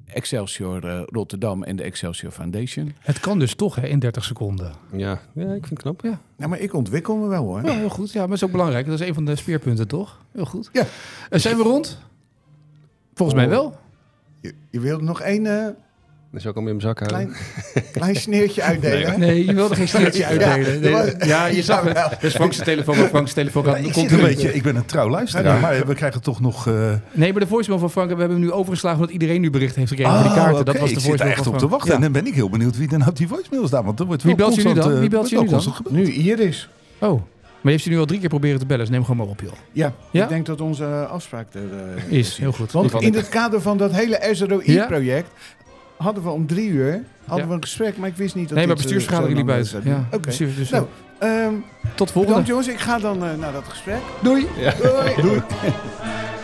Excelsior 0.07 0.81
Rotterdam 1.11 1.63
en 1.63 1.77
de 1.77 1.83
Excelsior 1.83 2.33
Foundation. 2.33 2.95
Het 2.99 3.21
kan 3.21 3.39
dus 3.39 3.55
toch 3.55 3.75
hè, 3.75 3.87
in 3.87 3.99
30 3.99 4.25
seconden. 4.25 4.73
ja, 4.93 5.21
ja, 5.35 5.43
ik 5.53 5.67
vind 5.67 5.71
het 5.71 5.79
knap. 5.79 6.03
Nou, 6.37 6.51
maar 6.51 6.59
ik 6.61 6.75
ontwikkel 6.75 7.17
me 7.17 7.27
wel 7.29 7.45
hoor. 7.45 7.65
Ja, 7.65 7.73
heel 7.73 7.89
goed. 7.89 8.13
Ja, 8.13 8.19
maar 8.21 8.29
dat 8.29 8.37
is 8.37 8.45
ook 8.45 8.51
belangrijk. 8.51 8.87
Dat 8.87 9.01
is 9.01 9.07
een 9.09 9.15
van 9.15 9.25
de 9.25 9.37
speerpunten, 9.37 9.89
toch? 9.89 10.21
Heel 10.33 10.45
goed. 10.45 10.71
Ja. 10.73 10.85
Zijn 11.31 11.57
we 11.57 11.63
rond? 11.63 11.99
Volgens 13.15 13.37
mij 13.39 13.47
Oh. 13.47 13.53
wel. 13.53 13.81
Je, 14.43 14.55
je 14.71 14.81
wilde 14.81 15.05
nog 15.05 15.21
één 15.21 15.47
eh, 15.47 15.65
Dat 15.65 16.41
is 16.41 16.47
ook 16.47 16.55
al 16.55 16.61
in 16.61 16.65
mijn 16.69 16.81
zak 16.81 16.99
houden. 16.99 17.33
klein, 17.73 17.85
klein 17.93 18.17
sneertje 18.17 18.63
uitdelen. 18.73 19.11
hè? 19.11 19.17
Nee, 19.19 19.45
je 19.47 19.55
wilde 19.55 19.75
geen 19.75 19.89
sneertje 19.89 20.27
uitdelen. 20.27 20.81
Nee, 20.81 20.91
Ja, 20.93 21.15
ja, 21.27 21.47
je 21.47 21.63
zag 21.63 21.83
het. 21.85 21.95
Dat 21.95 22.23
is 22.23 22.35
Frank's 22.35 22.57
telefoon, 22.59 22.97
maar 22.99 23.09
Frank's 23.09 23.33
telefoon 23.33 23.65
gaat 23.65 23.77
ik, 23.79 23.97
een 24.11 24.21
beetje, 24.21 24.55
ik 24.55 24.63
ben 24.63 24.77
een 24.77 24.85
trouw 24.87 25.09
luisteraar, 25.09 25.61
maar 25.61 25.87
we 25.87 25.95
krijgen 25.95 26.23
toch 26.23 26.41
nog... 26.41 26.67
eh, 26.67 26.93
Nee, 27.13 27.33
maar 27.33 27.41
de 27.41 27.47
voicemail 27.47 27.81
van 27.81 27.91
Frank, 27.91 28.11
we 28.11 28.17
hebben 28.19 28.37
hem 28.37 28.47
nu 28.47 28.53
overgeslagen 28.53 28.99
omdat 28.99 29.13
iedereen 29.15 29.41
nu 29.41 29.51
bericht 29.51 29.77
heeft 29.77 29.89
gekregen 29.89 30.13
voor 30.15 30.23
die 30.23 30.33
kaarten. 30.33 30.59
Oh, 30.59 30.65
Dat 30.65 30.69
oké. 30.69 30.79
was 30.79 30.89
de 30.91 30.95
ik 30.95 31.01
zit 31.01 31.03
er 31.03 31.09
voicemail 31.09 31.35
echt 31.37 31.45
van 31.45 31.53
op 31.53 31.59
te 31.59 31.69
wachten. 31.69 31.89
Ja. 31.89 31.95
En 31.95 32.01
dan 32.01 32.13
ben 32.13 32.27
ik 32.27 32.35
heel 32.35 32.51
benieuwd 32.51 32.77
wie 32.79 32.89
dan 32.89 33.09
op 33.09 33.17
die 33.17 33.29
voicemail 33.29 33.67
staat. 33.67 33.85
Want 33.85 34.01
er 34.01 34.07
wordt 34.07 34.23
Wie 34.23 34.37
wel 34.37 34.47
belt 34.49 34.63
je 34.63 34.69
nu 34.69 34.75
dan? 34.75 34.93
eh, 34.93 34.99
Wie 34.99 35.09
belt 35.09 35.29
je 35.29 35.41
nu 35.41 35.49
wel 35.49 35.63
dan? 35.63 35.75
Nu 35.89 36.05
Iris. 36.13 36.69
Oh, 36.99 37.23
maar 37.63 37.73
je 37.73 37.79
heeft 37.79 37.83
ze 37.83 37.89
nu 37.89 37.99
al 37.99 38.07
drie 38.07 38.21
keer 38.21 38.29
proberen 38.29 38.59
te 38.59 38.67
bellen, 38.67 38.81
dus 38.85 38.91
neem 38.95 39.03
gewoon 39.05 39.17
maar 39.17 39.27
op, 39.27 39.41
joh. 39.41 39.53
Ja, 39.73 39.93
Ja? 40.11 40.23
ik 40.23 40.29
denk 40.29 40.47
dat 40.47 40.61
onze 40.61 40.85
afspraak 41.07 41.47
er 41.55 41.61
eh, 42.11 42.19
Is, 42.19 42.37
heel 42.39 42.53
goed. 42.53 42.73
Want 42.73 42.93
in 43.01 43.15
het 43.15 43.29
kader 43.29 43.61
van 43.61 43.77
dat 43.77 43.93
hele 43.93 44.19
Ja. 44.23 44.35
SROI-project 44.35 45.29
hadden 45.97 46.23
we 46.23 46.31
om 46.31 46.47
drie 46.47 46.69
uur 46.69 47.03
hadden 47.27 47.45
Ja. 47.45 47.49
we 47.51 47.55
een 47.57 47.63
gesprek, 47.63 47.97
maar 47.97 48.09
ik 48.09 48.17
wist 48.17 48.35
niet 48.35 48.49
dat 48.49 48.57
Nee, 48.59 48.67
maar 48.67 48.77
eh, 48.77 48.83
bestuursvergadering 48.83 49.39
liep 49.39 49.49
uit. 49.51 49.71
duren. 49.71 49.89
Ja, 49.89 50.17
Oké. 50.17 50.31
dus 50.57 50.71
Nou, 50.71 50.87
ehm 51.19 51.53
tot 51.95 52.11
volgende. 52.11 52.27
bedankt 52.27 52.49
jongens. 52.49 52.69
Ik 52.69 52.79
ga 52.79 52.99
dan 52.99 53.25
eh, 53.25 53.35
naar 53.39 53.53
dat 53.53 53.65
gesprek. 53.69 54.01
Doei. 54.23 54.47
Doei. 55.23 55.41